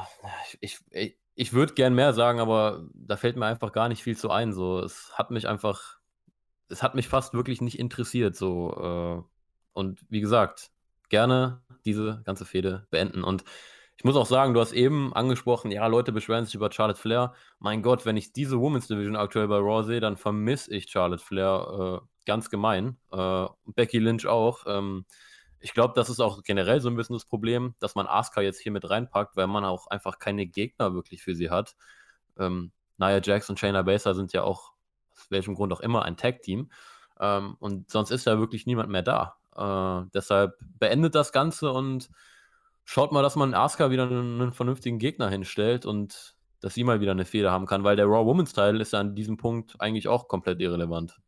ich 0.61 0.79
ich, 0.91 1.19
ich 1.35 1.53
würde 1.53 1.75
gern 1.75 1.95
mehr 1.95 2.13
sagen, 2.13 2.39
aber 2.41 2.85
da 2.95 3.17
fällt 3.17 3.37
mir 3.37 3.47
einfach 3.47 3.73
gar 3.73 3.89
nicht 3.89 4.03
viel 4.03 4.17
zu 4.17 4.31
ein. 4.31 4.53
So, 4.53 4.81
es 4.81 5.13
hat 5.15 5.31
mich 5.31 5.49
einfach, 5.49 5.99
es 6.69 6.83
hat 6.83 6.95
mich 6.95 7.09
fast 7.09 7.33
wirklich 7.35 7.61
nicht 7.63 7.79
interessiert. 7.79 8.37
So, 8.37 9.25
äh, 9.25 9.31
und 9.73 10.05
wie 10.11 10.21
gesagt, 10.21 10.71
gerne 11.09 11.64
diese 11.85 12.23
ganze 12.25 12.45
Fehde 12.45 12.87
beenden. 12.91 13.25
Und 13.25 13.45
ich 13.97 14.05
muss 14.05 14.17
auch 14.17 14.27
sagen, 14.27 14.55
du 14.55 14.61
hast 14.61 14.73
eben 14.73 15.13
angesprochen, 15.15 15.71
ja, 15.71 15.87
Leute 15.87 16.13
beschweren 16.13 16.45
sich 16.45 16.55
über 16.55 16.71
Charlotte 16.73 17.01
Flair. 17.01 17.35
Mein 17.59 17.83
Gott, 17.83 18.05
wenn 18.05 18.17
ich 18.17 18.33
diese 18.33 18.59
Women's 18.59 18.89
Division 18.89 19.17
aktuell 19.17 19.49
bei 19.49 19.59
Raw 19.59 19.85
sehe, 19.85 20.01
dann 20.01 20.17
vermisse 20.17 20.75
ich 20.75 20.91
Charlotte 20.91 21.23
Flair 21.23 22.03
äh, 22.03 22.07
ganz 22.27 22.51
gemein. 22.51 22.97
Äh, 23.13 23.47
Becky 23.67 23.99
Lynch 23.99 24.27
auch. 24.27 24.65
Ähm, 24.67 25.07
ich 25.61 25.73
glaube, 25.73 25.95
das 25.95 26.11
ist 26.11 26.21
auch 26.21 26.43
generell 26.43 26.81
so 26.81 26.91
ein 26.91 26.97
bisschen 26.97 27.15
das 27.15 27.25
Problem, 27.25 27.75
dass 27.79 27.95
man 27.95 28.07
Asuka 28.07 28.43
jetzt 28.43 28.61
hier 28.61 28.73
mit 28.73 28.89
reinpackt, 28.89 29.37
weil 29.37 29.47
man 29.47 29.65
auch 29.65 29.87
einfach 29.87 30.19
keine 30.19 30.47
Gegner 30.47 30.93
wirklich 30.93 31.23
für 31.23 31.35
sie 31.35 31.51
hat. 31.51 31.77
Ähm, 32.39 32.73
Nia 32.99 33.21
Jax 33.23 33.49
und 33.49 33.59
Shayna 33.59 33.83
Baszler 33.83 34.15
sind 34.15 34.33
ja 34.33 34.43
auch, 34.43 34.73
aus 35.13 35.31
welchem 35.31 35.55
Grund 35.55 35.73
auch 35.73 35.81
immer, 35.81 36.05
ein 36.05 36.17
Tag-Team. 36.17 36.71
Ähm, 37.21 37.57
und 37.61 37.91
sonst 37.91 38.11
ist 38.11 38.27
ja 38.27 38.39
wirklich 38.39 38.67
niemand 38.67 38.91
mehr 38.91 39.03
da. 39.03 39.37
Äh, 39.57 40.03
deshalb 40.15 40.59
beendet 40.79 41.15
das 41.15 41.33
Ganze 41.33 41.73
und 41.73 42.11
schaut 42.85 43.13
mal, 43.13 43.23
dass 43.23 43.37
man 43.37 43.55
Asuka 43.55 43.91
wieder 43.91 44.05
einen, 44.05 44.41
einen, 44.41 44.53
vernünftigen 44.53 44.99
Gegner 44.99 45.31
hinstellt 45.31 45.87
und 45.87 46.35
dass 46.61 46.75
sie 46.75 46.85
mal 46.85 47.01
wieder 47.01 47.13
eine 47.13 47.25
Fehler 47.25 47.51
haben 47.51 47.67
kann, 47.67 47.85
weil 47.85 47.97
der 47.97 48.07
Raw 48.07 48.27
Women's 48.27 48.53
Teil 48.53 48.81
ist 48.81 48.93
ja 48.93 49.01
an 49.01 49.15
diesem 49.15 49.37
Punkt 49.37 49.81
eigentlich 49.81 50.09
auch 50.09 50.29
komplett 50.29 50.61
irrelevant. 50.61 51.21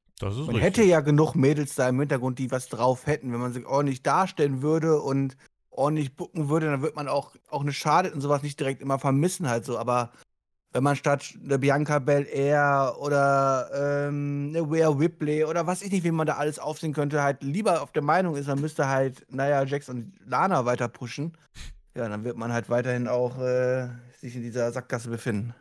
man 0.47 0.57
richtig. 0.57 0.63
hätte 0.63 0.83
ja 0.83 1.01
genug 1.01 1.35
Mädels 1.35 1.75
da 1.75 1.89
im 1.89 2.01
Hintergrund, 2.01 2.39
die 2.39 2.51
was 2.51 2.69
drauf 2.69 3.07
hätten, 3.07 3.33
wenn 3.33 3.41
man 3.41 3.53
sich 3.53 3.67
ordentlich 3.67 4.03
darstellen 4.03 4.63
würde 4.63 5.01
und 5.01 5.37
ordentlich 5.71 6.17
bucken 6.17 6.49
würde, 6.49 6.67
dann 6.67 6.83
wird 6.83 6.97
man 6.97 7.09
auch, 7.09 7.33
auch 7.51 7.61
eine 7.61 7.73
Schade 7.73 8.13
und 8.13 8.23
sowas 8.23 8.43
nicht 8.43 8.59
direkt 8.59 8.81
immer 8.81 8.99
vermissen 8.99 9.49
halt 9.49 9.67
so, 9.67 9.79
aber 9.79 10.13
wenn 10.77 10.83
man 10.83 10.95
statt 10.95 11.33
eine 11.43 11.59
Bianca 11.59 11.99
Belair 11.99 12.97
oder 13.01 13.71
ähm, 13.73 14.49
eine 14.51 14.61
Rhea 14.61 14.91
Ripley 14.91 15.43
oder 15.43 15.67
was 15.67 15.81
ich 15.81 15.91
nicht, 15.91 16.05
wie 16.05 16.11
man 16.11 16.27
da 16.27 16.35
alles 16.35 16.59
aufsehen 16.59 16.93
könnte, 16.93 17.23
halt 17.23 17.43
lieber 17.43 17.81
auf 17.81 17.93
der 17.93 18.03
Meinung 18.03 18.37
ist, 18.37 18.47
man 18.47 18.61
müsste 18.61 18.87
halt, 18.87 19.25
naja, 19.31 19.65
Jax 19.65 19.89
und 19.89 20.13
Lana 20.27 20.67
weiter 20.67 20.89
pushen, 20.89 21.33
ja, 21.97 22.11
dann 22.11 22.25
wird 22.25 22.37
man 22.37 22.53
halt 22.53 22.69
weiterhin 22.69 23.09
auch 23.09 23.39
äh, 23.41 23.89
sich 24.21 24.37
in 24.37 24.43
dieser 24.43 24.71
Sackgasse 24.71 25.09
befinden. 25.09 25.55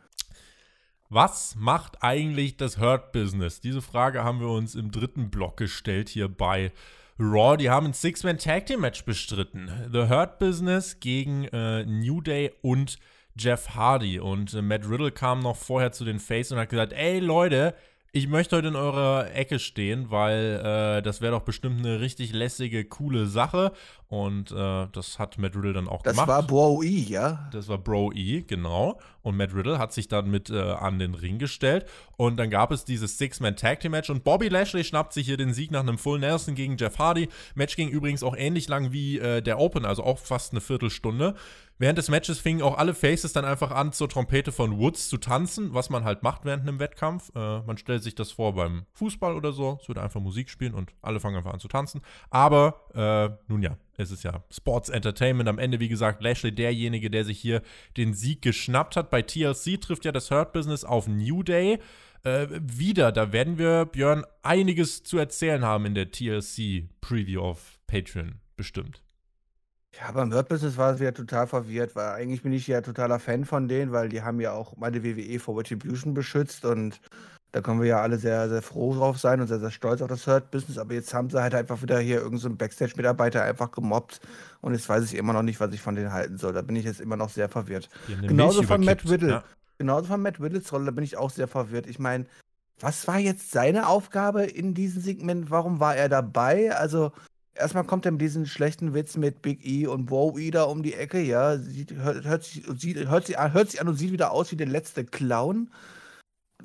Was 1.07 1.55
macht 1.55 2.03
eigentlich 2.03 2.57
das 2.57 2.77
Hurt-Business? 2.77 3.61
Diese 3.61 3.81
Frage 3.81 4.25
haben 4.25 4.41
wir 4.41 4.49
uns 4.49 4.75
im 4.75 4.91
dritten 4.91 5.29
Block 5.29 5.55
gestellt 5.55 6.09
hier 6.09 6.27
bei 6.27 6.73
Raw. 7.17 7.55
Die 7.55 7.69
haben 7.69 7.85
ein 7.85 7.93
Six-Man-Tag-Team-Match 7.93 9.05
bestritten. 9.05 9.71
The 9.93 10.09
Hurt 10.09 10.39
Business 10.39 10.99
gegen 10.99 11.45
äh, 11.45 11.85
New 11.85 12.19
Day 12.19 12.51
und 12.61 12.99
Jeff 13.37 13.69
Hardy. 13.75 14.19
Und 14.19 14.53
äh, 14.53 14.61
Matt 14.61 14.89
Riddle 14.89 15.11
kam 15.11 15.39
noch 15.39 15.55
vorher 15.55 15.91
zu 15.91 16.05
den 16.05 16.19
Face 16.19 16.51
und 16.51 16.57
hat 16.57 16.69
gesagt: 16.69 16.93
Ey 16.93 17.19
Leute, 17.19 17.75
ich 18.15 18.29
möchte 18.29 18.55
heute 18.55 18.69
in 18.69 18.77
eurer 18.77 19.33
Ecke 19.33 19.59
stehen, 19.59 20.09
weil 20.09 20.61
äh, 20.63 21.01
das 21.01 21.19
wäre 21.19 21.33
doch 21.33 21.41
bestimmt 21.41 21.79
eine 21.79 21.99
richtig 21.99 22.31
lässige, 22.31 22.85
coole 22.85 23.25
Sache. 23.25 23.73
Und 24.07 24.51
äh, 24.51 24.87
das 24.93 25.19
hat 25.19 25.37
Matt 25.37 25.53
Riddle 25.55 25.73
dann 25.73 25.89
auch 25.89 26.01
das 26.01 26.13
gemacht. 26.13 26.29
Das 26.29 26.35
war 26.35 26.43
Bro 26.43 26.83
E, 26.83 26.87
ja? 26.87 27.49
Das 27.51 27.67
war 27.67 27.77
Bro 27.77 28.13
E, 28.13 28.43
genau. 28.43 28.99
Und 29.25 29.37
Matt 29.37 29.55
Riddle 29.55 29.79
hat 29.79 29.91
sich 29.91 30.07
dann 30.07 30.29
mit 30.29 30.51
äh, 30.51 30.59
an 30.59 30.99
den 30.99 31.15
Ring 31.15 31.39
gestellt. 31.39 31.87
Und 32.15 32.37
dann 32.37 32.51
gab 32.51 32.71
es 32.71 32.85
dieses 32.85 33.17
Six-Man-Tag-Team-Match. 33.17 34.11
Und 34.11 34.23
Bobby 34.23 34.49
Lashley 34.49 34.83
schnappt 34.83 35.13
sich 35.13 35.25
hier 35.25 35.35
den 35.35 35.51
Sieg 35.51 35.71
nach 35.71 35.79
einem 35.79 35.97
Full 35.97 36.19
Nelson 36.19 36.53
gegen 36.53 36.77
Jeff 36.77 36.99
Hardy. 36.99 37.27
Match 37.55 37.75
ging 37.75 37.89
übrigens 37.89 38.21
auch 38.21 38.37
ähnlich 38.37 38.67
lang 38.67 38.91
wie 38.91 39.17
äh, 39.17 39.41
der 39.41 39.57
Open, 39.57 39.83
also 39.83 40.03
auch 40.03 40.19
fast 40.19 40.53
eine 40.53 40.61
Viertelstunde. 40.61 41.33
Während 41.79 41.97
des 41.97 42.09
Matches 42.09 42.39
fingen 42.39 42.61
auch 42.61 42.77
alle 42.77 42.93
Faces 42.93 43.33
dann 43.33 43.45
einfach 43.45 43.71
an, 43.71 43.91
zur 43.91 44.07
Trompete 44.07 44.51
von 44.51 44.77
Woods 44.77 45.09
zu 45.09 45.17
tanzen, 45.17 45.73
was 45.73 45.89
man 45.89 46.03
halt 46.03 46.21
macht 46.21 46.45
während 46.45 46.67
einem 46.67 46.79
Wettkampf. 46.79 47.31
Äh, 47.35 47.61
man 47.61 47.77
stellt 47.77 48.03
sich 48.03 48.13
das 48.13 48.31
vor 48.31 48.53
beim 48.53 48.85
Fußball 48.93 49.35
oder 49.35 49.51
so. 49.51 49.79
Es 49.81 49.87
wird 49.87 49.97
einfach 49.97 50.21
Musik 50.21 50.51
spielen 50.51 50.75
und 50.75 50.91
alle 51.01 51.19
fangen 51.19 51.35
einfach 51.35 51.51
an 51.51 51.59
zu 51.59 51.67
tanzen. 51.67 52.01
Aber, 52.29 52.85
äh, 52.93 53.35
nun 53.51 53.63
ja, 53.63 53.75
es 53.97 54.11
ist 54.11 54.23
ja 54.23 54.43
Sports 54.51 54.89
Entertainment. 54.89 55.49
Am 55.49 55.59
Ende, 55.59 55.79
wie 55.79 55.89
gesagt, 55.89 56.21
Lashley 56.21 56.53
derjenige, 56.53 57.09
der 57.09 57.25
sich 57.25 57.39
hier 57.39 57.61
den 57.97 58.13
Sieg 58.13 58.41
geschnappt 58.41 58.95
hat. 58.95 59.09
Bei 59.09 59.21
TLC 59.21 59.79
trifft 59.79 60.05
ja 60.05 60.11
das 60.11 60.31
Hurt 60.31 60.53
Business 60.53 60.83
auf 60.83 61.07
New 61.07 61.43
Day. 61.43 61.79
Äh, 62.23 62.47
wieder, 62.61 63.11
da 63.11 63.31
werden 63.31 63.57
wir, 63.57 63.85
Björn, 63.85 64.25
einiges 64.41 65.03
zu 65.03 65.17
erzählen 65.17 65.63
haben 65.63 65.85
in 65.85 65.93
der 65.93 66.11
TLC 66.11 66.89
Preview 66.99 67.41
auf 67.41 67.79
Patreon, 67.87 68.39
bestimmt. 68.57 69.03
Ja, 69.99 70.11
beim 70.11 70.33
Hurt-Business 70.33 70.75
war 70.75 70.93
es 70.93 70.99
wieder 70.99 71.13
total 71.13 71.47
verwirrt, 71.47 71.95
weil 71.95 72.09
eigentlich 72.09 72.41
bin 72.41 72.51
ich 72.51 72.67
ja 72.67 72.81
totaler 72.81 73.19
Fan 73.19 73.45
von 73.45 73.67
denen, 73.67 73.91
weil 73.93 74.09
die 74.09 74.23
haben 74.23 74.41
ja 74.41 74.51
auch 74.51 74.75
meine 74.75 75.03
WWE 75.03 75.39
vor 75.39 75.57
Retribution 75.57 76.13
beschützt 76.13 76.65
und 76.65 76.99
da 77.55 77.61
können 77.61 77.79
wir 77.79 77.87
ja 77.87 78.01
alle 78.01 78.17
sehr, 78.17 78.49
sehr 78.49 78.61
froh 78.61 78.93
drauf 78.93 79.17
sein 79.17 79.39
und 79.39 79.47
sehr, 79.47 79.61
sehr 79.61 79.71
stolz 79.71 80.01
auf 80.01 80.09
das 80.09 80.27
Hurt-Business. 80.27 80.77
Aber 80.77 80.93
jetzt 80.93 81.13
haben 81.13 81.29
sie 81.29 81.41
halt 81.41 81.55
einfach 81.55 81.81
wieder 81.81 81.97
hier 81.99 82.17
irgendeinen 82.17 82.39
so 82.39 82.49
Backstage-Mitarbeiter 82.49 83.43
einfach 83.43 83.71
gemobbt 83.71 84.19
und 84.59 84.73
jetzt 84.73 84.89
weiß 84.89 85.05
ich 85.05 85.15
immer 85.15 85.31
noch 85.31 85.41
nicht, 85.41 85.61
was 85.61 85.73
ich 85.73 85.79
von 85.79 85.95
denen 85.95 86.11
halten 86.11 86.37
soll. 86.37 86.51
Da 86.51 86.61
bin 86.61 86.75
ich 86.75 86.83
jetzt 86.83 86.99
immer 86.99 87.15
noch 87.15 87.29
sehr 87.29 87.47
verwirrt. 87.47 87.87
Genauso 88.27 88.61
von 88.61 88.83
Matt 88.83 89.09
Riddle. 89.09 89.29
Ja. 89.29 89.43
Genauso 89.77 90.07
von 90.07 90.21
Matt 90.21 90.41
Riddles 90.41 90.73
Rolle, 90.73 90.87
da 90.87 90.91
bin 90.91 91.05
ich 91.05 91.15
auch 91.15 91.29
sehr 91.29 91.47
verwirrt. 91.47 91.87
Ich 91.87 91.97
meine, 91.97 92.25
was 92.81 93.07
war 93.07 93.19
jetzt 93.19 93.51
seine 93.51 93.87
Aufgabe 93.87 94.43
in 94.43 94.73
diesem 94.73 95.01
Segment? 95.01 95.49
Warum 95.49 95.79
war 95.79 95.95
er 95.95 96.09
dabei? 96.09 96.75
Also, 96.75 97.13
erstmal 97.53 97.85
kommt 97.85 98.05
er 98.05 98.11
mit 98.11 98.19
diesem 98.19 98.47
schlechten 98.47 98.93
Witz 98.93 99.15
mit 99.15 99.41
Big 99.41 99.65
E 99.65 99.87
und 99.87 100.11
Woe 100.11 100.51
da 100.51 100.63
um 100.63 100.83
die 100.83 100.95
Ecke, 100.95 101.21
ja. 101.21 101.57
Sieht, 101.57 101.93
hört, 101.93 102.25
hört, 102.25 102.43
sich, 102.43 102.65
sieht, 102.77 103.07
hört, 103.07 103.27
sich, 103.27 103.37
hört 103.39 103.71
sich 103.71 103.79
an 103.79 103.87
und 103.87 103.95
sieht 103.95 104.11
wieder 104.11 104.31
aus 104.31 104.51
wie 104.51 104.57
der 104.57 104.67
letzte 104.67 105.05
Clown. 105.05 105.69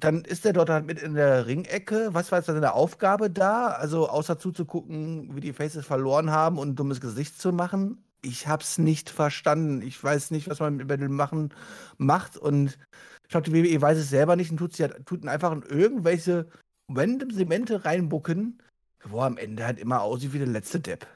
Dann 0.00 0.24
ist 0.24 0.46
er 0.46 0.52
dort 0.52 0.70
halt 0.70 0.86
mit 0.86 1.00
in 1.00 1.14
der 1.14 1.46
Ringecke. 1.46 2.08
Was 2.12 2.32
war 2.32 2.38
jetzt 2.38 2.46
seine 2.46 2.72
Aufgabe 2.72 3.30
da? 3.30 3.68
Also, 3.68 4.08
außer 4.08 4.38
zuzugucken, 4.38 5.34
wie 5.34 5.40
die 5.40 5.52
Faces 5.52 5.86
verloren 5.86 6.30
haben 6.30 6.58
und 6.58 6.70
ein 6.70 6.76
dummes 6.76 7.00
Gesicht 7.00 7.40
zu 7.40 7.52
machen. 7.52 8.02
Ich 8.22 8.48
hab's 8.48 8.78
nicht 8.78 9.10
verstanden. 9.10 9.82
Ich 9.82 10.02
weiß 10.02 10.30
nicht, 10.30 10.48
was 10.48 10.60
man 10.60 10.76
mit 10.76 10.90
dem 10.90 11.16
machen 11.16 11.54
macht. 11.98 12.36
Und 12.36 12.78
ich 13.24 13.30
glaube, 13.30 13.50
die 13.50 13.54
WWE 13.54 13.80
weiß 13.80 13.98
es 13.98 14.10
selber 14.10 14.36
nicht 14.36 14.50
und 14.50 14.56
tut, 14.56 14.74
sie 14.74 14.84
halt, 14.84 15.06
tut 15.06 15.26
einfach 15.26 15.52
in 15.52 15.62
irgendwelche 15.62 16.48
random 16.88 17.30
Semente 17.30 17.84
reinbucken 17.84 18.58
wo 19.04 19.20
am 19.20 19.36
Ende 19.36 19.64
halt 19.64 19.78
immer 19.78 20.02
aussieht 20.02 20.32
wie 20.32 20.38
der 20.38 20.46
letzte 20.46 20.80
Depp. 20.80 21.06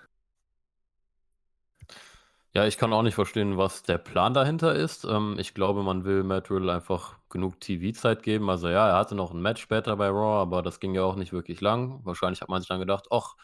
Ja, 2.55 2.65
ich 2.67 2.79
kann 2.79 2.93
auch 2.93 3.03
nicht 3.03 3.17
verstehen, 3.17 3.57
was 3.59 3.83
der 3.83 3.99
Plan 3.99 4.33
dahinter 4.33 4.75
ist. 4.75 5.05
Ähm, 5.05 5.37
ich 5.39 5.55
glaube, 5.55 5.83
man 5.83 6.05
will 6.05 6.23
Matt 6.23 6.51
Riddle 6.51 6.73
einfach 6.73 7.17
genug 7.29 7.61
TV-Zeit 7.61 8.23
geben. 8.23 8.49
Also 8.49 8.69
ja, 8.69 8.89
er 8.91 8.97
hatte 8.97 9.17
noch 9.17 9.33
ein 9.33 9.43
Match 9.43 9.61
später 9.61 9.97
bei 9.97 10.09
Raw, 10.09 10.41
aber 10.41 10.63
das 10.63 10.79
ging 10.79 10.95
ja 10.95 11.03
auch 11.03 11.17
nicht 11.17 11.33
wirklich 11.33 11.61
lang. 11.61 12.01
Wahrscheinlich 12.05 12.41
hat 12.43 12.49
man 12.49 12.61
sich 12.61 12.69
dann 12.69 12.79
gedacht, 12.79 13.07
ach, 13.11 13.35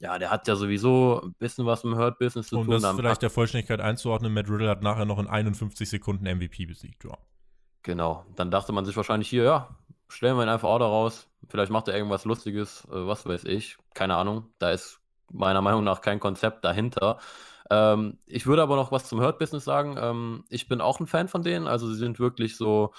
ja, 0.00 0.18
der 0.18 0.30
hat 0.30 0.48
ja 0.48 0.56
sowieso 0.56 1.22
ein 1.22 1.34
bisschen 1.34 1.64
was 1.64 1.84
im 1.84 1.96
Hurt-Business 1.96 2.48
zu 2.48 2.58
Und 2.58 2.64
tun. 2.64 2.74
das 2.74 2.82
Dann 2.82 2.96
vielleicht 2.96 3.22
der 3.22 3.30
Vollständigkeit 3.30 3.80
einzuordnen, 3.80 4.32
Matt 4.34 4.48
Riddle 4.50 4.68
hat 4.68 4.82
nachher 4.82 5.04
noch 5.04 5.18
in 5.20 5.28
51 5.28 5.88
Sekunden 5.88 6.24
MVP 6.26 6.66
besiegt, 6.66 7.04
ja. 7.04 7.16
Genau, 7.82 8.24
dann 8.34 8.50
dachte 8.50 8.72
man 8.72 8.84
sich 8.84 8.96
wahrscheinlich 8.96 9.28
hier, 9.28 9.44
ja, 9.44 9.76
stellen 10.08 10.36
wir 10.36 10.42
ihn 10.42 10.48
einfach 10.48 10.68
Order 10.68 10.86
raus. 10.86 11.28
Vielleicht 11.48 11.70
macht 11.70 11.86
er 11.88 11.94
irgendwas 11.96 12.24
Lustiges, 12.24 12.84
äh, 12.86 13.06
was 13.06 13.26
weiß 13.26 13.44
ich. 13.44 13.78
Keine 13.94 14.16
Ahnung. 14.16 14.50
Da 14.58 14.70
ist 14.72 15.00
meiner 15.32 15.62
Meinung 15.62 15.84
nach 15.84 16.00
kein 16.00 16.18
Konzept 16.20 16.64
dahinter. 16.64 17.18
Ähm, 17.70 18.18
ich 18.26 18.46
würde 18.46 18.62
aber 18.62 18.76
noch 18.76 18.92
was 18.92 19.08
zum 19.08 19.20
Hurt-Business 19.20 19.64
sagen. 19.64 19.96
Ähm, 19.98 20.44
ich 20.48 20.68
bin 20.68 20.80
auch 20.80 21.00
ein 21.00 21.06
Fan 21.06 21.28
von 21.28 21.42
denen. 21.42 21.66
Also 21.66 21.88
sie 21.88 21.96
sind 21.98 22.18
wirklich 22.20 22.56
so 22.56 22.92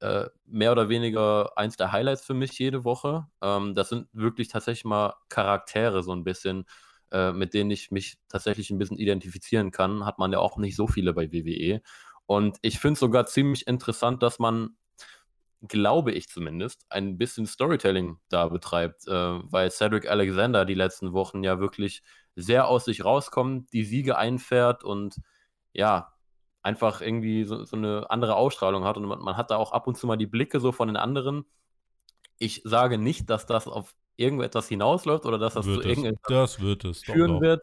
äh, 0.00 0.26
mehr 0.46 0.72
oder 0.72 0.88
weniger 0.88 1.56
eins 1.56 1.76
der 1.76 1.92
Highlights 1.92 2.24
für 2.24 2.34
mich 2.34 2.58
jede 2.58 2.84
Woche. 2.84 3.26
Ähm, 3.42 3.74
das 3.74 3.88
sind 3.90 4.08
wirklich 4.12 4.48
tatsächlich 4.48 4.84
mal 4.84 5.14
Charaktere 5.28 6.02
so 6.02 6.12
ein 6.12 6.24
bisschen. 6.24 6.66
äh, 7.12 7.32
mit 7.32 7.54
denen 7.54 7.70
ich 7.70 7.90
mich 7.90 8.18
tatsächlich 8.28 8.70
ein 8.70 8.78
bisschen 8.78 8.96
identifizieren 8.98 9.70
kann, 9.70 10.04
hat 10.04 10.18
man 10.18 10.32
ja 10.32 10.38
auch 10.40 10.56
nicht 10.58 10.74
so 10.76 10.86
viele 10.88 11.12
bei 11.14 11.30
WWE. 11.32 11.80
Und 12.26 12.58
ich 12.62 12.78
finde 12.80 12.94
es 12.94 13.00
sogar 13.00 13.26
ziemlich 13.26 13.66
interessant, 13.66 14.22
dass 14.22 14.38
man, 14.38 14.76
glaube 15.68 16.12
ich 16.12 16.28
zumindest, 16.28 16.84
ein 16.90 17.18
bisschen 17.18 17.46
Storytelling 17.46 18.18
da 18.28 18.48
betreibt, 18.48 19.06
äh, 19.06 19.12
weil 19.12 19.70
Cedric 19.70 20.08
Alexander 20.08 20.64
die 20.64 20.74
letzten 20.74 21.12
Wochen 21.12 21.42
ja 21.42 21.58
wirklich 21.58 22.02
sehr 22.36 22.68
aus 22.68 22.84
sich 22.84 23.04
rauskommt, 23.04 23.72
die 23.72 23.84
Siege 23.84 24.18
einfährt 24.18 24.84
und 24.84 25.16
ja, 25.72 26.12
einfach 26.62 27.00
irgendwie 27.00 27.44
so, 27.44 27.64
so 27.64 27.76
eine 27.76 28.10
andere 28.10 28.36
Ausstrahlung 28.36 28.84
hat 28.84 28.96
und 28.96 29.04
man, 29.04 29.20
man, 29.20 29.36
hat 29.36 29.50
da 29.50 29.56
auch 29.56 29.72
ab 29.72 29.86
und 29.86 29.96
zu 29.96 30.06
mal 30.06 30.16
die 30.16 30.26
Blicke 30.26 30.60
so 30.60 30.72
von 30.72 30.88
den 30.88 30.96
anderen. 30.96 31.44
Ich 32.38 32.62
sage 32.64 32.98
nicht, 32.98 33.28
dass 33.30 33.46
das 33.46 33.68
auf 33.68 33.94
irgendetwas 34.16 34.68
hinausläuft 34.68 35.26
oder 35.26 35.38
dass 35.38 35.54
das 35.54 35.66
wird 35.66 35.82
zu 35.82 35.88
irgendetwas 35.88 36.28
das 36.28 36.60
wird 36.60 36.84
es, 36.84 37.02
führen 37.02 37.32
doch, 37.32 37.34
doch. 37.34 37.42
wird, 37.42 37.62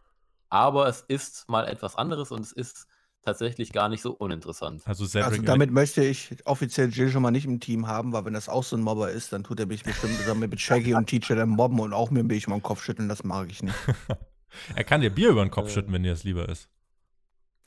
aber 0.49 0.88
es 0.88 1.02
ist 1.02 1.49
mal 1.49 1.68
etwas 1.68 1.95
anderes 1.95 2.32
und 2.32 2.41
es 2.41 2.52
ist 2.52 2.88
tatsächlich 3.24 3.72
gar 3.72 3.89
nicht 3.89 4.01
so 4.01 4.11
uninteressant. 4.11 4.82
Also, 4.86 5.05
also 5.19 5.41
damit 5.41 5.72
möchte 5.72 6.03
ich 6.03 6.36
offiziell 6.45 6.89
Jill 6.89 7.09
schon 7.09 7.22
mal 7.22 7.32
nicht 7.32 7.45
im 7.45 7.59
Team 7.59 7.88
haben, 7.88 8.13
weil 8.13 8.26
wenn 8.26 8.34
das 8.34 8.49
auch 8.49 8.63
so 8.63 8.76
ein 8.76 8.82
Mobber 8.82 9.11
ist, 9.11 9.32
dann 9.34 9.43
tut 9.43 9.59
er 9.59 9.67
mich 9.67 9.84
bestimmt 9.84 10.17
zusammen 10.17 10.41
mit 10.41 10.59
Shaggy 10.59 10.93
und 10.93 11.07
Teacher 11.07 11.36
dann 11.36 11.49
mobben 11.49 11.80
und 11.80 11.93
auch 11.93 12.11
mir 12.11 12.22
ein 12.22 12.28
bisschen 12.28 12.53
den 12.53 12.63
Kopf 12.63 12.84
schütteln, 12.84 13.09
das 13.09 13.24
mag 13.24 13.49
ich 13.49 13.63
nicht. 13.63 13.76
er 14.76 14.84
kann 14.84 15.01
dir 15.01 15.09
Bier 15.09 15.30
über 15.30 15.43
den 15.43 15.51
Kopf 15.51 15.72
schütten, 15.72 15.93
wenn 15.93 16.03
dir 16.03 16.11
das 16.11 16.24
lieber 16.24 16.49
ist. 16.49 16.67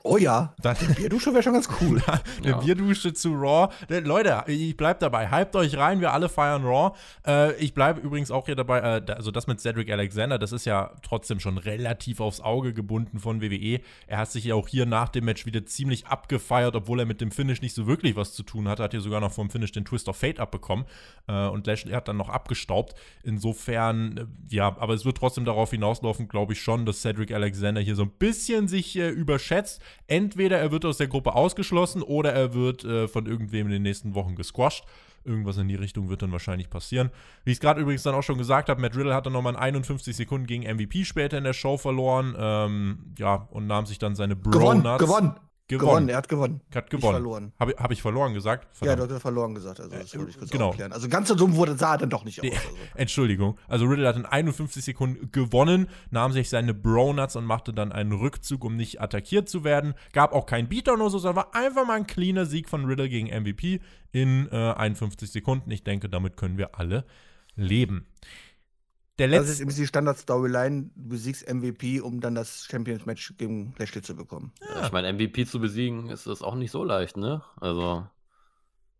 Oh 0.06 0.18
ja, 0.18 0.54
das, 0.60 0.84
eine 0.84 0.92
Bierdusche 0.92 1.32
wäre 1.32 1.42
schon 1.42 1.54
ganz 1.54 1.66
cool. 1.80 1.98
eine 2.42 2.50
ja. 2.50 2.58
Bierdusche 2.58 3.14
zu 3.14 3.32
Raw. 3.32 3.72
Leute, 3.88 4.44
ich 4.48 4.76
bleib 4.76 5.00
dabei. 5.00 5.30
Hypt 5.30 5.56
euch 5.56 5.78
rein, 5.78 6.02
wir 6.02 6.12
alle 6.12 6.28
feiern 6.28 6.62
Raw. 6.62 6.94
Äh, 7.26 7.54
ich 7.56 7.72
bleibe 7.72 8.00
übrigens 8.00 8.30
auch 8.30 8.44
hier 8.44 8.54
dabei, 8.54 8.80
äh, 8.80 9.12
also 9.12 9.30
das 9.30 9.46
mit 9.46 9.60
Cedric 9.60 9.90
Alexander, 9.90 10.38
das 10.38 10.52
ist 10.52 10.66
ja 10.66 10.90
trotzdem 11.00 11.40
schon 11.40 11.56
relativ 11.56 12.20
aufs 12.20 12.42
Auge 12.42 12.74
gebunden 12.74 13.18
von 13.18 13.40
WWE. 13.40 13.80
Er 14.06 14.18
hat 14.18 14.30
sich 14.30 14.44
ja 14.44 14.54
auch 14.54 14.68
hier 14.68 14.84
nach 14.84 15.08
dem 15.08 15.24
Match 15.24 15.46
wieder 15.46 15.64
ziemlich 15.64 16.06
abgefeiert, 16.06 16.76
obwohl 16.76 17.00
er 17.00 17.06
mit 17.06 17.22
dem 17.22 17.30
Finish 17.30 17.62
nicht 17.62 17.74
so 17.74 17.86
wirklich 17.86 18.14
was 18.14 18.34
zu 18.34 18.42
tun 18.42 18.68
hatte. 18.68 18.82
Hat 18.82 18.90
hier 18.90 19.00
sogar 19.00 19.22
noch 19.22 19.32
vom 19.32 19.48
Finish 19.48 19.72
den 19.72 19.86
Twist 19.86 20.10
of 20.10 20.18
Fate 20.18 20.38
abbekommen. 20.38 20.84
Äh, 21.28 21.46
und 21.46 21.66
Lashley 21.66 21.92
hat 21.92 22.08
dann 22.08 22.18
noch 22.18 22.28
abgestaubt. 22.28 22.94
Insofern, 23.22 24.18
äh, 24.18 24.54
ja, 24.54 24.66
aber 24.78 24.92
es 24.92 25.06
wird 25.06 25.16
trotzdem 25.16 25.46
darauf 25.46 25.70
hinauslaufen, 25.70 26.28
glaube 26.28 26.52
ich 26.52 26.60
schon, 26.60 26.84
dass 26.84 27.00
Cedric 27.00 27.32
Alexander 27.32 27.80
hier 27.80 27.96
so 27.96 28.02
ein 28.02 28.10
bisschen 28.10 28.68
sich 28.68 28.98
äh, 28.98 29.08
überschätzt 29.08 29.80
entweder 30.06 30.58
er 30.58 30.70
wird 30.70 30.84
aus 30.84 30.98
der 30.98 31.08
Gruppe 31.08 31.34
ausgeschlossen 31.34 32.02
oder 32.02 32.32
er 32.32 32.54
wird 32.54 32.84
äh, 32.84 33.08
von 33.08 33.26
irgendwem 33.26 33.66
in 33.66 33.72
den 33.72 33.82
nächsten 33.82 34.14
Wochen 34.14 34.36
gesquasht. 34.36 34.84
Irgendwas 35.24 35.56
in 35.56 35.68
die 35.68 35.74
Richtung 35.74 36.10
wird 36.10 36.20
dann 36.20 36.32
wahrscheinlich 36.32 36.68
passieren. 36.68 37.10
Wie 37.44 37.50
ich 37.52 37.56
es 37.56 37.60
gerade 37.60 37.80
übrigens 37.80 38.02
dann 38.02 38.14
auch 38.14 38.22
schon 38.22 38.36
gesagt 38.36 38.68
habe, 38.68 38.80
Matt 38.80 38.94
Riddle 38.94 39.14
hat 39.14 39.24
dann 39.24 39.32
nochmal 39.32 39.54
in 39.54 39.58
51 39.58 40.14
Sekunden 40.14 40.46
gegen 40.46 40.64
MVP 40.64 41.04
später 41.04 41.38
in 41.38 41.44
der 41.44 41.54
Show 41.54 41.78
verloren. 41.78 42.34
Ähm, 42.38 43.14
ja, 43.18 43.48
und 43.50 43.66
nahm 43.66 43.86
sich 43.86 43.98
dann 43.98 44.14
seine 44.14 44.36
Bro 44.36 44.50
Gewonnen, 44.50 44.98
gewonnen. 44.98 45.34
Gewonnen. 45.66 45.88
gewonnen. 45.88 46.08
er 46.10 46.16
hat 46.18 46.28
gewonnen. 46.28 46.60
Hat 46.74 46.90
gewonnen. 46.90 47.16
Ich 47.16 47.22
verloren. 47.22 47.52
Habe 47.58 47.74
hab 47.78 47.90
ich 47.90 48.02
verloren 48.02 48.34
gesagt? 48.34 48.68
Verdammt. 48.76 49.00
Ja, 49.00 49.06
du 49.06 49.14
hast 49.14 49.22
verloren 49.22 49.54
gesagt. 49.54 49.80
Also, 49.80 49.96
das 49.96 50.14
wollte 50.14 50.30
ich 50.30 50.38
kurz 50.38 50.50
genau. 50.50 50.68
aufklären. 50.68 50.92
Also, 50.92 51.08
ganz 51.08 51.28
so 51.28 51.34
dumm 51.34 51.56
wurde 51.56 51.74
sah 51.76 51.92
er 51.92 51.98
dann 51.98 52.10
doch 52.10 52.22
nicht 52.24 52.38
aus. 52.42 52.50
Also. 52.50 52.68
Entschuldigung. 52.96 53.58
Also, 53.66 53.86
Riddle 53.86 54.06
hat 54.06 54.16
in 54.16 54.26
51 54.26 54.84
Sekunden 54.84 55.32
gewonnen, 55.32 55.88
nahm 56.10 56.32
sich 56.32 56.50
seine 56.50 56.74
Bro-Nuts 56.74 57.36
und 57.36 57.46
machte 57.46 57.72
dann 57.72 57.92
einen 57.92 58.12
Rückzug, 58.12 58.62
um 58.62 58.76
nicht 58.76 59.00
attackiert 59.00 59.48
zu 59.48 59.64
werden. 59.64 59.94
Gab 60.12 60.34
auch 60.34 60.44
keinen 60.44 60.68
Beatdown 60.68 61.00
oder 61.00 61.08
so, 61.08 61.18
sondern 61.18 61.36
war 61.36 61.54
einfach 61.54 61.86
mal 61.86 61.94
ein 61.94 62.06
cleaner 62.06 62.44
Sieg 62.44 62.68
von 62.68 62.84
Riddle 62.84 63.08
gegen 63.08 63.28
MVP 63.28 63.80
in 64.12 64.48
äh, 64.52 64.72
51 64.72 65.32
Sekunden. 65.32 65.70
Ich 65.70 65.82
denke, 65.82 66.10
damit 66.10 66.36
können 66.36 66.58
wir 66.58 66.78
alle 66.78 67.06
leben. 67.56 68.06
Der 69.18 69.28
letzte, 69.28 69.46
das 69.46 69.54
ist 69.54 69.60
eben 69.60 69.74
die 69.74 69.86
Standard-Storyline, 69.86 70.90
du 70.94 71.08
besiegst 71.08 71.48
MVP, 71.48 72.00
um 72.00 72.20
dann 72.20 72.34
das 72.34 72.66
Champions-Match 72.68 73.34
gegen 73.36 73.72
Lashley 73.78 74.02
zu 74.02 74.16
bekommen. 74.16 74.52
Ja. 74.60 74.86
Ich 74.86 74.92
meine, 74.92 75.12
MVP 75.12 75.46
zu 75.46 75.60
besiegen 75.60 76.10
ist 76.10 76.26
das 76.26 76.42
auch 76.42 76.56
nicht 76.56 76.72
so 76.72 76.82
leicht, 76.82 77.16
ne? 77.16 77.42
Also. 77.60 78.06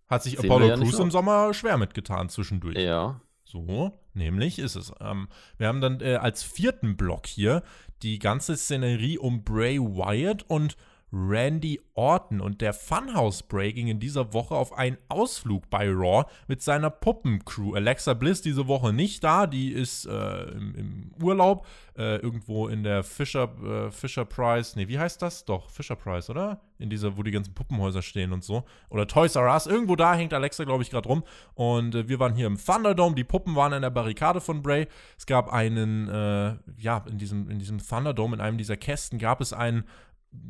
Hat 0.06 0.22
sich 0.22 0.38
Apollo 0.38 0.68
ja 0.68 0.76
Crews 0.76 0.98
im 1.00 1.10
Sommer 1.10 1.52
schwer 1.52 1.78
mitgetan 1.78 2.28
zwischendurch. 2.28 2.78
Ja. 2.78 3.20
So, 3.42 3.98
nämlich 4.12 4.58
ist 4.58 4.76
es. 4.76 4.92
Ähm, 5.00 5.28
wir 5.58 5.66
haben 5.66 5.80
dann 5.80 6.00
äh, 6.00 6.16
als 6.16 6.42
vierten 6.42 6.96
Block 6.96 7.26
hier 7.26 7.62
die 8.02 8.18
ganze 8.18 8.56
Szenerie 8.56 9.18
um 9.18 9.42
Bray 9.42 9.80
Wyatt 9.80 10.44
und 10.48 10.76
Randy 11.14 11.80
Orton 11.94 12.40
und 12.40 12.60
der 12.60 12.72
Funhouse 12.72 13.44
Break 13.44 13.76
ging 13.76 13.86
in 13.86 14.00
dieser 14.00 14.32
Woche 14.32 14.56
auf 14.56 14.76
einen 14.76 14.98
Ausflug 15.08 15.70
bei 15.70 15.88
Raw 15.88 16.24
mit 16.48 16.60
seiner 16.60 16.90
Puppencrew. 16.90 17.74
Alexa 17.74 18.14
Bliss 18.14 18.42
diese 18.42 18.66
Woche 18.66 18.92
nicht 18.92 19.22
da, 19.22 19.46
die 19.46 19.70
ist 19.70 20.06
äh, 20.06 20.42
im, 20.50 20.74
im, 20.74 21.10
Urlaub 21.22 21.66
äh, 21.96 22.16
irgendwo 22.16 22.66
in 22.66 22.82
der 22.82 23.04
Fisher, 23.04 23.48
äh, 23.62 23.90
Fisher 23.92 24.24
Price, 24.24 24.74
nee, 24.74 24.88
wie 24.88 24.98
heißt 24.98 25.22
das? 25.22 25.44
Doch, 25.44 25.70
Fisher 25.70 25.94
Price, 25.94 26.28
oder? 26.28 26.60
In 26.78 26.90
dieser, 26.90 27.16
wo 27.16 27.22
die 27.22 27.30
ganzen 27.30 27.54
Puppenhäuser 27.54 28.02
stehen 28.02 28.32
und 28.32 28.42
so. 28.42 28.64
Oder 28.90 29.06
Toys 29.06 29.36
R 29.36 29.52
Us, 29.52 29.66
irgendwo 29.66 29.94
da 29.94 30.14
hängt 30.16 30.34
Alexa, 30.34 30.64
glaube 30.64 30.82
ich, 30.82 30.90
gerade 30.90 31.08
rum. 31.08 31.22
Und 31.54 31.94
äh, 31.94 32.08
wir 32.08 32.18
waren 32.18 32.34
hier 32.34 32.48
im 32.48 32.58
Thunderdome, 32.58 33.14
die 33.14 33.22
Puppen 33.22 33.54
waren 33.54 33.72
in 33.72 33.82
der 33.82 33.90
Barrikade 33.90 34.40
von 34.40 34.62
Bray. 34.62 34.88
Es 35.16 35.26
gab 35.26 35.52
einen, 35.52 36.08
äh, 36.08 36.56
ja, 36.78 37.04
in 37.08 37.18
diesem, 37.18 37.48
in 37.48 37.60
diesem 37.60 37.78
Thunderdome, 37.78 38.34
in 38.34 38.40
einem 38.40 38.58
dieser 38.58 38.76
Kästen 38.76 39.20
gab 39.20 39.40
es 39.40 39.52
einen 39.52 39.84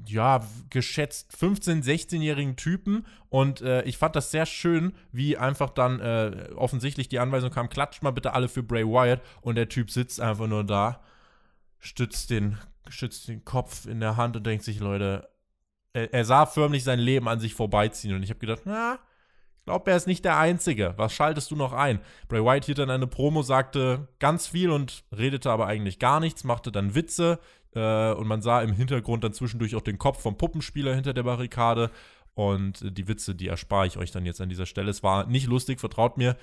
ja, 0.06 0.40
geschätzt 0.70 1.34
15-, 1.38 1.82
16-jährigen 1.84 2.56
Typen. 2.56 3.06
Und 3.28 3.60
äh, 3.60 3.82
ich 3.82 3.98
fand 3.98 4.16
das 4.16 4.30
sehr 4.30 4.46
schön, 4.46 4.94
wie 5.12 5.36
einfach 5.36 5.70
dann 5.70 6.00
äh, 6.00 6.48
offensichtlich 6.56 7.08
die 7.08 7.18
Anweisung 7.18 7.50
kam: 7.50 7.68
klatscht 7.68 8.02
mal 8.02 8.10
bitte 8.10 8.32
alle 8.32 8.48
für 8.48 8.62
Bray 8.62 8.84
Wyatt. 8.84 9.20
Und 9.40 9.56
der 9.56 9.68
Typ 9.68 9.90
sitzt 9.90 10.20
einfach 10.20 10.46
nur 10.46 10.64
da, 10.64 11.00
stützt 11.78 12.30
den, 12.30 12.58
stützt 12.88 13.28
den 13.28 13.44
Kopf 13.44 13.86
in 13.86 14.00
der 14.00 14.16
Hand 14.16 14.36
und 14.36 14.46
denkt 14.46 14.64
sich: 14.64 14.80
Leute, 14.80 15.28
er, 15.92 16.12
er 16.12 16.24
sah 16.24 16.46
förmlich 16.46 16.84
sein 16.84 16.98
Leben 16.98 17.28
an 17.28 17.40
sich 17.40 17.54
vorbeiziehen. 17.54 18.14
Und 18.14 18.22
ich 18.22 18.30
habe 18.30 18.40
gedacht: 18.40 18.62
Na, 18.64 18.98
ich 19.64 19.66
glaube, 19.66 19.90
er 19.90 19.96
ist 19.96 20.06
nicht 20.06 20.26
der 20.26 20.36
Einzige. 20.36 20.92
Was 20.98 21.14
schaltest 21.14 21.50
du 21.50 21.56
noch 21.56 21.72
ein? 21.72 22.00
Bray 22.28 22.44
Wyatt 22.44 22.66
hier 22.66 22.74
dann 22.74 22.90
eine 22.90 23.06
Promo, 23.06 23.42
sagte 23.42 24.08
ganz 24.18 24.46
viel 24.46 24.70
und 24.70 25.04
redete 25.16 25.50
aber 25.50 25.66
eigentlich 25.66 25.98
gar 25.98 26.20
nichts, 26.20 26.44
machte 26.44 26.70
dann 26.70 26.94
Witze. 26.94 27.38
Äh, 27.74 28.12
und 28.12 28.26
man 28.26 28.42
sah 28.42 28.62
im 28.62 28.72
Hintergrund 28.72 29.24
dann 29.24 29.32
zwischendurch 29.32 29.74
auch 29.74 29.82
den 29.82 29.98
Kopf 29.98 30.22
vom 30.22 30.36
Puppenspieler 30.36 30.94
hinter 30.94 31.14
der 31.14 31.22
Barrikade. 31.22 31.90
Und 32.34 32.84
die 32.98 33.06
Witze, 33.06 33.34
die 33.34 33.48
erspare 33.48 33.86
ich 33.86 33.96
euch 33.96 34.10
dann 34.10 34.26
jetzt 34.26 34.40
an 34.40 34.48
dieser 34.48 34.66
Stelle. 34.66 34.90
Es 34.90 35.02
war 35.02 35.26
nicht 35.26 35.46
lustig, 35.46 35.80
vertraut 35.80 36.16
mir. 36.18 36.36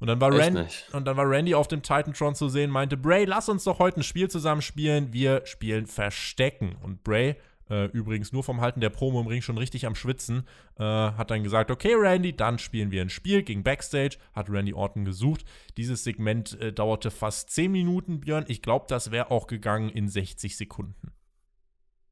Und 0.00 0.06
dann, 0.06 0.20
war 0.20 0.32
Randy, 0.32 0.64
und 0.92 1.06
dann 1.06 1.16
war 1.16 1.28
Randy 1.28 1.54
auf 1.54 1.66
dem 1.66 1.82
Titantron 1.82 2.34
zu 2.34 2.48
sehen, 2.48 2.70
meinte, 2.70 2.96
Bray, 2.96 3.24
lass 3.24 3.48
uns 3.48 3.64
doch 3.64 3.80
heute 3.80 4.00
ein 4.00 4.02
Spiel 4.04 4.30
zusammen 4.30 4.62
spielen. 4.62 5.12
Wir 5.12 5.42
spielen 5.44 5.86
Verstecken. 5.86 6.76
Und 6.82 7.02
Bray 7.02 7.36
äh, 7.70 7.86
übrigens 7.86 8.32
nur 8.32 8.44
vom 8.44 8.60
Halten 8.60 8.80
der 8.80 8.90
Promo 8.90 9.20
im 9.20 9.26
Ring 9.26 9.42
schon 9.42 9.58
richtig 9.58 9.86
am 9.86 9.94
Schwitzen, 9.94 10.44
äh, 10.78 10.82
hat 10.82 11.30
dann 11.30 11.42
gesagt, 11.42 11.70
okay 11.70 11.94
Randy, 11.94 12.36
dann 12.36 12.58
spielen 12.58 12.90
wir 12.90 13.02
ein 13.02 13.10
Spiel 13.10 13.42
gegen 13.42 13.62
Backstage, 13.62 14.18
hat 14.32 14.50
Randy 14.50 14.74
Orton 14.74 15.04
gesucht. 15.04 15.44
Dieses 15.76 16.04
Segment 16.04 16.60
äh, 16.60 16.72
dauerte 16.72 17.10
fast 17.10 17.50
10 17.50 17.70
Minuten, 17.70 18.20
Björn. 18.20 18.44
Ich 18.48 18.62
glaube, 18.62 18.86
das 18.88 19.10
wäre 19.10 19.30
auch 19.30 19.46
gegangen 19.46 19.90
in 19.90 20.08
60 20.08 20.56
Sekunden. 20.56 21.12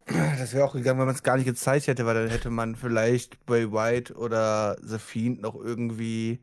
Das 0.06 0.54
wäre 0.54 0.64
auch 0.64 0.74
gegangen, 0.74 1.00
wenn 1.00 1.06
man 1.06 1.16
es 1.16 1.24
gar 1.24 1.36
nicht 1.36 1.46
gezeigt 1.46 1.88
hätte, 1.88 2.06
weil 2.06 2.14
dann 2.14 2.28
hätte 2.28 2.50
man 2.50 2.76
vielleicht 2.76 3.44
Bray 3.44 3.72
White 3.72 4.14
oder 4.14 4.76
The 4.80 4.98
Fiend 4.98 5.40
noch 5.40 5.56
irgendwie 5.56 6.40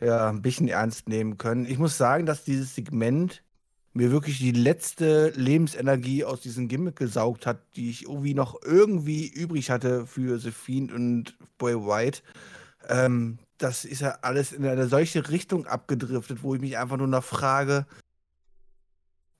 ja, 0.00 0.28
ein 0.28 0.42
bisschen 0.42 0.68
ernst 0.68 1.08
nehmen 1.08 1.38
können. 1.38 1.66
Ich 1.66 1.78
muss 1.78 1.96
sagen, 1.96 2.26
dass 2.26 2.42
dieses 2.42 2.74
Segment 2.74 3.44
mir 3.92 4.10
wirklich 4.12 4.38
die 4.38 4.52
letzte 4.52 5.30
Lebensenergie 5.30 6.24
aus 6.24 6.40
diesem 6.40 6.68
Gimmick 6.68 6.96
gesaugt 6.96 7.46
hat, 7.46 7.60
die 7.76 7.90
ich 7.90 8.04
irgendwie 8.04 8.34
noch 8.34 8.60
irgendwie 8.62 9.26
übrig 9.26 9.70
hatte 9.70 10.06
für 10.06 10.38
The 10.38 10.52
Fiend 10.52 10.92
und 10.92 11.36
Boy 11.58 11.74
White. 11.74 12.22
Ähm, 12.88 13.38
das 13.58 13.84
ist 13.84 14.00
ja 14.00 14.18
alles 14.22 14.52
in 14.52 14.64
eine 14.64 14.86
solche 14.86 15.28
Richtung 15.28 15.66
abgedriftet, 15.66 16.42
wo 16.42 16.54
ich 16.54 16.60
mich 16.60 16.78
einfach 16.78 16.96
nur 16.96 17.08
noch 17.08 17.24
frage, 17.24 17.86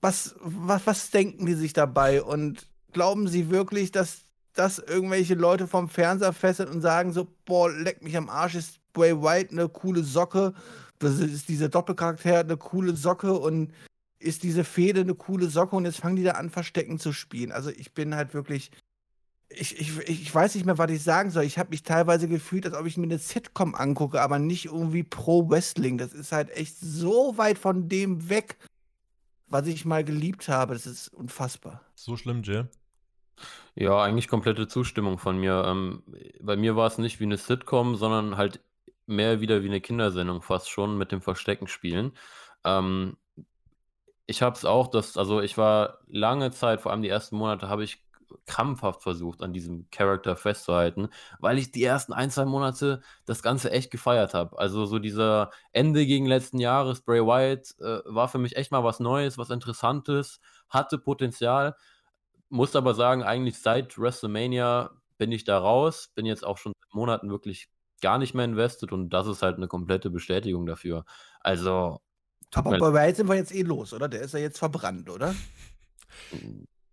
was, 0.00 0.34
was, 0.40 0.86
was 0.86 1.10
denken 1.10 1.46
die 1.46 1.54
sich 1.54 1.72
dabei? 1.72 2.22
Und 2.22 2.66
glauben 2.92 3.28
sie 3.28 3.50
wirklich, 3.50 3.92
dass 3.92 4.22
das 4.54 4.78
irgendwelche 4.78 5.34
Leute 5.34 5.68
vom 5.68 5.88
Fernseher 5.88 6.32
fesseln 6.32 6.68
und 6.68 6.80
sagen 6.80 7.12
so, 7.12 7.28
boah, 7.44 7.70
leck 7.70 8.02
mich 8.02 8.16
am 8.16 8.28
Arsch, 8.28 8.56
ist 8.56 8.80
Bray 8.92 9.22
White 9.22 9.52
eine 9.52 9.68
coole 9.68 10.02
Socke, 10.02 10.54
das 10.98 11.18
ist 11.20 11.48
dieser 11.48 11.68
Doppelcharakter 11.68 12.40
eine 12.40 12.56
coole 12.56 12.96
Socke 12.96 13.32
und 13.32 13.72
ist 14.20 14.42
diese 14.42 14.64
Fehde 14.64 15.00
eine 15.00 15.14
coole 15.14 15.48
Socke 15.48 15.74
und 15.74 15.86
jetzt 15.86 15.98
fangen 15.98 16.16
die 16.16 16.22
da 16.22 16.32
an, 16.32 16.50
Verstecken 16.50 16.98
zu 16.98 17.12
spielen. 17.12 17.52
Also 17.52 17.70
ich 17.70 17.92
bin 17.92 18.14
halt 18.14 18.34
wirklich. 18.34 18.70
Ich, 19.52 19.80
ich, 19.80 19.98
ich 20.08 20.32
weiß 20.32 20.54
nicht 20.54 20.64
mehr, 20.64 20.78
was 20.78 20.92
ich 20.92 21.02
sagen 21.02 21.30
soll. 21.30 21.42
Ich 21.42 21.58
habe 21.58 21.70
mich 21.70 21.82
teilweise 21.82 22.28
gefühlt, 22.28 22.66
als 22.66 22.76
ob 22.76 22.86
ich 22.86 22.96
mir 22.96 23.04
eine 23.04 23.18
Sitcom 23.18 23.74
angucke, 23.74 24.20
aber 24.20 24.38
nicht 24.38 24.66
irgendwie 24.66 25.02
pro 25.02 25.50
Wrestling. 25.50 25.98
Das 25.98 26.12
ist 26.12 26.30
halt 26.30 26.50
echt 26.50 26.78
so 26.78 27.36
weit 27.36 27.58
von 27.58 27.88
dem 27.88 28.28
weg, 28.28 28.58
was 29.48 29.66
ich 29.66 29.84
mal 29.84 30.04
geliebt 30.04 30.48
habe. 30.48 30.74
Das 30.74 30.86
ist 30.86 31.08
unfassbar. 31.08 31.80
So 31.96 32.16
schlimm, 32.16 32.42
Jill. 32.42 32.68
Ja, 33.74 34.00
eigentlich 34.00 34.28
komplette 34.28 34.68
Zustimmung 34.68 35.18
von 35.18 35.38
mir. 35.38 35.64
Ähm, 35.66 36.04
bei 36.40 36.56
mir 36.56 36.76
war 36.76 36.86
es 36.86 36.98
nicht 36.98 37.18
wie 37.18 37.24
eine 37.24 37.36
Sitcom, 37.36 37.96
sondern 37.96 38.36
halt 38.36 38.60
mehr 39.06 39.40
wieder 39.40 39.62
wie 39.64 39.68
eine 39.68 39.80
Kindersendung 39.80 40.42
fast 40.42 40.70
schon 40.70 40.96
mit 40.96 41.10
dem 41.10 41.22
Verstecken 41.22 41.66
spielen. 41.66 42.12
Ähm, 42.64 43.16
Ich 44.30 44.42
habe 44.42 44.54
es 44.56 44.64
auch, 44.64 44.86
das, 44.86 45.16
also 45.16 45.40
ich 45.40 45.58
war 45.58 45.98
lange 46.06 46.52
Zeit, 46.52 46.80
vor 46.80 46.92
allem 46.92 47.02
die 47.02 47.08
ersten 47.08 47.36
Monate, 47.36 47.68
habe 47.68 47.82
ich 47.82 48.04
krampfhaft 48.46 49.02
versucht, 49.02 49.42
an 49.42 49.52
diesem 49.52 49.90
Charakter 49.90 50.36
festzuhalten, 50.36 51.08
weil 51.40 51.58
ich 51.58 51.72
die 51.72 51.82
ersten 51.82 52.12
ein, 52.12 52.30
zwei 52.30 52.44
Monate 52.44 53.02
das 53.26 53.42
Ganze 53.42 53.72
echt 53.72 53.90
gefeiert 53.90 54.32
habe. 54.34 54.56
Also 54.56 54.86
so 54.86 55.00
dieser 55.00 55.50
Ende 55.72 56.06
gegen 56.06 56.26
letzten 56.26 56.60
Jahres, 56.60 57.00
Bray 57.00 57.20
Wyatt, 57.26 57.74
äh, 57.80 58.02
war 58.04 58.28
für 58.28 58.38
mich 58.38 58.54
echt 58.56 58.70
mal 58.70 58.84
was 58.84 59.00
Neues, 59.00 59.36
was 59.36 59.50
Interessantes, 59.50 60.40
hatte 60.68 60.98
Potenzial. 60.98 61.74
Muss 62.50 62.76
aber 62.76 62.94
sagen, 62.94 63.24
eigentlich 63.24 63.58
seit 63.60 63.98
WrestleMania 63.98 64.90
bin 65.18 65.32
ich 65.32 65.42
da 65.44 65.58
raus, 65.58 66.12
bin 66.14 66.24
jetzt 66.26 66.44
auch 66.46 66.58
schon 66.58 66.72
seit 66.80 66.94
Monaten 66.94 67.30
wirklich 67.30 67.68
gar 68.00 68.18
nicht 68.18 68.34
mehr 68.34 68.44
invested 68.44 68.92
und 68.92 69.10
das 69.10 69.26
ist 69.26 69.42
halt 69.42 69.56
eine 69.56 69.66
komplette 69.68 70.08
Bestätigung 70.10 70.66
dafür. 70.66 71.04
Also. 71.40 72.00
Aber 72.54 72.78
bei 72.78 72.92
Wyatt 72.92 73.16
sind 73.16 73.28
wir 73.28 73.36
jetzt 73.36 73.54
eh 73.54 73.62
los, 73.62 73.92
oder? 73.92 74.08
Der 74.08 74.22
ist 74.22 74.34
ja 74.34 74.40
jetzt 74.40 74.58
verbrannt, 74.58 75.08
oder? 75.08 75.34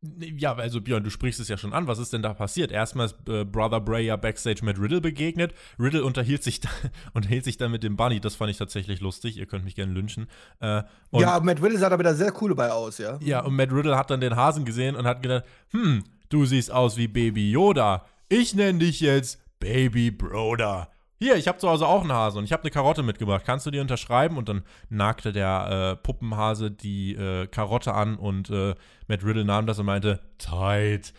Ja, 0.02 0.54
also 0.54 0.80
Björn, 0.80 1.04
du 1.04 1.10
sprichst 1.10 1.40
es 1.40 1.48
ja 1.48 1.58
schon 1.58 1.74
an. 1.74 1.88
Was 1.88 1.98
ist 1.98 2.14
denn 2.14 2.22
da 2.22 2.34
passiert? 2.34 2.72
Erstmal 2.72 3.08
ist 3.08 3.16
äh, 3.28 3.44
Brother 3.44 3.82
Bray 3.82 4.06
ja 4.06 4.16
backstage 4.16 4.64
mit 4.64 4.80
Riddle 4.80 5.02
begegnet. 5.02 5.54
Riddle 5.80 6.04
unterhielt 6.04 6.44
sich, 6.44 6.60
da, 6.62 6.70
unterhielt 7.14 7.44
sich 7.46 7.58
dann 7.58 7.72
mit 7.72 7.84
dem 7.84 7.98
Bunny. 7.98 8.20
Das 8.20 8.36
fand 8.36 8.52
ich 8.52 8.58
tatsächlich 8.58 9.02
lustig. 9.02 9.38
Ihr 9.38 9.48
könnt 9.48 9.66
mich 9.66 9.76
gerne 9.76 9.94
lynchen. 9.94 10.28
Äh, 10.60 10.84
ja, 11.12 11.40
Matt 11.40 11.62
Riddle 11.64 11.80
sah 11.80 11.90
da 11.90 11.98
wieder 11.98 12.14
sehr 12.14 12.32
cool 12.42 12.50
dabei 12.50 12.72
aus, 12.72 13.00
ja. 13.00 13.18
Ja, 13.22 13.42
und 13.42 13.56
Matt 13.56 13.72
Riddle 13.72 13.98
hat 13.98 14.12
dann 14.12 14.22
den 14.22 14.36
Hasen 14.36 14.66
gesehen 14.66 14.96
und 14.96 15.08
hat 15.08 15.24
gedacht: 15.24 15.46
Hm, 15.72 16.04
du 16.30 16.46
siehst 16.46 16.72
aus 16.72 16.96
wie 16.98 17.08
Baby 17.08 17.52
Yoda. 17.52 18.06
Ich 18.30 18.54
nenne 18.54 18.80
dich 18.80 19.00
jetzt 19.00 19.40
Baby 19.60 20.12
Broder. 20.12 20.92
Hier, 21.20 21.36
ich 21.36 21.48
habe 21.48 21.58
zu 21.58 21.68
Hause 21.68 21.88
auch 21.88 22.02
einen 22.02 22.12
Hase 22.12 22.38
und 22.38 22.46
ich 22.46 22.54
habe 22.54 22.64
eine 22.64 22.70
Karotte 22.70 23.02
mitgebracht. 23.02 23.44
Kannst 23.46 23.66
du 23.66 23.72
die 23.72 23.80
unterschreiben? 23.80 24.38
Und 24.38 24.50
dann 24.50 24.64
nagte 24.90 25.34
der 25.34 25.96
äh, 25.96 25.96
Puppenhase 25.96 26.70
die 26.70 27.16
äh, 27.16 27.48
Karotte 27.48 27.94
an 27.94 28.18
und 28.18 28.52
äh, 28.52 28.76
Matt 29.08 29.24
Riddle 29.24 29.44
nahm 29.44 29.66
das 29.66 29.80
und 29.80 29.88
meinte, 29.88 30.20
tight. 30.38 31.14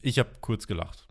Ich 0.00 0.18
habe 0.18 0.30
kurz 0.40 0.66
gelacht. 0.66 1.06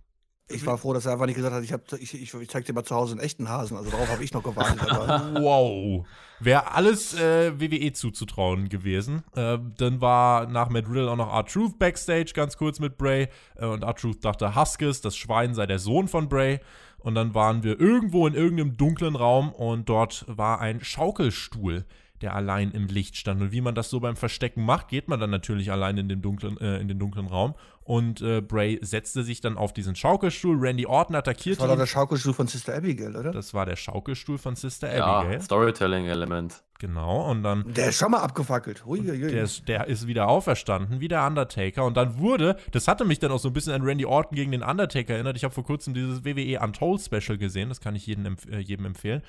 Ich 0.53 0.65
war 0.65 0.77
froh, 0.77 0.93
dass 0.93 1.05
er 1.05 1.13
einfach 1.13 1.25
nicht 1.25 1.35
gesagt 1.35 1.55
hat, 1.55 1.63
ich, 1.63 2.13
ich, 2.13 2.21
ich, 2.21 2.33
ich 2.33 2.49
zeig 2.49 2.65
dir 2.65 2.73
mal 2.73 2.83
zu 2.83 2.95
Hause 2.95 3.13
einen 3.13 3.21
echten 3.21 3.49
Hasen. 3.49 3.77
Also 3.77 3.89
darauf 3.89 4.09
habe 4.09 4.23
ich 4.23 4.33
noch 4.33 4.43
gewartet. 4.43 4.81
wow. 5.41 6.05
Wäre 6.39 6.71
alles 6.73 7.13
äh, 7.13 7.59
WWE 7.59 7.93
zuzutrauen 7.93 8.69
gewesen. 8.69 9.23
Äh, 9.35 9.59
dann 9.77 10.01
war 10.01 10.47
nach 10.47 10.69
Matt 10.69 10.87
Riddle 10.87 11.11
auch 11.11 11.15
noch 11.15 11.31
R-Truth 11.31 11.77
backstage, 11.77 12.31
ganz 12.33 12.57
kurz 12.57 12.79
mit 12.79 12.97
Bray. 12.97 13.27
Äh, 13.55 13.65
und 13.65 13.83
R-Truth 13.83 14.25
dachte, 14.25 14.55
Huskis, 14.55 15.01
das 15.01 15.15
Schwein 15.15 15.53
sei 15.53 15.67
der 15.67 15.79
Sohn 15.79 16.07
von 16.07 16.27
Bray. 16.27 16.59
Und 16.97 17.15
dann 17.15 17.33
waren 17.33 17.63
wir 17.63 17.79
irgendwo 17.79 18.27
in 18.27 18.33
irgendeinem 18.33 18.77
dunklen 18.77 19.15
Raum 19.15 19.51
und 19.51 19.89
dort 19.89 20.25
war 20.27 20.61
ein 20.61 20.83
Schaukelstuhl, 20.83 21.85
der 22.21 22.35
allein 22.35 22.71
im 22.71 22.87
Licht 22.87 23.17
stand. 23.17 23.41
Und 23.41 23.51
wie 23.51 23.61
man 23.61 23.75
das 23.75 23.89
so 23.89 23.99
beim 23.99 24.15
Verstecken 24.15 24.63
macht, 24.63 24.87
geht 24.87 25.07
man 25.07 25.19
dann 25.19 25.29
natürlich 25.29 25.71
allein 25.71 25.97
in 25.97 26.09
den 26.09 26.21
dunklen, 26.21 26.57
äh, 26.59 26.77
in 26.77 26.87
den 26.87 26.99
dunklen 26.99 27.27
Raum 27.27 27.55
und 27.83 28.21
äh, 28.21 28.41
Bray 28.41 28.79
setzte 28.81 29.23
sich 29.23 29.41
dann 29.41 29.57
auf 29.57 29.73
diesen 29.73 29.95
Schaukelstuhl. 29.95 30.57
Randy 30.57 30.85
Orton 30.85 31.15
attackierte. 31.15 31.59
Das 31.59 31.67
war 31.67 31.75
doch 31.75 31.81
der 31.81 31.87
Schaukelstuhl 31.87 32.33
von 32.33 32.47
Sister 32.47 32.75
Abigail, 32.75 33.15
oder? 33.15 33.31
Das 33.31 33.53
war 33.53 33.65
der 33.65 33.75
Schaukelstuhl 33.75 34.37
von 34.37 34.55
Sister 34.55 34.95
ja, 34.95 35.05
Abigail. 35.05 35.41
Storytelling-Element. 35.41 36.63
Genau, 36.79 37.29
und 37.29 37.43
dann. 37.43 37.71
Der 37.73 37.89
ist 37.89 37.97
schon 37.97 38.11
mal 38.11 38.21
abgefackelt. 38.21 38.83
Der, 38.87 39.43
ist, 39.43 39.67
der 39.67 39.87
ist 39.87 40.07
wieder 40.07 40.27
auferstanden, 40.27 40.99
wie 40.99 41.07
der 41.07 41.25
Undertaker. 41.27 41.85
Und 41.85 41.95
dann 41.95 42.17
wurde, 42.17 42.55
das 42.71 42.87
hatte 42.87 43.05
mich 43.05 43.19
dann 43.19 43.31
auch 43.31 43.39
so 43.39 43.49
ein 43.49 43.53
bisschen 43.53 43.73
an 43.73 43.83
Randy 43.83 44.05
Orton 44.05 44.35
gegen 44.35 44.51
den 44.51 44.63
Undertaker 44.63 45.13
erinnert. 45.13 45.35
Ich 45.37 45.43
habe 45.43 45.53
vor 45.53 45.63
kurzem 45.63 45.93
dieses 45.93 46.25
WWE 46.25 46.59
Untold 46.59 47.01
Special 47.01 47.37
gesehen, 47.37 47.69
das 47.69 47.81
kann 47.81 47.95
ich 47.95 48.07
jedem, 48.07 48.35
äh, 48.49 48.59
jedem 48.59 48.85
empfehlen. 48.85 49.21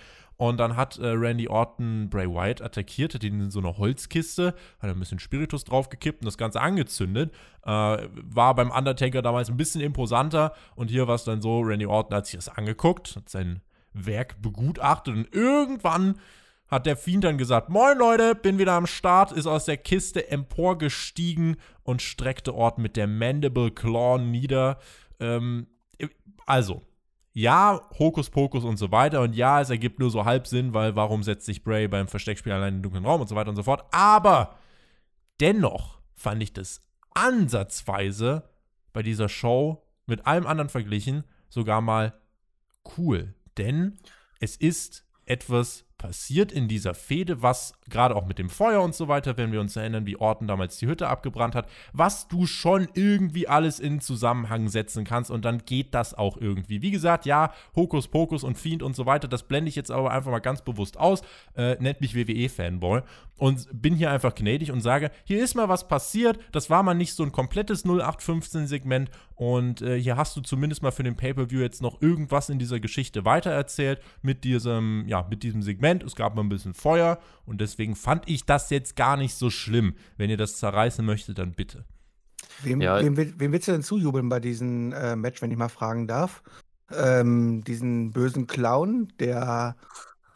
Und 0.43 0.59
dann 0.59 0.74
hat 0.74 0.99
äh, 0.99 1.07
Randy 1.07 1.47
Orton 1.47 2.11
Bray 2.11 2.26
Wyatt 2.28 2.62
attackiert, 2.62 3.14
hat 3.14 3.22
ihn 3.22 3.38
in 3.38 3.51
so 3.53 3.61
eine 3.61 3.78
Holzkiste, 3.78 4.57
hat 4.80 4.90
ein 4.90 4.99
bisschen 4.99 5.20
Spiritus 5.20 5.62
draufgekippt 5.62 6.22
und 6.22 6.26
das 6.26 6.36
Ganze 6.36 6.61
angezündet. 6.61 7.32
Äh, 7.64 7.68
war 7.68 8.53
beim 8.57 8.72
Undertaker 8.72 9.22
damals 9.22 9.51
ein 9.51 9.57
bisschen 9.57 9.80
imposanter 9.80 10.53
und 10.74 10.90
hier 10.90 11.07
war 11.07 11.14
es 11.14 11.22
dann 11.22 11.43
so, 11.43 11.61
Randy 11.61 11.86
Orton 11.86 12.16
hat 12.16 12.26
sich 12.26 12.34
das 12.34 12.49
angeguckt, 12.49 13.14
hat 13.14 13.28
sein 13.28 13.61
Werk 13.93 14.43
begutachtet 14.43 15.14
und 15.14 15.32
irgendwann 15.32 16.16
hat 16.66 16.86
der 16.86 16.97
Fiend 16.97 17.22
dann 17.22 17.38
gesagt, 17.38 17.68
moin 17.68 17.97
Leute, 17.97 18.34
bin 18.34 18.59
wieder 18.59 18.72
am 18.72 18.88
Start, 18.88 19.30
ist 19.30 19.47
aus 19.47 19.66
der 19.66 19.76
Kiste 19.76 20.28
emporgestiegen 20.28 21.55
und 21.84 22.03
streckte 22.03 22.53
Orton 22.53 22.82
mit 22.82 22.97
der 22.97 23.07
Mandible 23.07 23.70
Claw 23.70 24.20
nieder. 24.20 24.80
Ähm, 25.20 25.68
also, 26.47 26.82
ja, 27.33 27.80
Hokuspokus 27.99 28.64
und 28.64 28.76
so 28.76 28.91
weiter. 28.91 29.20
Und 29.22 29.35
ja, 29.35 29.61
es 29.61 29.70
ergibt 29.70 29.99
nur 29.99 30.11
so 30.11 30.24
halb 30.24 30.47
Sinn, 30.47 30.74
weil 30.74 30.97
warum 30.97 31.22
setzt 31.22 31.47
sich 31.47 31.64
Bray 31.64 31.89
beim 31.89 32.09
Versteckspiel 32.09 32.53
allein 32.53 32.68
in 32.68 32.74
den 32.76 32.83
dunklen 32.83 33.07
Raum 33.07 33.20
und 33.20 33.28
so 33.28 33.35
weiter 33.35 33.51
und 33.51 33.57
so 33.57 33.62
fort. 33.62 33.85
Aber 33.91 34.57
dennoch 35.41 36.01
fand 36.14 36.43
ich 36.43 36.53
das 36.53 36.83
ansatzweise 37.14 38.49
bei 38.93 39.03
dieser 39.03 39.28
Show 39.28 39.87
mit 40.07 40.26
allem 40.26 40.47
anderen 40.47 40.68
verglichen 40.68 41.24
sogar 41.49 41.80
mal 41.80 42.14
cool. 42.97 43.35
Denn 43.57 43.99
es 44.41 44.57
ist 44.57 45.07
etwas 45.24 45.85
passiert 45.99 46.53
in 46.53 46.68
dieser 46.68 46.95
Fehde, 46.95 47.43
was 47.43 47.74
gerade 47.93 48.16
auch 48.16 48.26
mit 48.26 48.38
dem 48.38 48.51
Feuer 48.51 48.82
und 48.82 48.95
so 48.95 49.07
weiter, 49.07 49.36
wenn 49.36 49.53
wir 49.53 49.61
uns 49.61 49.76
erinnern, 49.76 50.07
wie 50.07 50.16
Orton 50.16 50.49
damals 50.49 50.78
die 50.78 50.86
Hütte 50.86 51.09
abgebrannt 51.09 51.55
hat, 51.55 51.68
was 51.93 52.26
du 52.26 52.47
schon 52.47 52.88
irgendwie 52.95 53.47
alles 53.47 53.78
in 53.78 54.01
Zusammenhang 54.01 54.68
setzen 54.68 55.05
kannst 55.05 55.30
und 55.30 55.45
dann 55.45 55.59
geht 55.64 55.95
das 55.95 56.14
auch 56.14 56.36
irgendwie. 56.36 56.82
Wie 56.82 56.90
gesagt, 56.90 57.26
ja, 57.26 57.53
Hokus 57.76 58.09
Pokus 58.09 58.43
und 58.43 58.59
Fiend 58.59 58.82
und 58.82 58.97
so 58.97 59.07
weiter, 59.07 59.28
das 59.28 59.45
blende 59.45 59.68
ich 59.68 59.76
jetzt 59.76 59.90
aber 59.90 60.11
einfach 60.11 60.30
mal 60.30 60.40
ganz 60.40 60.62
bewusst 60.62 60.99
aus, 60.99 61.22
äh, 61.57 61.76
nennt 61.80 62.01
mich 62.01 62.14
WWE-Fanboy 62.14 63.03
und 63.43 63.66
bin 63.72 63.97
hier 63.97 64.12
einfach 64.12 64.36
gnädig 64.36 64.70
und 64.70 64.82
sage, 64.82 65.11
hier 65.24 65.43
ist 65.43 65.57
mal 65.57 65.68
was 65.68 65.88
passiert, 65.88 66.38
das 66.53 66.70
war 66.70 66.84
mal 66.84 66.95
nicht 66.95 67.14
so 67.14 67.24
ein 67.24 67.32
komplettes 67.32 67.84
0815-Segment 67.84 69.11
und 69.34 69.82
äh, 69.82 70.01
hier 70.01 70.16
hast 70.16 70.36
du 70.36 70.40
zumindest 70.40 70.82
mal 70.82 70.93
für 70.93 71.03
den 71.03 71.16
Pay-Per-View 71.16 71.61
jetzt 71.61 71.82
noch 71.82 72.01
irgendwas 72.01 72.49
in 72.49 72.61
dieser 72.61 72.78
Geschichte 72.78 73.24
weitererzählt 73.24 74.01
mit 74.22 74.45
diesem, 74.45 75.05
ja, 75.09 75.26
mit 75.28 75.43
diesem 75.43 75.62
Segment 75.62 76.05
es 76.05 76.14
gab 76.14 76.36
mal 76.36 76.43
ein 76.43 76.49
bisschen 76.49 76.74
Feuer 76.74 77.18
und 77.45 77.61
deswegen 77.61 77.82
fand 77.95 78.28
ich 78.28 78.45
das 78.45 78.70
jetzt 78.70 78.97
gar 78.97 79.16
nicht 79.16 79.35
so 79.35 79.51
schlimm. 79.51 79.95
Wenn 80.16 80.30
ihr 80.30 80.37
das 80.37 80.57
zerreißen 80.57 81.05
möchtet, 81.05 81.39
dann 81.39 81.53
bitte. 81.53 81.85
Wem, 82.62 82.80
ja. 82.80 83.01
wem, 83.01 83.16
wem 83.16 83.53
willst 83.53 83.68
du 83.68 83.72
denn 83.72 83.83
zujubeln 83.83 84.28
bei 84.28 84.41
diesem 84.41 84.93
äh, 84.93 85.16
Match, 85.16 85.43
wenn 85.43 85.51
ich 85.51 85.57
mal 85.57 85.68
fragen 85.68 86.07
darf? 86.07 86.43
Ähm, 86.93 87.64
diesen 87.64 88.12
bösen 88.12 88.47
Clown, 88.47 89.09
der, 89.18 89.76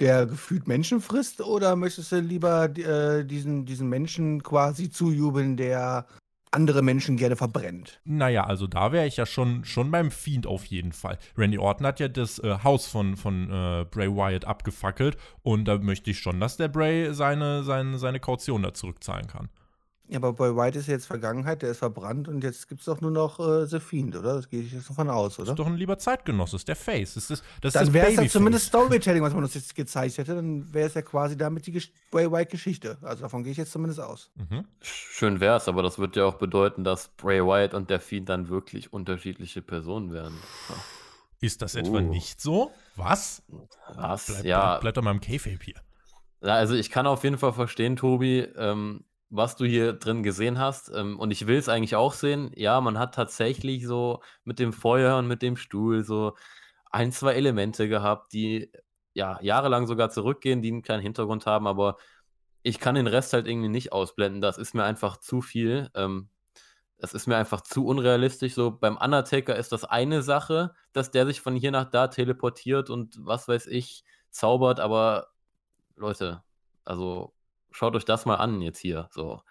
der 0.00 0.26
gefühlt 0.26 0.66
Menschen 0.66 1.00
frisst, 1.00 1.40
oder 1.40 1.76
möchtest 1.76 2.12
du 2.12 2.20
lieber 2.20 2.64
äh, 2.64 3.24
diesen, 3.24 3.66
diesen 3.66 3.88
Menschen 3.88 4.42
quasi 4.42 4.90
zujubeln, 4.90 5.56
der 5.56 6.06
andere 6.50 6.82
Menschen 6.82 7.16
gerne 7.16 7.36
verbrennt. 7.36 8.00
Naja, 8.04 8.44
also 8.44 8.66
da 8.66 8.92
wäre 8.92 9.06
ich 9.06 9.16
ja 9.16 9.26
schon, 9.26 9.64
schon 9.64 9.90
beim 9.90 10.10
Fiend 10.10 10.46
auf 10.46 10.64
jeden 10.64 10.92
Fall. 10.92 11.18
Randy 11.36 11.58
Orton 11.58 11.86
hat 11.86 12.00
ja 12.00 12.08
das 12.08 12.38
äh, 12.38 12.58
Haus 12.62 12.86
von, 12.86 13.16
von 13.16 13.50
äh, 13.50 13.84
Bray 13.90 14.08
Wyatt 14.08 14.44
abgefackelt 14.44 15.16
und 15.42 15.66
da 15.66 15.78
möchte 15.78 16.10
ich 16.10 16.18
schon, 16.18 16.40
dass 16.40 16.56
der 16.56 16.68
Bray 16.68 17.12
seine, 17.14 17.62
seine, 17.62 17.98
seine 17.98 18.20
Kaution 18.20 18.62
da 18.62 18.72
zurückzahlen 18.72 19.26
kann. 19.26 19.48
Ja, 20.08 20.18
aber 20.18 20.32
bei 20.32 20.54
White 20.54 20.78
ist 20.78 20.86
jetzt 20.86 21.06
Vergangenheit, 21.06 21.62
der 21.62 21.70
ist 21.70 21.78
verbrannt 21.78 22.28
und 22.28 22.44
jetzt 22.44 22.68
gibt 22.68 22.80
es 22.80 22.86
doch 22.86 23.00
nur 23.00 23.10
noch 23.10 23.40
äh, 23.40 23.66
The 23.66 23.80
Fiend, 23.80 24.14
oder? 24.14 24.34
Das 24.34 24.48
gehe 24.48 24.62
ich 24.62 24.72
jetzt 24.72 24.88
davon 24.88 25.10
aus, 25.10 25.38
oder? 25.38 25.46
Das 25.46 25.52
ist 25.54 25.58
doch 25.58 25.66
ein 25.66 25.76
lieber 25.76 25.98
Zeitgenosse, 25.98 26.56
ist 26.56 26.68
der 26.68 26.76
Face. 26.76 27.14
Das 27.14 27.30
ist, 27.30 27.42
das 27.60 27.72
dann 27.72 27.92
wäre 27.92 28.08
es 28.08 28.16
ja 28.16 28.26
zumindest 28.28 28.66
Storytelling, 28.66 29.22
was 29.22 29.34
man 29.34 29.42
uns 29.42 29.54
jetzt 29.54 29.74
gezeigt 29.74 30.16
hätte, 30.18 30.36
dann 30.36 30.72
wäre 30.72 30.86
es 30.86 30.94
ja 30.94 31.02
quasi 31.02 31.36
damit 31.36 31.66
die 31.66 31.82
Bray 32.12 32.30
White-Geschichte. 32.30 32.98
Also 33.02 33.22
davon 33.22 33.42
gehe 33.42 33.50
ich 33.50 33.58
jetzt 33.58 33.72
zumindest 33.72 34.00
aus. 34.00 34.30
Mhm. 34.36 34.64
Schön 34.80 35.40
wäre 35.40 35.56
es, 35.56 35.66
aber 35.66 35.82
das 35.82 35.98
würde 35.98 36.20
ja 36.20 36.26
auch 36.26 36.36
bedeuten, 36.36 36.84
dass 36.84 37.08
Bray 37.08 37.44
White 37.44 37.76
und 37.76 37.90
der 37.90 37.98
Fiend 37.98 38.28
dann 38.28 38.48
wirklich 38.48 38.92
unterschiedliche 38.92 39.60
Personen 39.60 40.12
werden. 40.12 40.36
Ja. 40.68 40.76
Ist 41.40 41.62
das 41.62 41.74
etwa 41.74 41.98
uh. 41.98 42.00
nicht 42.00 42.40
so? 42.40 42.70
Was? 42.94 43.42
Was? 43.94 44.26
Bleib, 44.26 44.44
ja. 44.44 44.68
Bleib, 44.68 44.80
bleib 44.82 44.94
doch 44.94 45.02
mal 45.02 45.10
im 45.10 45.20
K-Fape 45.20 45.58
hier. 45.62 45.80
Ja, 46.42 46.54
also 46.54 46.74
ich 46.74 46.90
kann 46.90 47.06
auf 47.06 47.24
jeden 47.24 47.38
Fall 47.38 47.52
verstehen, 47.52 47.96
Tobi, 47.96 48.40
ähm, 48.56 49.04
was 49.30 49.56
du 49.56 49.64
hier 49.64 49.92
drin 49.92 50.22
gesehen 50.22 50.58
hast. 50.58 50.90
Ähm, 50.94 51.18
und 51.18 51.30
ich 51.30 51.46
will 51.46 51.56
es 51.56 51.68
eigentlich 51.68 51.96
auch 51.96 52.14
sehen. 52.14 52.50
Ja, 52.54 52.80
man 52.80 52.98
hat 52.98 53.14
tatsächlich 53.14 53.86
so 53.86 54.22
mit 54.44 54.58
dem 54.58 54.72
Feuer 54.72 55.18
und 55.18 55.26
mit 55.26 55.42
dem 55.42 55.56
Stuhl 55.56 56.04
so 56.04 56.36
ein, 56.90 57.12
zwei 57.12 57.34
Elemente 57.34 57.88
gehabt, 57.88 58.32
die 58.32 58.70
ja 59.14 59.38
jahrelang 59.42 59.86
sogar 59.86 60.10
zurückgehen, 60.10 60.62
die 60.62 60.70
einen 60.70 60.82
kleinen 60.82 61.02
Hintergrund 61.02 61.46
haben, 61.46 61.66
aber 61.66 61.96
ich 62.62 62.80
kann 62.80 62.96
den 62.96 63.06
Rest 63.06 63.32
halt 63.32 63.46
irgendwie 63.46 63.68
nicht 63.68 63.92
ausblenden. 63.92 64.40
Das 64.40 64.58
ist 64.58 64.74
mir 64.74 64.84
einfach 64.84 65.18
zu 65.18 65.40
viel. 65.40 65.90
Ähm, 65.94 66.28
das 66.98 67.14
ist 67.14 67.26
mir 67.26 67.36
einfach 67.36 67.60
zu 67.60 67.86
unrealistisch. 67.86 68.54
So 68.54 68.70
beim 68.72 68.96
Undertaker 68.96 69.56
ist 69.56 69.72
das 69.72 69.84
eine 69.84 70.22
Sache, 70.22 70.74
dass 70.92 71.10
der 71.10 71.26
sich 71.26 71.40
von 71.40 71.54
hier 71.56 71.70
nach 71.70 71.90
da 71.90 72.08
teleportiert 72.08 72.90
und 72.90 73.16
was 73.20 73.48
weiß 73.48 73.66
ich, 73.68 74.04
zaubert, 74.30 74.80
aber 74.80 75.28
Leute, 75.96 76.42
also 76.84 77.35
schaut 77.76 77.94
euch 77.94 78.04
das 78.04 78.26
mal 78.26 78.36
an 78.36 78.62
jetzt 78.62 78.78
hier. 78.78 79.08
So. 79.12 79.42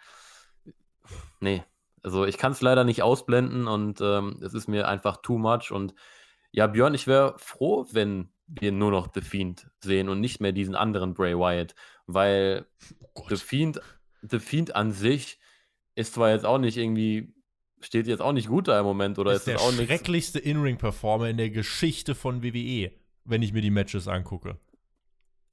Nee. 1.40 1.64
Also 2.02 2.26
ich 2.26 2.38
kann 2.38 2.52
es 2.52 2.62
leider 2.62 2.84
nicht 2.84 3.02
ausblenden 3.02 3.68
und 3.68 4.00
ähm, 4.02 4.40
es 4.42 4.54
ist 4.54 4.68
mir 4.68 4.88
einfach 4.88 5.18
too 5.18 5.38
much. 5.38 5.72
Und 5.72 5.94
ja, 6.52 6.68
Björn, 6.68 6.94
ich 6.94 7.08
wäre 7.08 7.36
froh, 7.38 7.88
wenn 7.92 8.30
wir 8.48 8.72
nur 8.72 8.92
noch 8.92 9.10
The 9.14 9.22
Fiend 9.22 9.70
sehen 9.80 10.10
und 10.10 10.20
nicht 10.22 10.40
mehr 10.40 10.52
diesen 10.52 10.76
anderen 10.76 11.14
Bray 11.14 11.36
Wyatt, 11.36 11.74
weil 12.06 12.68
oh 13.14 13.26
The 13.28 13.38
Fiend 13.38 13.82
The 14.22 14.40
Fiend 14.40 14.76
an 14.76 14.92
sich 14.92 15.40
ist 15.96 16.14
zwar 16.14 16.32
jetzt 16.32 16.46
auch 16.46 16.58
nicht 16.58 16.78
irgendwie, 16.78 17.34
steht 17.80 18.08
jetzt 18.08 18.22
auch 18.22 18.34
nicht 18.34 18.48
gut 18.48 18.68
da 18.68 18.80
im 18.80 18.86
Moment 18.86 19.20
oder 19.20 19.34
ist, 19.34 19.48
ist, 19.48 19.48
der 19.48 19.60
schrecklichste 19.60 20.40
In-Ring-Performer 20.40 21.30
in 21.30 21.38
der 21.38 21.50
Geschichte 21.50 22.16
von 22.16 22.44
WWE, 22.44 22.92
wenn 23.24 23.42
ich 23.42 23.54
mir 23.54 23.62
die 23.62 23.72
Matches 23.72 24.08
angucke. 24.08 24.60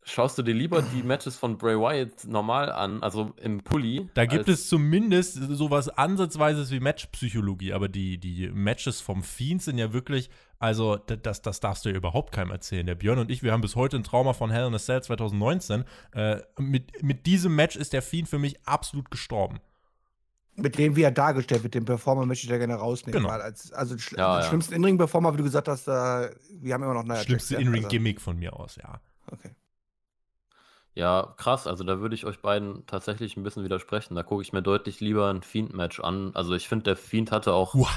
Schaust 0.05 0.37
du 0.37 0.43
dir 0.43 0.55
lieber 0.55 0.83
die 0.83 1.05
Matches 1.05 1.37
von 1.37 1.59
Bray 1.59 1.79
Wyatt 1.79 2.27
normal 2.27 2.73
an, 2.73 3.05
also 3.05 3.33
im 3.41 3.63
Pulli? 3.63 4.09
Da 4.15 4.27
gibt 4.27 4.49
es 4.49 4.69
zumindest 4.69 5.35
sowas 5.51 5.89
Ansatzweises 5.89 6.73
wie 6.73 6.81
Matchpsychologie, 6.81 7.73
aber 7.73 7.89
die, 7.89 8.19
die 8.19 8.51
Matches 8.51 9.01
vom 9.01 9.23
Fiend 9.23 9.63
sind 9.63 9.79
ja 9.79 9.93
wirklich, 9.93 10.29
also 10.59 10.97
das, 10.97 11.41
das 11.43 11.61
darfst 11.61 11.85
du 11.85 11.91
ja 11.91 11.95
überhaupt 11.95 12.33
keinem 12.33 12.51
erzählen. 12.51 12.85
Der 12.85 12.97
Björn 12.97 13.21
und 13.21 13.31
ich, 13.31 13.45
wir 13.45 13.53
haben 13.53 13.61
bis 13.61 13.77
heute 13.77 13.97
ein 13.97 14.03
Trauma 14.03 14.33
von 14.33 14.51
Hell 14.51 14.67
in 14.67 14.75
a 14.75 14.79
Cell 14.79 15.03
2019. 15.05 15.85
Äh, 16.13 16.39
mit, 16.59 17.01
mit 17.05 17.27
diesem 17.27 17.55
Match 17.55 17.77
ist 17.77 17.93
der 17.93 18.03
Fiend 18.03 18.29
für 18.29 18.41
mich 18.41 18.61
absolut 18.67 19.09
gestorben. 19.09 19.61
Mit 20.57 20.79
dem, 20.79 20.97
wie 20.97 21.03
er 21.03 21.13
dargestellt 21.13 21.63
wird, 21.63 21.75
den 21.75 21.85
Performer 21.85 22.27
möchte 22.27 22.45
ich 22.45 22.51
da 22.51 22.59
gerne 22.59 22.75
rausnehmen. 22.75 23.23
Genau. 23.23 23.33
Weil 23.33 23.41
als, 23.41 23.73
also 23.73 23.97
schl 23.97 24.19
Ja, 24.19 24.41
ja. 24.41 24.47
schlimmsten 24.49 24.75
In-Ring-Performer, 24.75 25.33
wie 25.33 25.39
du 25.39 25.45
gesagt 25.45 25.69
hast, 25.69 25.87
da, 25.87 26.29
wir 26.61 26.75
haben 26.75 26.83
immer 26.83 26.95
noch 26.95 27.05
naja, 27.05 27.23
Schlimmste 27.23 27.55
In-Ring-Gimmick 27.55 28.21
von 28.21 28.37
mir 28.37 28.59
aus, 28.59 28.77
ja. 28.77 29.01
Also, 29.27 29.45
okay. 29.45 29.51
Ja, 30.95 31.35
krass. 31.39 31.67
Also 31.67 31.85
da 31.85 32.01
würde 32.01 32.15
ich 32.15 32.27
euch 32.27 32.41
beiden 32.41 32.87
tatsächlich 32.87 33.37
ein 33.37 33.43
bisschen 33.43 33.65
widersprechen. 33.65 34.15
Da 34.15 34.23
gucke 34.23 34.43
ich 34.43 34.53
mir 34.53 34.63
deutlich 34.63 35.01
lieber 35.01 35.31
ein 35.31 35.43
Fiend-Match 35.43 36.01
an. 36.01 36.33
Also 36.35 36.55
ich 36.55 36.69
finde, 36.69 36.85
der 36.85 36.97
Fiend 36.97 37.33
hatte 37.33 37.55
auch 37.55 37.75
Uah. 37.75 37.89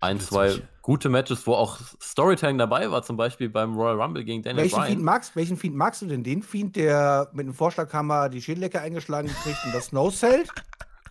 ein, 0.00 0.18
zwei 0.18 0.48
mich. 0.48 0.62
gute 0.80 1.10
Matches, 1.10 1.46
wo 1.46 1.54
auch 1.54 1.78
Storytelling 2.00 2.56
dabei 2.56 2.90
war, 2.90 3.02
zum 3.02 3.18
Beispiel 3.18 3.50
beim 3.50 3.76
Royal 3.76 4.00
Rumble 4.00 4.24
gegen 4.24 4.42
Daniel 4.42 4.64
Welchen 4.64 4.76
Fiend, 4.76 4.86
Bryan. 4.86 5.04
magst, 5.04 5.36
welchen 5.36 5.56
Fiend 5.58 5.76
magst 5.76 6.00
du 6.00 6.06
denn? 6.06 6.24
Den 6.24 6.42
Fiend, 6.42 6.74
der 6.76 7.28
mit 7.34 7.46
dem 7.46 7.54
Vorschlaghammer 7.54 8.30
die 8.30 8.40
Schädeldecke 8.40 8.80
eingeschlagen 8.80 9.28
kriegt 9.28 9.64
und 9.66 9.74
das 9.74 9.92
Nose 9.92 10.26
hält? 10.26 10.50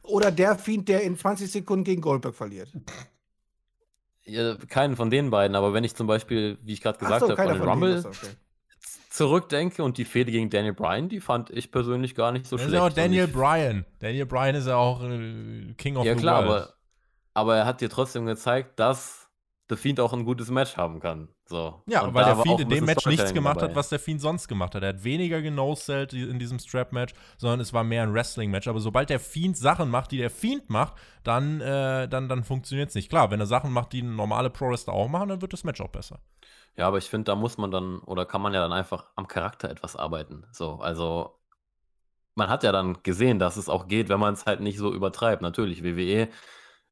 Oder 0.01 0.31
der 0.31 0.57
Fiend, 0.57 0.89
der 0.89 1.03
in 1.03 1.15
20 1.15 1.51
Sekunden 1.51 1.83
gegen 1.83 2.01
Goldberg 2.01 2.33
verliert? 2.33 2.73
Ja, 4.23 4.55
keinen 4.55 4.95
von 4.95 5.11
den 5.11 5.29
beiden, 5.29 5.55
aber 5.55 5.73
wenn 5.73 5.83
ich 5.83 5.95
zum 5.95 6.07
Beispiel, 6.07 6.57
wie 6.63 6.73
ich 6.73 6.81
gerade 6.81 6.97
gesagt 6.97 7.21
so, 7.21 7.29
habe, 7.29 7.41
an 7.41 7.49
den 7.49 7.57
von 7.59 7.79
denen, 7.79 8.03
Rumble 8.03 8.05
okay. 8.05 8.35
Zurückdenke 9.11 9.83
und 9.83 9.97
die 9.97 10.05
Fehde 10.05 10.31
gegen 10.31 10.49
Daniel 10.49 10.73
Bryan, 10.73 11.09
die 11.09 11.19
fand 11.19 11.49
ich 11.51 11.71
persönlich 11.71 12.15
gar 12.15 12.31
nicht 12.31 12.45
so 12.47 12.55
Das 12.55 12.65
ist 12.65 12.69
schlecht. 12.71 12.81
ja 12.81 12.87
auch 12.87 12.93
Daniel 12.93 13.27
Bryan. 13.27 13.85
Daniel 13.99 14.25
Bryan 14.25 14.55
ist 14.55 14.67
ja 14.67 14.77
auch 14.77 15.03
äh, 15.03 15.73
King 15.77 15.97
of 15.97 16.05
Ja 16.05 16.13
the 16.15 16.19
klar, 16.19 16.47
World. 16.47 16.61
aber, 16.63 16.73
aber 17.33 17.55
er 17.57 17.65
hat 17.65 17.81
dir 17.81 17.89
trotzdem 17.89 18.25
gezeigt, 18.25 18.79
dass 18.79 19.29
The 19.69 19.77
Fiend 19.77 19.99
auch 20.01 20.11
ein 20.11 20.25
gutes 20.25 20.49
Match 20.49 20.75
haben 20.75 20.99
kann. 20.99 21.29
So. 21.45 21.81
Ja, 21.87 22.01
Und 22.03 22.13
weil 22.13 22.25
der 22.25 22.35
Fiend 22.37 22.59
in 22.61 22.69
dem 22.69 22.83
Match 22.85 23.05
nichts 23.05 23.33
gemacht 23.33 23.57
dabei. 23.57 23.69
hat, 23.69 23.75
was 23.75 23.87
der 23.89 23.99
Fiend 23.99 24.19
sonst 24.19 24.47
gemacht 24.49 24.75
hat. 24.75 24.83
Er 24.83 24.89
hat 24.89 25.03
weniger 25.05 25.41
genosellt 25.41 26.11
in 26.13 26.39
diesem 26.39 26.59
Strap-Match, 26.59 27.13
sondern 27.37 27.59
es 27.61 27.71
war 27.73 27.83
mehr 27.85 28.03
ein 28.03 28.13
Wrestling-Match. 28.13 28.67
Aber 28.67 28.79
sobald 28.81 29.09
der 29.09 29.19
Fiend 29.21 29.55
Sachen 29.57 29.89
macht, 29.89 30.11
die 30.11 30.17
der 30.17 30.29
Fiend 30.29 30.69
macht, 30.69 30.95
dann, 31.23 31.61
äh, 31.61 32.07
dann, 32.09 32.27
dann 32.27 32.43
funktioniert 32.43 32.89
es 32.89 32.95
nicht. 32.95 33.09
Klar, 33.09 33.31
wenn 33.31 33.39
er 33.39 33.45
Sachen 33.45 33.71
macht, 33.71 33.93
die 33.93 34.01
normale 34.01 34.49
Pro-Wrestler 34.49 34.93
auch 34.93 35.07
machen, 35.07 35.29
dann 35.29 35.41
wird 35.41 35.53
das 35.53 35.63
Match 35.63 35.79
auch 35.79 35.89
besser. 35.89 36.19
Ja, 36.77 36.87
aber 36.87 36.97
ich 36.97 37.09
finde, 37.09 37.25
da 37.25 37.35
muss 37.35 37.57
man 37.57 37.71
dann, 37.71 37.99
oder 37.99 38.25
kann 38.25 38.41
man 38.41 38.53
ja 38.53 38.61
dann 38.61 38.73
einfach 38.73 39.11
am 39.15 39.27
Charakter 39.27 39.69
etwas 39.69 39.95
arbeiten. 39.95 40.45
So, 40.51 40.75
also 40.75 41.37
man 42.35 42.49
hat 42.49 42.63
ja 42.63 42.71
dann 42.71 43.03
gesehen, 43.03 43.39
dass 43.39 43.57
es 43.57 43.69
auch 43.69 43.87
geht, 43.87 44.09
wenn 44.09 44.19
man 44.19 44.33
es 44.33 44.45
halt 44.45 44.61
nicht 44.61 44.77
so 44.77 44.93
übertreibt. 44.93 45.41
Natürlich, 45.41 45.83
WWE 45.83 46.29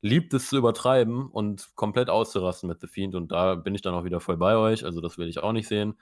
liebt 0.01 0.33
es 0.33 0.49
zu 0.49 0.57
übertreiben 0.57 1.29
und 1.29 1.75
komplett 1.75 2.09
auszurasten 2.09 2.69
mit 2.69 2.79
The 2.81 2.87
Fiend 2.87 3.15
und 3.15 3.31
da 3.31 3.55
bin 3.55 3.75
ich 3.75 3.81
dann 3.81 3.93
auch 3.93 4.05
wieder 4.05 4.19
voll 4.19 4.37
bei 4.37 4.55
euch, 4.55 4.85
also 4.85 5.01
das 5.01 5.17
will 5.17 5.27
ich 5.27 5.39
auch 5.39 5.51
nicht 5.51 5.67
sehen. 5.67 5.99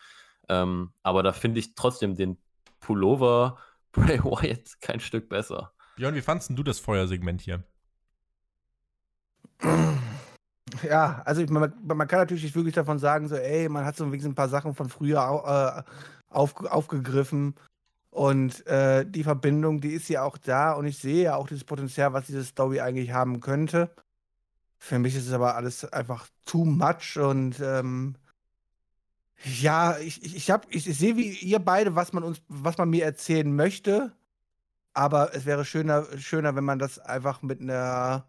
Ähm, 0.50 0.94
aber 1.04 1.24
da 1.24 1.34
finde 1.34 1.60
ich 1.60 1.76
trotzdem 1.76 2.16
den 2.16 2.38
Pullover 2.80 3.58
Bray 3.92 4.24
Wyatt 4.24 4.80
kein 4.82 5.00
Stück 5.00 5.30
besser. 5.30 5.74
Björn, 5.96 6.14
wie 6.14 6.22
fandst 6.22 6.50
denn 6.50 6.56
du 6.56 6.64
das 6.64 6.80
Feuersegment 6.80 7.42
hier? 7.42 7.64
Ja, 10.84 11.22
also 11.26 11.42
ich, 11.42 11.50
man, 11.50 11.74
man 11.84 12.08
kann 12.08 12.20
natürlich 12.20 12.44
nicht 12.44 12.56
wirklich 12.56 12.76
davon 12.76 13.00
sagen, 13.00 13.28
so, 13.28 13.36
ey, 13.36 13.70
man 13.70 13.86
hat 13.86 13.96
so 13.96 14.06
ein 14.06 14.36
paar 14.36 14.50
Sachen 14.50 14.74
von 14.76 14.90
früher 14.90 15.86
äh, 15.86 15.92
auf, 16.30 16.66
aufgegriffen. 16.66 17.56
Und 18.10 18.66
äh, 18.68 19.06
die 19.06 19.24
Verbindung, 19.24 19.80
die 19.80 19.92
ist 19.92 20.10
ja 20.10 20.24
auch 20.24 20.38
da 20.38 20.74
und 20.74 20.86
ich 20.88 20.98
sehe 20.98 21.24
ja 21.24 21.36
auch 21.36 21.48
dieses 21.48 21.64
Potenzial, 21.64 22.14
was 22.14 22.26
diese 22.26 22.44
Story 22.44 22.80
eigentlich 22.80 23.12
haben 23.12 23.42
könnte. 23.42 23.92
Für 24.80 25.00
mich 25.00 25.16
ist 25.16 25.28
es 25.28 25.34
aber 25.34 25.56
alles 25.56 25.86
einfach 25.92 26.28
too 26.46 26.66
much 26.66 27.18
und 27.18 27.60
ähm, 27.60 28.16
ja, 29.44 29.98
ich, 30.00 30.24
ich, 30.24 30.36
ich, 30.36 30.52
hab, 30.52 30.66
ich, 30.74 30.88
ich 30.88 30.98
sehe 30.98 31.16
wie 31.16 31.30
ihr 31.30 31.60
beide, 31.60 31.96
was 31.96 32.14
man 32.14 32.24
uns, 32.24 32.42
was 32.48 32.78
man 32.78 32.90
mir 32.90 33.06
erzählen 33.06 33.56
möchte. 33.56 34.12
Aber 34.94 35.36
es 35.36 35.46
wäre 35.46 35.64
schöner, 35.64 36.06
schöner, 36.18 36.56
wenn 36.56 36.64
man 36.66 36.80
das 36.80 36.98
einfach 36.98 37.44
mit 37.44 37.62
einer 37.62 38.26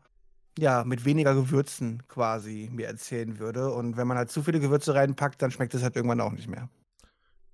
ja, 0.58 0.84
mit 0.84 1.04
weniger 1.04 1.34
Gewürzen 1.34 2.02
quasi 2.08 2.68
mir 2.72 2.86
erzählen 2.88 3.38
würde. 3.38 3.70
Und 3.72 3.96
wenn 3.96 4.06
man 4.06 4.16
halt 4.16 4.30
zu 4.30 4.42
viele 4.42 4.60
Gewürze 4.60 4.94
reinpackt, 4.94 5.40
dann 5.40 5.50
schmeckt 5.50 5.74
es 5.74 5.82
halt 5.82 5.94
irgendwann 5.96 6.20
auch 6.20 6.32
nicht 6.32 6.48
mehr. 6.48 6.68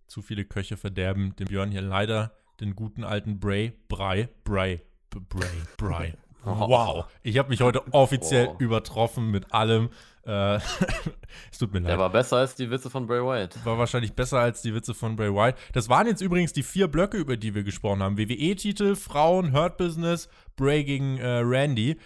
Zu 0.07 0.22
viele 0.22 0.44
Köche 0.44 0.76
verderben 0.76 1.34
dem 1.36 1.46
Björn 1.48 1.70
hier 1.70 1.82
leider 1.82 2.32
den 2.61 2.74
guten 2.76 3.05
alten 3.05 3.40
Bray, 3.40 3.72
Bray, 3.88 4.28
Bray, 4.44 4.80
B- 5.11 5.20
Bray, 5.28 5.48
Bray. 5.76 6.14
Wow, 6.46 7.07
ich 7.22 7.38
habe 7.38 7.48
mich 7.48 7.62
heute 7.62 7.82
offiziell 7.94 8.48
Wow. 8.48 8.61
übertroffen 8.61 9.30
mit 9.30 9.55
allem. 9.55 9.88
Äh, 10.26 10.57
es 11.50 11.57
tut 11.59 11.72
mir 11.72 11.78
leid. 11.78 11.88
Der 11.92 11.98
war 11.98 12.11
besser 12.11 12.36
als 12.36 12.55
die 12.55 12.70
Witze 12.70 12.90
von 12.90 13.07
Bray 13.07 13.22
Wyatt. 13.22 13.64
war 13.64 13.78
wahrscheinlich 13.78 14.12
besser 14.12 14.40
als 14.40 14.61
die 14.61 14.74
Witze 14.74 14.92
von 14.92 15.16
Bray 15.16 15.32
Wyatt. 15.32 15.57
Das 15.72 15.88
waren 15.88 16.07
jetzt 16.07 16.20
übrigens 16.20 16.52
die 16.52 16.62
vier 16.62 16.86
Blöcke, 16.88 17.16
über 17.16 17.38
die 17.38 17.55
wir 17.55 17.62
gesprochen 17.64 18.02
haben. 18.02 18.18
WWE-Titel, 18.18 18.94
Frauen, 18.94 19.55
Hurt 19.55 19.78
Business, 19.78 20.28
Bray 20.55 20.84
gegen 20.84 21.16
äh, 21.16 21.26
Randy. 21.42 21.96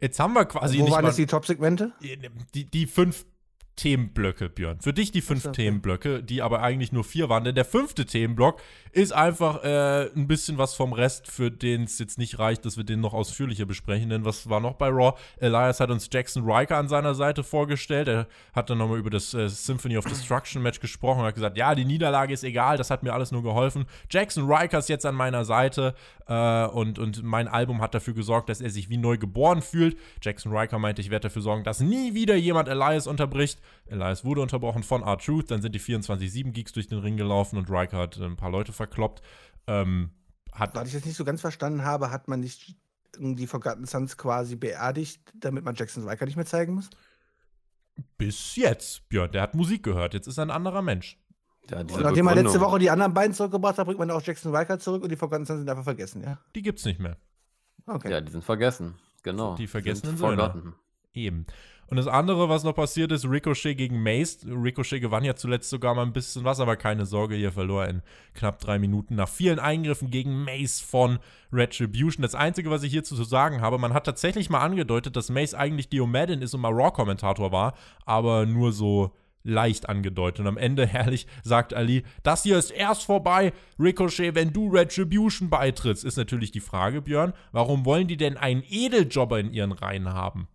Jetzt 0.00 0.20
haben 0.20 0.34
wir 0.34 0.44
quasi 0.44 0.78
Wo 0.78 0.90
waren 0.90 1.02
mal 1.02 1.08
jetzt 1.08 1.18
die 1.18 1.26
Top-Segmente? 1.26 1.92
die, 2.54 2.64
die 2.64 2.86
fünf 2.86 3.24
Themenblöcke, 3.78 4.48
Björn. 4.48 4.80
Für 4.80 4.92
dich 4.92 5.12
die 5.12 5.20
fünf 5.20 5.44
so. 5.44 5.50
Themenblöcke, 5.52 6.22
die 6.22 6.42
aber 6.42 6.62
eigentlich 6.62 6.90
nur 6.90 7.04
vier 7.04 7.28
waren. 7.28 7.44
Denn 7.44 7.54
der 7.54 7.64
fünfte 7.64 8.04
Themenblock 8.04 8.60
ist 8.90 9.12
einfach 9.12 9.62
äh, 9.62 10.10
ein 10.14 10.26
bisschen 10.26 10.58
was 10.58 10.74
vom 10.74 10.92
Rest, 10.92 11.28
für 11.28 11.50
den 11.50 11.84
es 11.84 11.98
jetzt 12.00 12.18
nicht 12.18 12.40
reicht, 12.40 12.64
dass 12.64 12.76
wir 12.76 12.84
den 12.84 13.00
noch 13.00 13.14
ausführlicher 13.14 13.66
besprechen. 13.66 14.10
Denn 14.10 14.24
was 14.24 14.48
war 14.50 14.58
noch 14.58 14.74
bei 14.74 14.88
Raw? 14.88 15.16
Elias 15.38 15.78
hat 15.78 15.90
uns 15.90 16.08
Jackson 16.12 16.44
Riker 16.44 16.76
an 16.76 16.88
seiner 16.88 17.14
Seite 17.14 17.44
vorgestellt. 17.44 18.08
Er 18.08 18.26
hat 18.52 18.68
dann 18.68 18.78
nochmal 18.78 18.98
über 18.98 19.10
das 19.10 19.32
äh, 19.32 19.48
Symphony 19.48 19.96
of 19.96 20.04
Destruction 20.04 20.60
Match 20.60 20.80
gesprochen 20.80 21.20
und 21.20 21.26
hat 21.26 21.36
gesagt, 21.36 21.56
ja, 21.56 21.74
die 21.76 21.84
Niederlage 21.84 22.34
ist 22.34 22.42
egal, 22.42 22.76
das 22.76 22.90
hat 22.90 23.04
mir 23.04 23.12
alles 23.12 23.30
nur 23.30 23.44
geholfen. 23.44 23.86
Jackson 24.10 24.50
Riker 24.50 24.78
ist 24.78 24.88
jetzt 24.88 25.06
an 25.06 25.14
meiner 25.14 25.44
Seite 25.44 25.94
äh, 26.26 26.66
und, 26.66 26.98
und 26.98 27.22
mein 27.22 27.46
Album 27.46 27.80
hat 27.80 27.94
dafür 27.94 28.14
gesorgt, 28.14 28.48
dass 28.48 28.60
er 28.60 28.70
sich 28.70 28.90
wie 28.90 28.96
neu 28.96 29.18
geboren 29.18 29.62
fühlt. 29.62 29.96
Jackson 30.20 30.54
Riker 30.54 30.80
meinte, 30.80 31.00
ich 31.00 31.10
werde 31.10 31.28
dafür 31.28 31.42
sorgen, 31.42 31.62
dass 31.62 31.80
nie 31.80 32.14
wieder 32.14 32.34
jemand 32.34 32.68
Elias 32.68 33.06
unterbricht. 33.06 33.60
Elias 33.86 34.24
wurde 34.24 34.40
unterbrochen 34.40 34.82
von 34.82 35.02
R-Truth, 35.02 35.50
dann 35.50 35.62
sind 35.62 35.74
die 35.74 35.80
24-7 35.80 36.52
Geeks 36.52 36.72
durch 36.72 36.86
den 36.86 36.98
Ring 36.98 37.16
gelaufen 37.16 37.58
und 37.58 37.70
Riker 37.70 37.98
hat 37.98 38.16
ein 38.18 38.36
paar 38.36 38.50
Leute 38.50 38.72
verkloppt. 38.72 39.22
Ähm, 39.66 40.10
hat 40.52 40.74
Was 40.74 40.88
ich 40.88 40.94
jetzt 40.94 41.06
nicht 41.06 41.16
so 41.16 41.24
ganz 41.24 41.40
verstanden 41.40 41.84
habe, 41.84 42.10
hat 42.10 42.28
man 42.28 42.40
nicht 42.40 42.76
die 43.18 43.46
Forgotten 43.46 43.86
Sons 43.86 44.16
quasi 44.16 44.56
beerdigt, 44.56 45.20
damit 45.34 45.64
man 45.64 45.74
Jackson 45.74 46.08
Riker 46.08 46.26
nicht 46.26 46.36
mehr 46.36 46.46
zeigen 46.46 46.74
muss? 46.74 46.90
bis 48.16 48.56
jetzt, 48.56 49.08
Björn, 49.08 49.32
der 49.32 49.42
hat 49.42 49.54
Musik 49.54 49.82
gehört, 49.82 50.14
jetzt 50.14 50.26
ist 50.26 50.38
er 50.38 50.46
ein 50.46 50.50
anderer 50.50 50.82
Mensch. 50.82 51.18
Ja, 51.70 51.82
nachdem 51.82 52.24
man 52.24 52.34
letzte. 52.34 52.60
Woche 52.60 52.78
die 52.78 52.90
anderen 52.90 53.12
beiden 53.12 53.34
zurückgebracht 53.34 53.76
hat, 53.76 53.86
bringt 53.86 53.98
man 53.98 54.10
auch 54.10 54.22
Jackson 54.22 54.54
Riker 54.54 54.78
zurück 54.78 55.02
und 55.02 55.10
die 55.10 55.16
Forgotten 55.16 55.44
Sons 55.44 55.58
sind 55.58 55.68
einfach 55.68 55.84
vergessen, 55.84 56.22
ja? 56.22 56.38
Die 56.54 56.62
gibt's 56.62 56.84
nicht 56.84 56.98
mehr. 56.98 57.18
Okay. 57.86 58.10
Ja, 58.10 58.20
die 58.20 58.32
sind 58.32 58.44
vergessen. 58.44 58.94
Genau. 59.22 59.54
Die 59.56 59.66
vergessenen 59.66 60.16
sind 60.16 60.18
Söhne. 60.18 60.36
forgotten. 60.36 60.74
Eben. 61.14 61.46
Und 61.90 61.96
das 61.96 62.06
andere, 62.06 62.50
was 62.50 62.64
noch 62.64 62.74
passiert 62.74 63.12
ist, 63.12 63.24
Ricochet 63.24 63.74
gegen 63.74 64.02
Mace. 64.02 64.40
Ricochet 64.46 65.00
gewann 65.00 65.24
ja 65.24 65.34
zuletzt 65.36 65.70
sogar 65.70 65.94
mal 65.94 66.04
ein 66.04 66.12
bisschen 66.12 66.44
was, 66.44 66.60
aber 66.60 66.76
keine 66.76 67.06
Sorge, 67.06 67.34
hier 67.34 67.50
verlor 67.50 67.84
er 67.84 67.90
in 67.90 68.02
knapp 68.34 68.58
drei 68.58 68.78
Minuten 68.78 69.14
nach 69.14 69.28
vielen 69.28 69.58
Eingriffen 69.58 70.10
gegen 70.10 70.44
Mace 70.44 70.80
von 70.80 71.18
Retribution. 71.50 72.22
Das 72.22 72.34
Einzige, 72.34 72.70
was 72.70 72.82
ich 72.82 72.92
hierzu 72.92 73.16
zu 73.16 73.24
sagen 73.24 73.62
habe, 73.62 73.78
man 73.78 73.94
hat 73.94 74.04
tatsächlich 74.04 74.50
mal 74.50 74.60
angedeutet, 74.60 75.16
dass 75.16 75.30
Mace 75.30 75.54
eigentlich 75.54 75.88
Dio 75.88 76.06
Madden 76.06 76.42
ist 76.42 76.52
und 76.52 76.60
mal 76.60 76.72
Raw-Kommentator 76.74 77.52
war, 77.52 77.72
aber 78.04 78.44
nur 78.44 78.72
so 78.72 79.14
leicht 79.42 79.88
angedeutet. 79.88 80.40
Und 80.40 80.46
am 80.46 80.58
Ende, 80.58 80.86
herrlich, 80.86 81.26
sagt 81.42 81.72
Ali, 81.72 82.04
das 82.22 82.42
hier 82.42 82.58
ist 82.58 82.70
erst 82.70 83.04
vorbei, 83.04 83.54
Ricochet, 83.78 84.34
wenn 84.34 84.52
du 84.52 84.68
Retribution 84.68 85.48
beitrittst. 85.48 86.04
Ist 86.04 86.18
natürlich 86.18 86.50
die 86.50 86.60
Frage, 86.60 87.00
Björn, 87.00 87.32
warum 87.50 87.86
wollen 87.86 88.08
die 88.08 88.18
denn 88.18 88.36
einen 88.36 88.62
Edeljobber 88.68 89.40
in 89.40 89.54
ihren 89.54 89.72
Reihen 89.72 90.12
haben? 90.12 90.48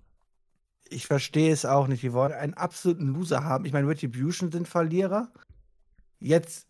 Ich 0.94 1.08
verstehe 1.08 1.52
es 1.52 1.66
auch 1.66 1.88
nicht. 1.88 2.04
Wir 2.04 2.14
wollen 2.14 2.34
einen 2.34 2.54
absoluten 2.54 3.08
Loser 3.08 3.44
haben. 3.44 3.66
Ich 3.66 3.74
meine, 3.74 3.88
Retribution 3.88 4.52
sind 4.52 4.68
Verlierer. 4.68 5.32
Jetzt 6.20 6.68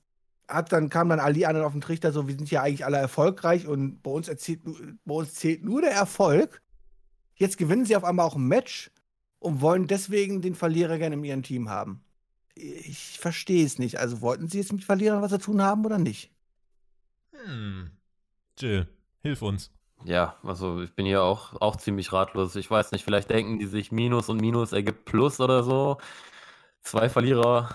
hat 0.47 0.71
dann, 0.71 0.89
kam 0.89 1.09
dann 1.09 1.19
Ali 1.19 1.45
an 1.45 1.55
und 1.55 1.63
auf 1.63 1.73
den 1.73 1.81
Trichter, 1.81 2.11
so, 2.11 2.27
wir 2.27 2.35
sind 2.35 2.49
ja 2.49 2.61
eigentlich 2.61 2.85
alle 2.85 2.97
erfolgreich 2.97 3.67
und 3.67 4.01
bei 4.01 4.11
uns, 4.11 4.27
erzählt, 4.27 4.61
bei 5.05 5.13
uns 5.13 5.33
zählt 5.33 5.63
nur 5.63 5.81
der 5.81 5.91
Erfolg. 5.91 6.61
Jetzt 7.35 7.57
gewinnen 7.57 7.85
sie 7.85 7.95
auf 7.95 8.03
einmal 8.03 8.25
auch 8.25 8.35
ein 8.35 8.47
Match 8.47 8.91
und 9.39 9.61
wollen 9.61 9.87
deswegen 9.87 10.41
den 10.41 10.55
Verlierer 10.55 10.97
gerne 10.97 11.15
in 11.15 11.23
ihrem 11.23 11.43
Team 11.43 11.69
haben. 11.69 12.03
Ich 12.55 13.19
verstehe 13.19 13.65
es 13.65 13.79
nicht. 13.79 13.99
Also 13.99 14.21
wollten 14.21 14.47
sie 14.47 14.59
jetzt 14.59 14.71
mit 14.71 14.83
Verlierern 14.83 15.21
was 15.21 15.31
zu 15.31 15.39
tun 15.39 15.61
haben 15.61 15.85
oder 15.85 15.97
nicht? 15.97 16.31
Hm. 17.45 17.91
Jill, 18.57 18.87
hilf 19.21 19.41
uns. 19.41 19.71
Ja, 20.05 20.35
also 20.43 20.81
ich 20.81 20.93
bin 20.95 21.05
hier 21.05 21.23
auch, 21.23 21.59
auch 21.61 21.77
ziemlich 21.77 22.11
ratlos. 22.11 22.55
Ich 22.55 22.69
weiß 22.69 22.91
nicht, 22.91 23.05
vielleicht 23.05 23.29
denken 23.29 23.59
die 23.59 23.65
sich 23.65 23.91
Minus 23.91 24.27
und 24.29 24.41
Minus 24.41 24.73
ergibt 24.73 25.05
Plus 25.05 25.39
oder 25.39 25.63
so. 25.63 25.97
Zwei 26.81 27.07
Verlierer, 27.07 27.69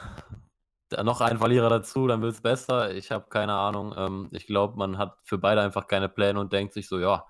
noch 1.03 1.21
ein 1.23 1.39
Verlierer 1.39 1.71
dazu, 1.71 2.07
dann 2.07 2.21
wird 2.21 2.35
es 2.35 2.41
besser. 2.43 2.95
Ich 2.95 3.11
habe 3.11 3.29
keine 3.31 3.55
Ahnung. 3.55 3.95
Ähm, 3.97 4.29
ich 4.33 4.47
glaube, 4.47 4.77
man 4.77 4.99
hat 4.99 5.17
für 5.25 5.39
beide 5.39 5.63
einfach 5.63 5.87
keine 5.87 6.09
Pläne 6.09 6.39
und 6.41 6.53
denkt 6.53 6.75
sich 6.75 6.89
so, 6.89 6.99
ja, 6.99 7.27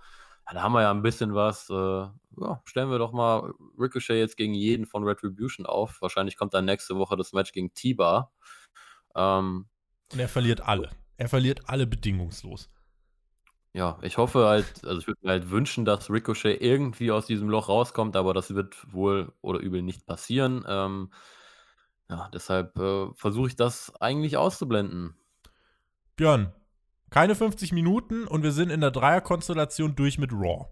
da 0.53 0.63
haben 0.63 0.73
wir 0.73 0.83
ja 0.83 0.91
ein 0.91 1.03
bisschen 1.03 1.35
was. 1.35 1.69
Äh, 1.71 1.75
ja, 1.75 2.63
stellen 2.65 2.91
wir 2.91 2.99
doch 2.99 3.13
mal 3.13 3.53
Ricochet 3.79 4.19
jetzt 4.19 4.37
gegen 4.37 4.55
jeden 4.55 4.87
von 4.87 5.05
Retribution 5.05 5.67
auf. 5.67 6.01
Wahrscheinlich 6.01 6.37
kommt 6.37 6.55
dann 6.55 6.65
nächste 6.65 6.97
Woche 6.97 7.17
das 7.17 7.33
Match 7.33 7.53
gegen 7.53 7.73
T-Bar. 7.75 8.33
Ähm, 9.15 9.69
und 10.13 10.19
er 10.19 10.29
verliert 10.29 10.61
alle. 10.61 10.91
Er 11.17 11.29
verliert 11.29 11.69
alle 11.69 11.87
bedingungslos. 11.87 12.71
Ja, 13.75 13.99
ich 14.03 14.17
hoffe 14.17 14.47
halt, 14.47 14.85
also 14.85 14.99
ich 14.99 15.07
würde 15.07 15.21
mir 15.23 15.31
halt 15.31 15.51
wünschen, 15.51 15.85
dass 15.85 16.11
Ricochet 16.11 16.61
irgendwie 16.61 17.11
aus 17.11 17.27
diesem 17.27 17.49
Loch 17.49 17.69
rauskommt, 17.69 18.17
aber 18.17 18.35
das 18.35 18.55
wird 18.55 18.93
wohl 18.93 19.33
oder 19.43 19.61
übel 19.61 19.83
nicht 19.83 20.07
passieren. 20.07 20.65
Ähm, 20.67 21.11
ja, 22.09 22.31
deshalb 22.33 22.79
äh, 22.79 23.09
versuche 23.15 23.49
ich 23.49 23.57
das 23.57 23.93
eigentlich 24.01 24.37
auszublenden. 24.37 25.15
Björn, 26.17 26.53
keine 27.11 27.35
50 27.35 27.73
Minuten 27.73 28.27
und 28.27 28.43
wir 28.43 28.53
sind 28.53 28.71
in 28.71 28.81
der 28.81 28.91
Dreierkonstellation 28.91 29.95
durch 29.95 30.19
mit 30.19 30.33
Raw. 30.33 30.67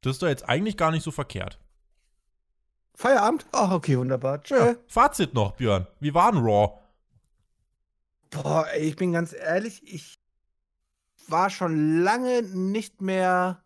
Das 0.00 0.12
ist 0.12 0.22
doch 0.22 0.28
jetzt 0.28 0.48
eigentlich 0.48 0.76
gar 0.76 0.90
nicht 0.90 1.02
so 1.02 1.10
verkehrt. 1.10 1.60
Feierabend? 2.94 3.46
Ach, 3.52 3.72
okay, 3.72 3.98
wunderbar. 3.98 4.42
Tschö. 4.42 4.56
Ja, 4.56 4.74
Fazit 4.88 5.34
noch, 5.34 5.52
Björn. 5.52 5.86
Wie 6.00 6.14
war 6.14 6.32
denn 6.32 6.40
Raw? 6.40 6.78
Boah, 8.30 8.66
ey, 8.72 8.88
ich 8.88 8.96
bin 8.96 9.12
ganz 9.12 9.34
ehrlich, 9.34 9.82
ich 9.84 10.18
war 11.30 11.50
schon 11.50 12.02
lange 12.02 12.42
nicht 12.42 13.00
mehr 13.00 13.62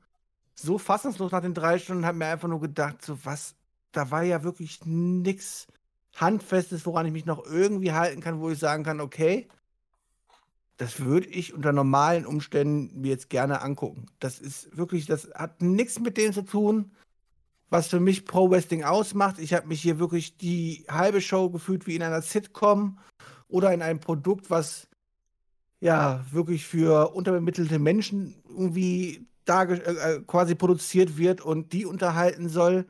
so 0.54 0.78
fassungslos 0.78 1.32
nach 1.32 1.40
den 1.40 1.54
drei 1.54 1.78
Stunden, 1.78 2.04
habe 2.04 2.18
mir 2.18 2.26
einfach 2.26 2.48
nur 2.48 2.60
gedacht, 2.60 3.02
so 3.02 3.18
was, 3.24 3.54
da 3.92 4.10
war 4.10 4.22
ja 4.22 4.42
wirklich 4.42 4.84
nichts 4.84 5.66
Handfestes, 6.16 6.84
woran 6.86 7.06
ich 7.06 7.12
mich 7.12 7.26
noch 7.26 7.44
irgendwie 7.44 7.92
halten 7.92 8.20
kann, 8.20 8.40
wo 8.40 8.50
ich 8.50 8.58
sagen 8.58 8.84
kann, 8.84 9.00
okay, 9.00 9.48
das 10.76 11.00
würde 11.00 11.28
ich 11.28 11.54
unter 11.54 11.72
normalen 11.72 12.26
Umständen 12.26 13.00
mir 13.00 13.10
jetzt 13.10 13.30
gerne 13.30 13.60
angucken. 13.60 14.06
Das 14.18 14.38
ist 14.38 14.76
wirklich, 14.76 15.06
das 15.06 15.30
hat 15.34 15.60
nichts 15.60 16.00
mit 16.00 16.16
dem 16.16 16.32
zu 16.32 16.42
tun, 16.42 16.90
was 17.68 17.88
für 17.88 18.00
mich 18.00 18.24
Pro 18.24 18.50
Wrestling 18.50 18.82
ausmacht. 18.84 19.38
Ich 19.38 19.54
habe 19.54 19.68
mich 19.68 19.80
hier 19.80 19.98
wirklich 19.98 20.36
die 20.36 20.84
halbe 20.90 21.20
Show 21.20 21.50
gefühlt 21.50 21.86
wie 21.86 21.96
in 21.96 22.02
einer 22.02 22.22
Sitcom 22.22 22.98
oder 23.48 23.72
in 23.72 23.82
einem 23.82 24.00
Produkt, 24.00 24.50
was 24.50 24.88
ja 25.80 26.24
wirklich 26.30 26.66
für 26.66 27.14
unterbemittelte 27.14 27.78
Menschen 27.78 28.34
irgendwie 28.48 29.26
da 29.44 29.64
äh, 29.64 29.74
äh, 29.74 30.20
quasi 30.26 30.54
produziert 30.54 31.16
wird 31.18 31.40
und 31.40 31.72
die 31.72 31.86
unterhalten 31.86 32.48
soll. 32.48 32.86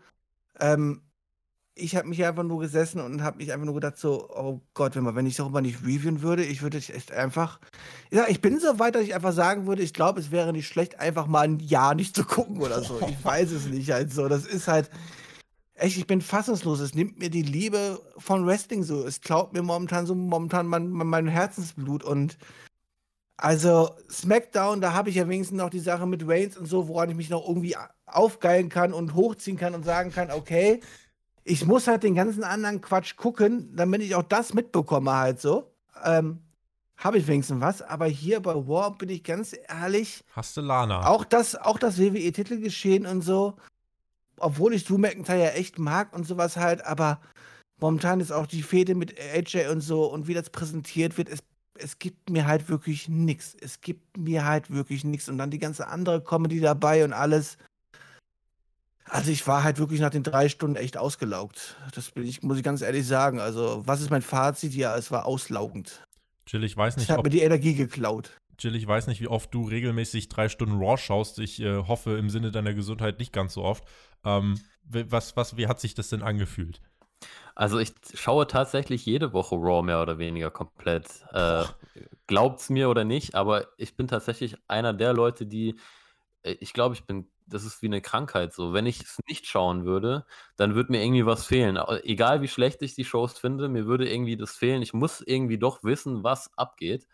Ähm, 0.59 1.03
ich 1.75 1.97
habe 1.97 2.09
mich 2.09 2.25
einfach 2.25 2.43
nur 2.43 2.61
gesessen 2.61 3.01
und 3.01 3.23
habe 3.23 3.39
mich 3.39 3.53
einfach 3.53 3.65
nur 3.65 3.75
gedacht, 3.75 3.97
so, 3.97 4.29
oh 4.29 4.61
Gott, 4.75 4.97
wenn, 4.97 5.05
man, 5.05 5.15
wenn 5.15 5.25
ich 5.25 5.37
darüber 5.37 5.63
nicht 5.63 5.81
reviewen 5.83 6.21
würde, 6.21 6.45
ich 6.45 6.61
würde 6.61 6.77
echt 6.77 7.13
einfach. 7.13 7.61
Ja, 8.11 8.27
ich 8.29 8.41
bin 8.41 8.61
so 8.61 8.79
weit, 8.79 8.95
dass 8.95 9.03
ich 9.03 9.15
einfach 9.15 9.33
sagen 9.33 9.67
würde, 9.67 9.83
ich 9.83 9.95
glaube, 9.95 10.21
es 10.21 10.31
wäre 10.31 10.53
nicht 10.53 10.67
schlecht, 10.67 10.99
einfach 10.99 11.27
mal 11.27 11.43
ein 11.43 11.59
Jahr 11.61 11.95
nicht 11.95 12.15
zu 12.15 12.25
gucken 12.25 12.61
oder 12.61 12.83
so. 12.83 13.01
Ich 13.09 13.25
weiß 13.25 13.53
es 13.53 13.67
nicht 13.67 13.91
halt 13.91 14.13
so. 14.13 14.29
Das 14.29 14.45
ist 14.45 14.69
halt. 14.69 14.91
Echt, 15.75 15.97
ich 15.97 16.07
bin 16.07 16.21
fassungslos. 16.21 16.81
Es 16.81 16.95
nimmt 16.95 17.19
mir 17.19 17.31
die 17.31 17.41
Liebe 17.41 18.03
von 18.19 18.47
Wrestling 18.47 18.83
so. 18.83 19.07
Es 19.07 19.23
klaut 19.23 19.55
mir 19.55 19.63
momentan 19.63 20.05
so 20.05 20.15
momentan 20.15 20.67
mein, 20.67 20.91
mein 20.91 21.27
Herzensblut 21.27 22.05
und 22.05 22.37
also 23.41 23.91
SmackDown, 24.11 24.81
da 24.81 24.93
habe 24.93 25.09
ich 25.09 25.17
ja 25.17 25.27
wenigstens 25.27 25.57
noch 25.57 25.71
die 25.71 25.79
Sache 25.79 26.07
mit 26.07 26.29
Reigns 26.29 26.59
und 26.59 26.67
so, 26.67 26.89
woran 26.89 27.09
ich 27.11 27.17
mich 27.17 27.31
noch 27.31 27.47
irgendwie 27.49 27.75
aufgeilen 28.07 28.69
kann 28.69 28.93
und 28.93 29.15
hochziehen 29.15 29.57
kann 29.57 29.75
und 29.75 29.85
sagen 29.85 30.13
kann, 30.13 30.31
okay, 30.31 30.81
ich 31.43 31.65
muss 31.65 31.87
halt 31.87 32.03
den 32.03 32.15
ganzen 32.15 32.45
anderen 32.45 32.83
Quatsch 32.83 33.17
gucken, 33.17 33.75
damit 33.75 34.03
ich 34.03 34.15
auch 34.15 34.23
das 34.23 34.53
mitbekomme 34.53 35.13
halt 35.13 35.41
so. 35.41 35.73
Ähm, 36.05 36.41
habe 36.99 37.17
ich 37.17 37.27
wenigstens 37.27 37.63
was, 37.63 37.81
aber 37.81 38.07
hier 38.07 38.41
bei 38.41 38.55
War 38.55 38.97
bin 38.99 39.09
ich 39.09 39.25
ganz 39.25 39.57
ehrlich. 39.69 40.23
Hast 40.33 40.57
du 40.59 40.61
Lana? 40.61 41.07
Auch 41.07 41.25
das, 41.25 41.57
auch 41.57 41.79
das 41.79 41.99
WWE-Titelgeschehen 41.99 43.07
und 43.07 43.23
so, 43.23 43.57
obwohl 44.39 44.75
ich 44.75 44.85
Drew 44.85 44.99
McIntyre 44.99 45.39
ja 45.39 45.51
echt 45.51 45.79
mag 45.79 46.15
und 46.15 46.27
sowas 46.27 46.59
halt, 46.59 46.85
aber 46.85 47.21
momentan 47.81 48.21
ist 48.21 48.33
auch 48.33 48.47
die 48.47 48.63
Fehde 48.63 48.95
mit 48.95 49.19
AJ 49.19 49.69
und 49.69 49.81
so 49.81 50.05
und 50.05 50.29
wie 50.29 50.35
das 50.35 50.51
präsentiert 50.51 51.17
wird, 51.17 51.31
es, 51.31 51.41
es 51.83 51.99
gibt 51.99 52.31
mir 52.31 52.47
halt 52.47 52.69
wirklich 52.69 53.09
nichts. 53.09 53.57
Es 53.61 53.81
gibt 53.81 54.17
mir 54.17 54.45
halt 54.45 54.71
wirklich 54.71 55.05
nichts. 55.05 55.29
Und 55.29 55.39
dann 55.39 55.51
die 55.51 55.59
ganze 55.59 55.89
andere 55.89 56.23
Comedy 56.23 56.61
dabei 56.61 57.05
und 57.05 57.13
alles. 57.13 57.59
Also 59.05 59.31
ich 59.33 59.47
war 59.47 59.65
halt 59.65 59.79
wirklich 59.79 60.01
nach 60.01 60.11
den 60.11 60.23
drei 60.23 60.49
Stunden 60.49 60.77
echt 60.77 60.97
ausgelaugt. 60.97 61.77
Das 61.95 62.13
bin 62.13 62.25
ich, 62.25 62.43
muss 62.43 62.59
ich 62.59 62.63
ganz 62.63 62.81
ehrlich 62.81 63.07
sagen. 63.07 63.41
Also, 63.41 63.83
was 63.85 64.01
ist 64.01 64.11
mein 64.11 64.23
Fazit? 64.23 64.75
Ja, 64.75 64.97
es 64.97 65.11
war 65.11 65.27
auslaugend. 65.27 66.05
Jill, 66.47 66.63
ich 66.65 66.77
weiß 66.77 66.97
nicht. 66.97 67.05
Ich 67.07 67.11
habe 67.11 67.25
mir 67.25 67.31
die 67.31 67.43
Energie 67.43 67.75
geklaut. 67.75 68.37
Jill, 68.59 68.77
ich 68.77 68.87
weiß 68.87 69.07
nicht, 69.07 69.21
wie 69.21 69.29
oft 69.29 69.53
du 69.55 69.65
regelmäßig 69.65 70.29
drei 70.29 70.49
Stunden 70.49 70.79
Raw 70.79 70.97
schaust. 70.97 71.39
Ich 71.39 71.61
äh, 71.61 71.79
hoffe 71.79 72.19
im 72.19 72.31
Sinne 72.31 72.51
deiner 72.51 72.75
Gesundheit 72.75 73.19
nicht 73.19 73.33
ganz 73.33 73.55
so 73.55 73.63
oft. 73.63 73.85
Ähm, 74.25 74.61
was, 74.85 75.37
was, 75.37 75.57
wie 75.57 75.67
hat 75.67 75.81
sich 75.81 75.95
das 75.95 76.09
denn 76.09 76.23
angefühlt? 76.23 76.81
Also 77.55 77.79
ich 77.79 77.93
schaue 78.15 78.47
tatsächlich 78.47 79.05
jede 79.05 79.33
Woche 79.33 79.55
Raw 79.55 79.83
mehr 79.83 80.01
oder 80.01 80.19
weniger 80.19 80.51
komplett. 80.51 81.07
Äh, 81.33 81.65
glaubt's 82.27 82.71
mir 82.71 82.89
oder 82.89 83.05
nicht, 83.05 83.35
aber 83.35 83.67
ich 83.77 83.97
bin 83.97 84.09
tatsächlich 84.09 84.57
einer 84.69 84.93
der 84.95 85.13
Leute, 85.13 85.47
die, 85.47 85.77
äh, 86.43 86.57
ich 86.61 86.73
glaube, 86.73 86.95
ich 86.95 87.05
bin 87.05 87.31
das 87.51 87.65
ist 87.65 87.83
wie 87.83 87.87
eine 87.87 88.01
Krankheit 88.01 88.55
so. 88.55 88.73
Wenn 88.73 88.87
ich 88.87 89.01
es 89.01 89.19
nicht 89.29 89.47
schauen 89.47 89.85
würde, 89.85 90.25
dann 90.57 90.75
würde 90.75 90.93
mir 90.93 91.03
irgendwie 91.03 91.27
was 91.27 91.45
fehlen. 91.45 91.79
Egal 92.05 92.43
wie 92.43 92.49
schlecht 92.49 92.81
ich 92.83 92.95
die 92.95 93.05
Shows 93.05 93.39
finde, 93.39 93.69
mir 93.69 93.87
würde 93.87 94.09
irgendwie 94.09 94.37
das 94.37 94.53
fehlen. 94.53 94.83
Ich 94.83 94.95
muss 94.95 95.21
irgendwie 95.21 95.59
doch 95.59 95.83
wissen, 95.83 96.23
was 96.23 96.57
abgeht. 96.57 97.07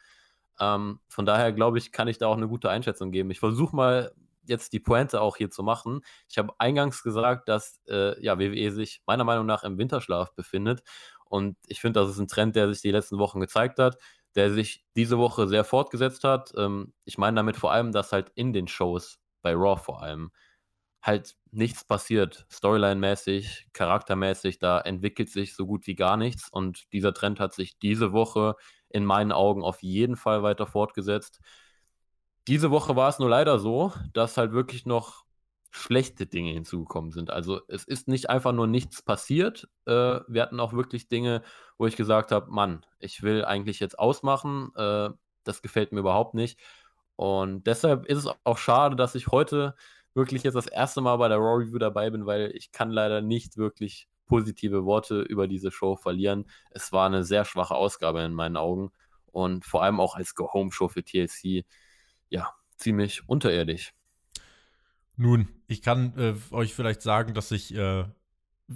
Ähm, 0.60 1.00
von 1.08 1.26
daher 1.26 1.52
glaube 1.52 1.78
ich, 1.78 1.92
kann 1.92 2.08
ich 2.08 2.18
da 2.18 2.28
auch 2.28 2.36
eine 2.36 2.48
gute 2.48 2.70
Einschätzung 2.70 3.10
geben. 3.12 3.30
Ich 3.30 3.40
versuche 3.40 3.74
mal 3.74 4.12
jetzt 4.48 4.72
die 4.72 4.80
Pointe 4.80 5.20
auch 5.20 5.36
hier 5.36 5.50
zu 5.50 5.62
machen. 5.62 6.00
Ich 6.28 6.38
habe 6.38 6.54
eingangs 6.58 7.02
gesagt, 7.02 7.48
dass 7.48 7.80
äh, 7.88 8.20
ja, 8.22 8.38
WWE 8.38 8.70
sich 8.72 9.02
meiner 9.06 9.24
Meinung 9.24 9.46
nach 9.46 9.64
im 9.64 9.78
Winterschlaf 9.78 10.34
befindet. 10.34 10.82
Und 11.24 11.56
ich 11.66 11.80
finde, 11.80 12.00
das 12.00 12.10
ist 12.10 12.18
ein 12.18 12.28
Trend, 12.28 12.56
der 12.56 12.68
sich 12.72 12.82
die 12.82 12.90
letzten 12.90 13.18
Wochen 13.18 13.40
gezeigt 13.40 13.78
hat, 13.78 13.98
der 14.36 14.52
sich 14.52 14.84
diese 14.96 15.18
Woche 15.18 15.48
sehr 15.48 15.64
fortgesetzt 15.64 16.24
hat. 16.24 16.52
Ähm, 16.56 16.92
ich 17.04 17.18
meine 17.18 17.36
damit 17.36 17.56
vor 17.56 17.72
allem, 17.72 17.92
dass 17.92 18.12
halt 18.12 18.30
in 18.34 18.52
den 18.52 18.68
Shows 18.68 19.18
bei 19.42 19.54
Raw 19.54 19.76
vor 19.80 20.02
allem, 20.02 20.30
halt 21.02 21.36
nichts 21.52 21.84
passiert, 21.84 22.46
Storyline-mäßig, 22.50 23.68
charaktermäßig, 23.72 24.58
da 24.58 24.80
entwickelt 24.80 25.30
sich 25.30 25.54
so 25.54 25.66
gut 25.66 25.86
wie 25.86 25.94
gar 25.94 26.16
nichts 26.16 26.48
und 26.50 26.92
dieser 26.92 27.14
Trend 27.14 27.38
hat 27.40 27.54
sich 27.54 27.78
diese 27.78 28.12
Woche 28.12 28.56
in 28.88 29.04
meinen 29.04 29.32
Augen 29.32 29.62
auf 29.62 29.82
jeden 29.82 30.16
Fall 30.16 30.42
weiter 30.42 30.66
fortgesetzt. 30.66 31.40
Diese 32.48 32.70
Woche 32.70 32.96
war 32.96 33.08
es 33.08 33.18
nur 33.18 33.28
leider 33.28 33.58
so, 33.58 33.92
dass 34.12 34.36
halt 34.36 34.52
wirklich 34.52 34.86
noch 34.86 35.24
schlechte 35.70 36.26
Dinge 36.26 36.52
hinzugekommen 36.52 37.10
sind. 37.10 37.30
Also 37.30 37.60
es 37.68 37.84
ist 37.84 38.08
nicht 38.08 38.30
einfach 38.30 38.52
nur 38.52 38.66
nichts 38.66 39.02
passiert. 39.02 39.68
Äh, 39.84 40.20
wir 40.26 40.42
hatten 40.42 40.60
auch 40.60 40.72
wirklich 40.72 41.08
Dinge, 41.08 41.42
wo 41.76 41.86
ich 41.86 41.96
gesagt 41.96 42.32
habe, 42.32 42.50
Mann, 42.50 42.84
ich 42.98 43.22
will 43.22 43.44
eigentlich 43.44 43.80
jetzt 43.80 43.98
ausmachen. 43.98 44.70
Äh, 44.76 45.10
das 45.44 45.62
gefällt 45.62 45.92
mir 45.92 46.00
überhaupt 46.00 46.34
nicht. 46.34 46.58
Und 47.16 47.66
deshalb 47.66 48.06
ist 48.06 48.18
es 48.18 48.30
auch 48.44 48.58
schade, 48.58 48.96
dass 48.96 49.14
ich 49.14 49.28
heute 49.28 49.74
wirklich 50.14 50.42
jetzt 50.42 50.54
das 50.54 50.66
erste 50.66 51.00
Mal 51.00 51.16
bei 51.16 51.28
der 51.28 51.38
Raw 51.38 51.62
Review 51.62 51.78
dabei 51.78 52.10
bin, 52.10 52.26
weil 52.26 52.52
ich 52.54 52.72
kann 52.72 52.90
leider 52.90 53.20
nicht 53.20 53.56
wirklich 53.58 54.08
positive 54.26 54.84
Worte 54.84 55.20
über 55.20 55.46
diese 55.46 55.70
Show 55.70 55.96
verlieren. 55.96 56.46
Es 56.70 56.92
war 56.92 57.06
eine 57.06 57.22
sehr 57.24 57.44
schwache 57.44 57.74
Ausgabe 57.74 58.22
in 58.22 58.34
meinen 58.34 58.56
Augen 58.56 58.90
und 59.26 59.64
vor 59.64 59.82
allem 59.82 60.00
auch 60.00 60.16
als 60.16 60.34
Go-Home-Show 60.34 60.88
für 60.88 61.04
TLC, 61.04 61.64
ja, 62.28 62.52
ziemlich 62.76 63.28
unterirdisch. 63.28 63.92
Nun, 65.16 65.48
ich 65.66 65.82
kann 65.82 66.12
äh, 66.18 66.34
euch 66.54 66.74
vielleicht 66.74 67.02
sagen, 67.02 67.34
dass 67.34 67.50
ich 67.50 67.74
äh, 67.74 68.04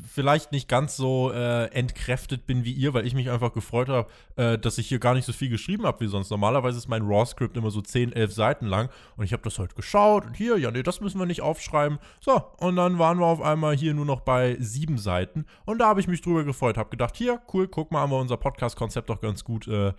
vielleicht 0.07 0.53
nicht 0.53 0.69
ganz 0.69 0.97
so 0.97 1.33
äh, 1.33 1.67
entkräftet 1.67 2.47
bin 2.47 2.65
wie 2.65 2.73
ihr, 2.73 2.95
weil 2.95 3.07
ich 3.07 3.15
mich 3.15 3.29
einfach 3.29 3.53
gefreut 3.53 3.89
habe, 3.89 4.09
äh, 4.37 4.57
dass 4.57 4.79
ich 4.79 4.89
hier 4.89 5.01
gar 5.01 5.15
nicht 5.15 5.25
so 5.25 5.33
viel 5.33 5.49
geschrieben 5.49 5.85
habe 5.85 6.01
wie 6.01 6.09
sonst. 6.09 6.31
Normalerweise 6.31 6.79
ist 6.79 6.89
mein 6.89 7.03
Raw-Script 7.03 7.57
immer 7.57 7.71
so 7.71 7.81
10, 7.81 8.13
11 8.13 8.33
Seiten 8.33 8.67
lang 8.67 8.89
und 9.17 9.25
ich 9.25 9.33
habe 9.33 9.43
das 9.43 9.59
heute 9.59 9.75
geschaut 9.75 10.27
und 10.27 10.37
hier, 10.37 10.57
ja, 10.59 10.71
nee, 10.71 10.85
das 10.85 11.01
müssen 11.01 11.19
wir 11.19 11.27
nicht 11.27 11.43
aufschreiben. 11.43 11.99
So, 12.21 12.41
und 12.59 12.77
dann 12.77 12.99
waren 12.99 13.19
wir 13.19 13.27
auf 13.27 13.43
einmal 13.43 13.77
hier 13.77 13.93
nur 13.93 14.07
noch 14.07 14.21
bei 14.21 14.57
sieben 14.61 14.97
Seiten 14.97 15.45
und 15.65 15.79
da 15.79 15.89
habe 15.89 16.01
ich 16.01 16.09
mich 16.09 16.23
drüber 16.23 16.45
gefreut, 16.45 16.77
habe 16.77 16.91
gedacht, 16.91 17.17
hier, 17.17 17.41
cool, 17.53 17.67
guck 17.67 17.91
mal, 17.91 18.01
haben 18.01 18.13
wir 18.13 18.19
unser 18.19 18.37
Podcast-Konzept 18.37 19.11
doch 19.11 19.21
ganz 19.21 19.45
gut 19.45 19.67
äh, 19.67 19.93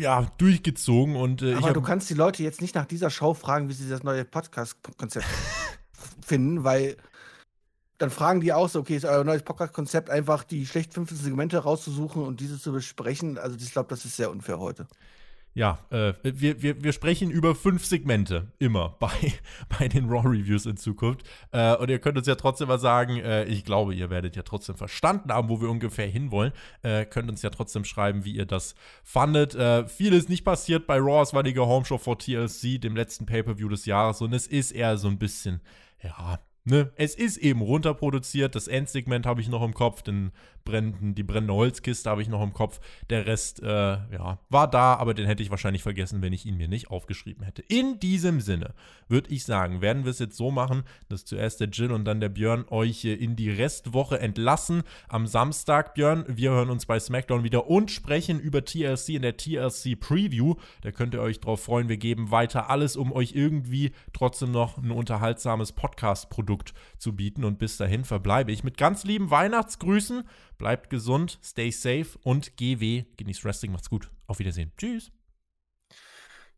ja, 0.00 0.26
durchgezogen 0.38 1.14
und 1.14 1.42
äh, 1.42 1.54
Aber 1.54 1.72
du 1.72 1.82
kannst 1.82 2.08
die 2.08 2.14
Leute 2.14 2.42
jetzt 2.42 2.62
nicht 2.62 2.74
nach 2.74 2.86
dieser 2.86 3.10
Show 3.10 3.34
fragen, 3.34 3.68
wie 3.68 3.74
sie 3.74 3.88
das 3.88 4.02
neue 4.02 4.24
Podcast-Konzept 4.24 5.26
finden, 6.26 6.64
weil 6.64 6.96
dann 7.98 8.10
fragen 8.10 8.40
die 8.40 8.54
auch 8.54 8.68
so, 8.68 8.80
okay, 8.80 8.96
ist 8.96 9.04
euer 9.04 9.24
neues 9.24 9.42
Podcast-Konzept 9.42 10.08
einfach 10.08 10.42
die 10.42 10.64
schlecht 10.64 10.94
15 10.94 11.18
Segmente 11.18 11.58
rauszusuchen 11.58 12.22
und 12.22 12.40
diese 12.40 12.58
zu 12.58 12.72
besprechen? 12.72 13.36
Also 13.36 13.56
ich 13.60 13.72
glaube, 13.72 13.90
das 13.90 14.06
ist 14.06 14.16
sehr 14.16 14.30
unfair 14.30 14.58
heute. 14.58 14.86
Ja, 15.52 15.78
äh, 15.90 16.12
wir, 16.22 16.62
wir, 16.62 16.82
wir 16.82 16.92
sprechen 16.92 17.30
über 17.30 17.54
fünf 17.54 17.84
Segmente 17.84 18.52
immer 18.58 18.96
bei, 19.00 19.10
bei 19.78 19.88
den 19.88 20.08
Raw-Reviews 20.08 20.66
in 20.66 20.76
Zukunft. 20.76 21.22
Äh, 21.50 21.76
und 21.76 21.90
ihr 21.90 21.98
könnt 21.98 22.16
uns 22.16 22.26
ja 22.26 22.36
trotzdem 22.36 22.68
mal 22.68 22.78
sagen, 22.78 23.16
äh, 23.16 23.44
ich 23.44 23.64
glaube, 23.64 23.94
ihr 23.94 24.10
werdet 24.10 24.36
ja 24.36 24.42
trotzdem 24.42 24.76
verstanden 24.76 25.32
haben, 25.32 25.48
wo 25.48 25.60
wir 25.60 25.68
ungefähr 25.68 26.06
hinwollen. 26.06 26.52
Äh, 26.82 27.04
könnt 27.04 27.28
uns 27.28 27.42
ja 27.42 27.50
trotzdem 27.50 27.84
schreiben, 27.84 28.24
wie 28.24 28.32
ihr 28.32 28.46
das 28.46 28.74
fandet. 29.02 29.54
Äh, 29.54 29.88
viel 29.88 30.12
ist 30.12 30.28
nicht 30.28 30.44
passiert 30.44 30.86
bei 30.86 30.98
Raw, 30.98 31.22
es 31.22 31.34
war 31.34 31.42
die 31.42 31.58
Homeshow 31.58 31.98
vor 31.98 32.18
TLC, 32.18 32.80
dem 32.80 32.94
letzten 32.94 33.26
Pay-Per-View 33.26 33.68
des 33.68 33.86
Jahres. 33.86 34.20
Und 34.20 34.32
es 34.32 34.46
ist 34.46 34.70
eher 34.70 34.96
so 34.96 35.08
ein 35.08 35.18
bisschen, 35.18 35.60
ja, 36.02 36.38
Ne, 36.64 36.92
es 36.96 37.14
ist 37.14 37.38
eben 37.38 37.62
runterproduziert. 37.62 38.54
Das 38.54 38.68
Endsegment 38.68 39.24
habe 39.24 39.40
ich 39.40 39.48
noch 39.48 39.62
im 39.62 39.72
Kopf, 39.72 40.02
den 40.02 40.30
brennenden, 40.64 41.14
die 41.14 41.22
brennende 41.22 41.54
Holzkiste 41.54 42.10
habe 42.10 42.22
ich 42.22 42.28
noch 42.28 42.42
im 42.42 42.52
Kopf. 42.52 42.80
Der 43.08 43.26
Rest, 43.26 43.62
äh, 43.62 43.66
ja, 43.66 44.38
war 44.48 44.70
da, 44.70 44.94
aber 44.94 45.14
den 45.14 45.26
hätte 45.26 45.42
ich 45.42 45.50
wahrscheinlich 45.50 45.82
vergessen, 45.82 46.22
wenn 46.22 46.32
ich 46.32 46.46
ihn 46.46 46.56
mir 46.56 46.68
nicht 46.68 46.90
aufgeschrieben 46.90 47.44
hätte. 47.44 47.62
In 47.62 47.98
diesem 48.00 48.40
Sinne 48.40 48.74
würde 49.08 49.30
ich 49.30 49.44
sagen, 49.44 49.80
werden 49.80 50.04
wir 50.04 50.10
es 50.10 50.18
jetzt 50.18 50.36
so 50.36 50.50
machen, 50.50 50.84
dass 51.08 51.24
zuerst 51.24 51.60
der 51.60 51.68
Jill 51.68 51.92
und 51.92 52.04
dann 52.04 52.20
der 52.20 52.28
Björn 52.28 52.64
euch 52.68 53.04
in 53.04 53.36
die 53.36 53.50
Restwoche 53.50 54.20
entlassen. 54.20 54.82
Am 55.08 55.26
Samstag, 55.26 55.94
Björn, 55.94 56.24
wir 56.28 56.50
hören 56.50 56.70
uns 56.70 56.86
bei 56.86 57.00
SmackDown 57.00 57.42
wieder 57.44 57.68
und 57.68 57.90
sprechen 57.90 58.38
über 58.38 58.64
TLC 58.64 59.10
in 59.10 59.22
der 59.22 59.36
TLC 59.36 59.98
Preview. 59.98 60.54
Da 60.82 60.92
könnt 60.92 61.14
ihr 61.14 61.22
euch 61.22 61.40
drauf 61.40 61.64
freuen. 61.64 61.88
Wir 61.88 61.96
geben 61.96 62.30
weiter 62.30 62.70
alles, 62.70 62.96
um 62.96 63.12
euch 63.12 63.34
irgendwie 63.34 63.92
trotzdem 64.12 64.50
noch 64.50 64.78
ein 64.78 64.90
unterhaltsames 64.90 65.72
Podcast-Produkt 65.72 66.50
Produkt 66.50 66.74
zu 66.98 67.14
bieten. 67.14 67.44
Und 67.44 67.58
bis 67.58 67.76
dahin 67.76 68.04
verbleibe 68.04 68.52
ich 68.52 68.64
mit 68.64 68.76
ganz 68.76 69.04
lieben 69.04 69.30
Weihnachtsgrüßen. 69.30 70.24
Bleibt 70.60 70.90
gesund, 70.90 71.38
stay 71.42 71.70
safe 71.70 72.18
und 72.22 72.58
GW. 72.58 73.04
Genießt 73.16 73.46
Wrestling, 73.46 73.72
macht's 73.72 73.88
gut. 73.88 74.10
Auf 74.26 74.40
Wiedersehen. 74.40 74.72
Tschüss. 74.76 75.10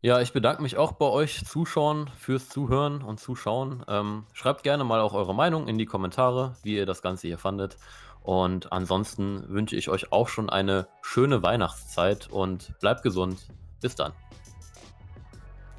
Ja, 0.01 0.19
ich 0.19 0.33
bedanke 0.33 0.61
mich 0.61 0.75
auch 0.75 0.91
bei 0.91 1.05
euch 1.05 1.45
Zuschauern 1.45 2.09
fürs 2.19 2.49
Zuhören 2.49 3.01
und 3.01 3.21
Zuschauen. 3.21 3.85
Ähm, 3.87 4.25
schreibt 4.33 4.63
gerne 4.63 4.83
mal 4.83 4.99
auch 4.99 5.13
eure 5.13 5.33
Meinung 5.33 5.69
in 5.69 5.77
die 5.77 5.85
Kommentare, 5.85 6.57
wie 6.63 6.75
ihr 6.75 6.85
das 6.85 7.01
Ganze 7.01 7.27
hier 7.27 7.37
fandet. 7.37 7.77
Und 8.19 8.73
ansonsten 8.73 9.47
wünsche 9.47 9.77
ich 9.77 9.87
euch 9.87 10.11
auch 10.11 10.27
schon 10.27 10.49
eine 10.49 10.89
schöne 11.01 11.41
Weihnachtszeit 11.41 12.27
und 12.29 12.77
bleibt 12.81 13.03
gesund. 13.03 13.47
Bis 13.79 13.95
dann. 13.95 14.11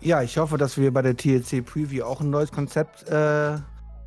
Ja, 0.01 0.23
ich 0.23 0.39
hoffe, 0.39 0.57
dass 0.57 0.79
wir 0.79 0.95
bei 0.95 1.03
der 1.03 1.15
TLC 1.15 1.63
Preview 1.63 2.05
auch 2.05 2.23
ein 2.23 2.31
neues 2.31 2.53
Konzept 2.53 3.07
äh, 3.07 3.59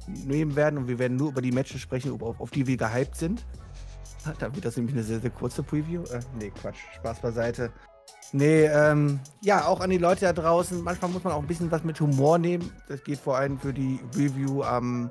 nehmen 0.07 0.55
werden 0.55 0.79
und 0.79 0.87
wir 0.87 0.97
werden 0.97 1.17
nur 1.17 1.29
über 1.29 1.43
die 1.43 1.51
Matches 1.51 1.81
sprechen, 1.81 2.19
auf, 2.19 2.39
auf 2.39 2.49
die 2.49 2.65
wir 2.65 2.77
gehypt 2.77 3.15
sind. 3.15 3.45
Dann 4.39 4.55
wird 4.55 4.65
das 4.65 4.77
nämlich 4.77 4.95
eine 4.95 5.03
sehr, 5.03 5.19
sehr 5.19 5.29
kurze 5.29 5.63
Preview. 5.63 6.03
Äh, 6.03 6.19
nee, 6.39 6.51
Quatsch, 6.51 6.79
Spaß 6.95 7.19
beiseite. 7.19 7.71
Nee, 8.33 8.65
ähm, 8.65 9.19
ja, 9.41 9.65
auch 9.65 9.79
an 9.79 9.89
die 9.89 9.97
Leute 9.97 10.25
da 10.25 10.33
draußen. 10.33 10.83
Manchmal 10.83 11.11
muss 11.11 11.23
man 11.23 11.33
auch 11.33 11.41
ein 11.41 11.47
bisschen 11.47 11.71
was 11.71 11.83
mit 11.83 11.99
Humor 12.01 12.37
nehmen. 12.37 12.71
Das 12.89 13.03
geht 13.03 13.19
vor 13.19 13.37
allem 13.37 13.57
für 13.57 13.71
die 13.71 13.99
Review 14.15 14.63
am 14.63 15.09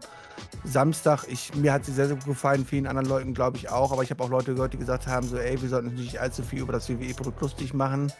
Samstag. 0.64 1.24
Ich, 1.28 1.54
mir 1.54 1.72
hat 1.72 1.86
sie 1.86 1.92
sehr, 1.92 2.08
sehr 2.08 2.16
gut 2.16 2.26
gefallen. 2.26 2.66
Vielen 2.66 2.86
anderen 2.86 3.08
Leuten 3.08 3.32
glaube 3.32 3.56
ich 3.56 3.70
auch. 3.70 3.90
Aber 3.92 4.02
ich 4.02 4.10
habe 4.10 4.22
auch 4.22 4.28
Leute 4.28 4.54
gehört, 4.54 4.74
die 4.74 4.78
gesagt 4.78 5.06
haben: 5.06 5.26
so, 5.26 5.38
ey, 5.38 5.60
wir 5.60 5.68
sollten 5.68 5.88
uns 5.88 5.98
nicht 5.98 6.18
allzu 6.20 6.42
viel 6.42 6.60
über 6.60 6.74
das 6.74 6.90
WWE-Produkt 6.90 7.40
lustig 7.40 7.72
machen. 7.72 8.12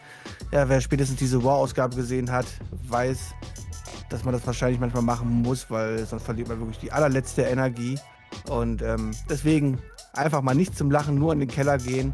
Ja, 0.51 0.67
wer 0.67 0.81
spätestens 0.81 1.19
diese 1.19 1.43
War-Ausgabe 1.43 1.95
gesehen 1.95 2.31
hat, 2.31 2.47
weiß, 2.87 3.35
dass 4.09 4.23
man 4.23 4.33
das 4.33 4.47
wahrscheinlich 4.47 4.79
manchmal 4.79 5.03
machen 5.03 5.43
muss, 5.43 5.69
weil 5.69 6.05
sonst 6.07 6.23
verliert 6.23 6.47
man 6.47 6.59
wirklich 6.59 6.79
die 6.79 6.91
allerletzte 6.91 7.43
Energie. 7.43 7.99
Und 8.49 8.81
ähm, 8.81 9.11
deswegen 9.29 9.79
einfach 10.17 10.41
mal 10.41 10.55
nicht 10.55 10.77
zum 10.77 10.91
Lachen, 10.91 11.15
nur 11.15 11.33
in 11.33 11.39
den 11.39 11.49
Keller 11.49 11.77
gehen. 11.77 12.13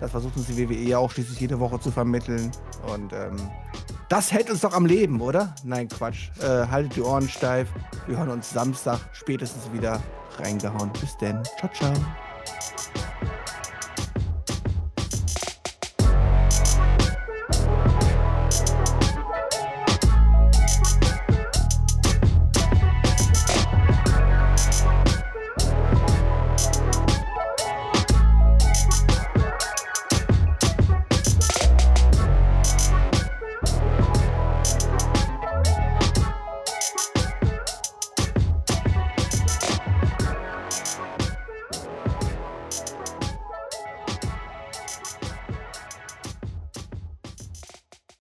Das 0.00 0.10
versucht 0.10 0.36
uns 0.36 0.46
die 0.46 0.58
WWE 0.58 0.74
ja 0.74 0.98
auch 0.98 1.10
schließlich 1.10 1.38
jede 1.38 1.60
Woche 1.60 1.78
zu 1.78 1.90
vermitteln. 1.92 2.50
Und 2.92 3.12
ähm, 3.12 3.36
das 4.08 4.32
hält 4.32 4.50
uns 4.50 4.60
doch 4.60 4.74
am 4.74 4.84
Leben, 4.84 5.20
oder? 5.20 5.54
Nein, 5.62 5.88
Quatsch. 5.88 6.30
Äh, 6.40 6.66
haltet 6.66 6.96
die 6.96 7.02
Ohren 7.02 7.28
steif. 7.28 7.68
Wir 8.06 8.18
hören 8.18 8.30
uns 8.30 8.50
Samstag 8.50 8.98
spätestens 9.12 9.72
wieder 9.72 10.02
reingehauen. 10.38 10.90
Bis 11.00 11.16
denn. 11.18 11.40
Ciao, 11.58 11.70
ciao. 11.72 11.92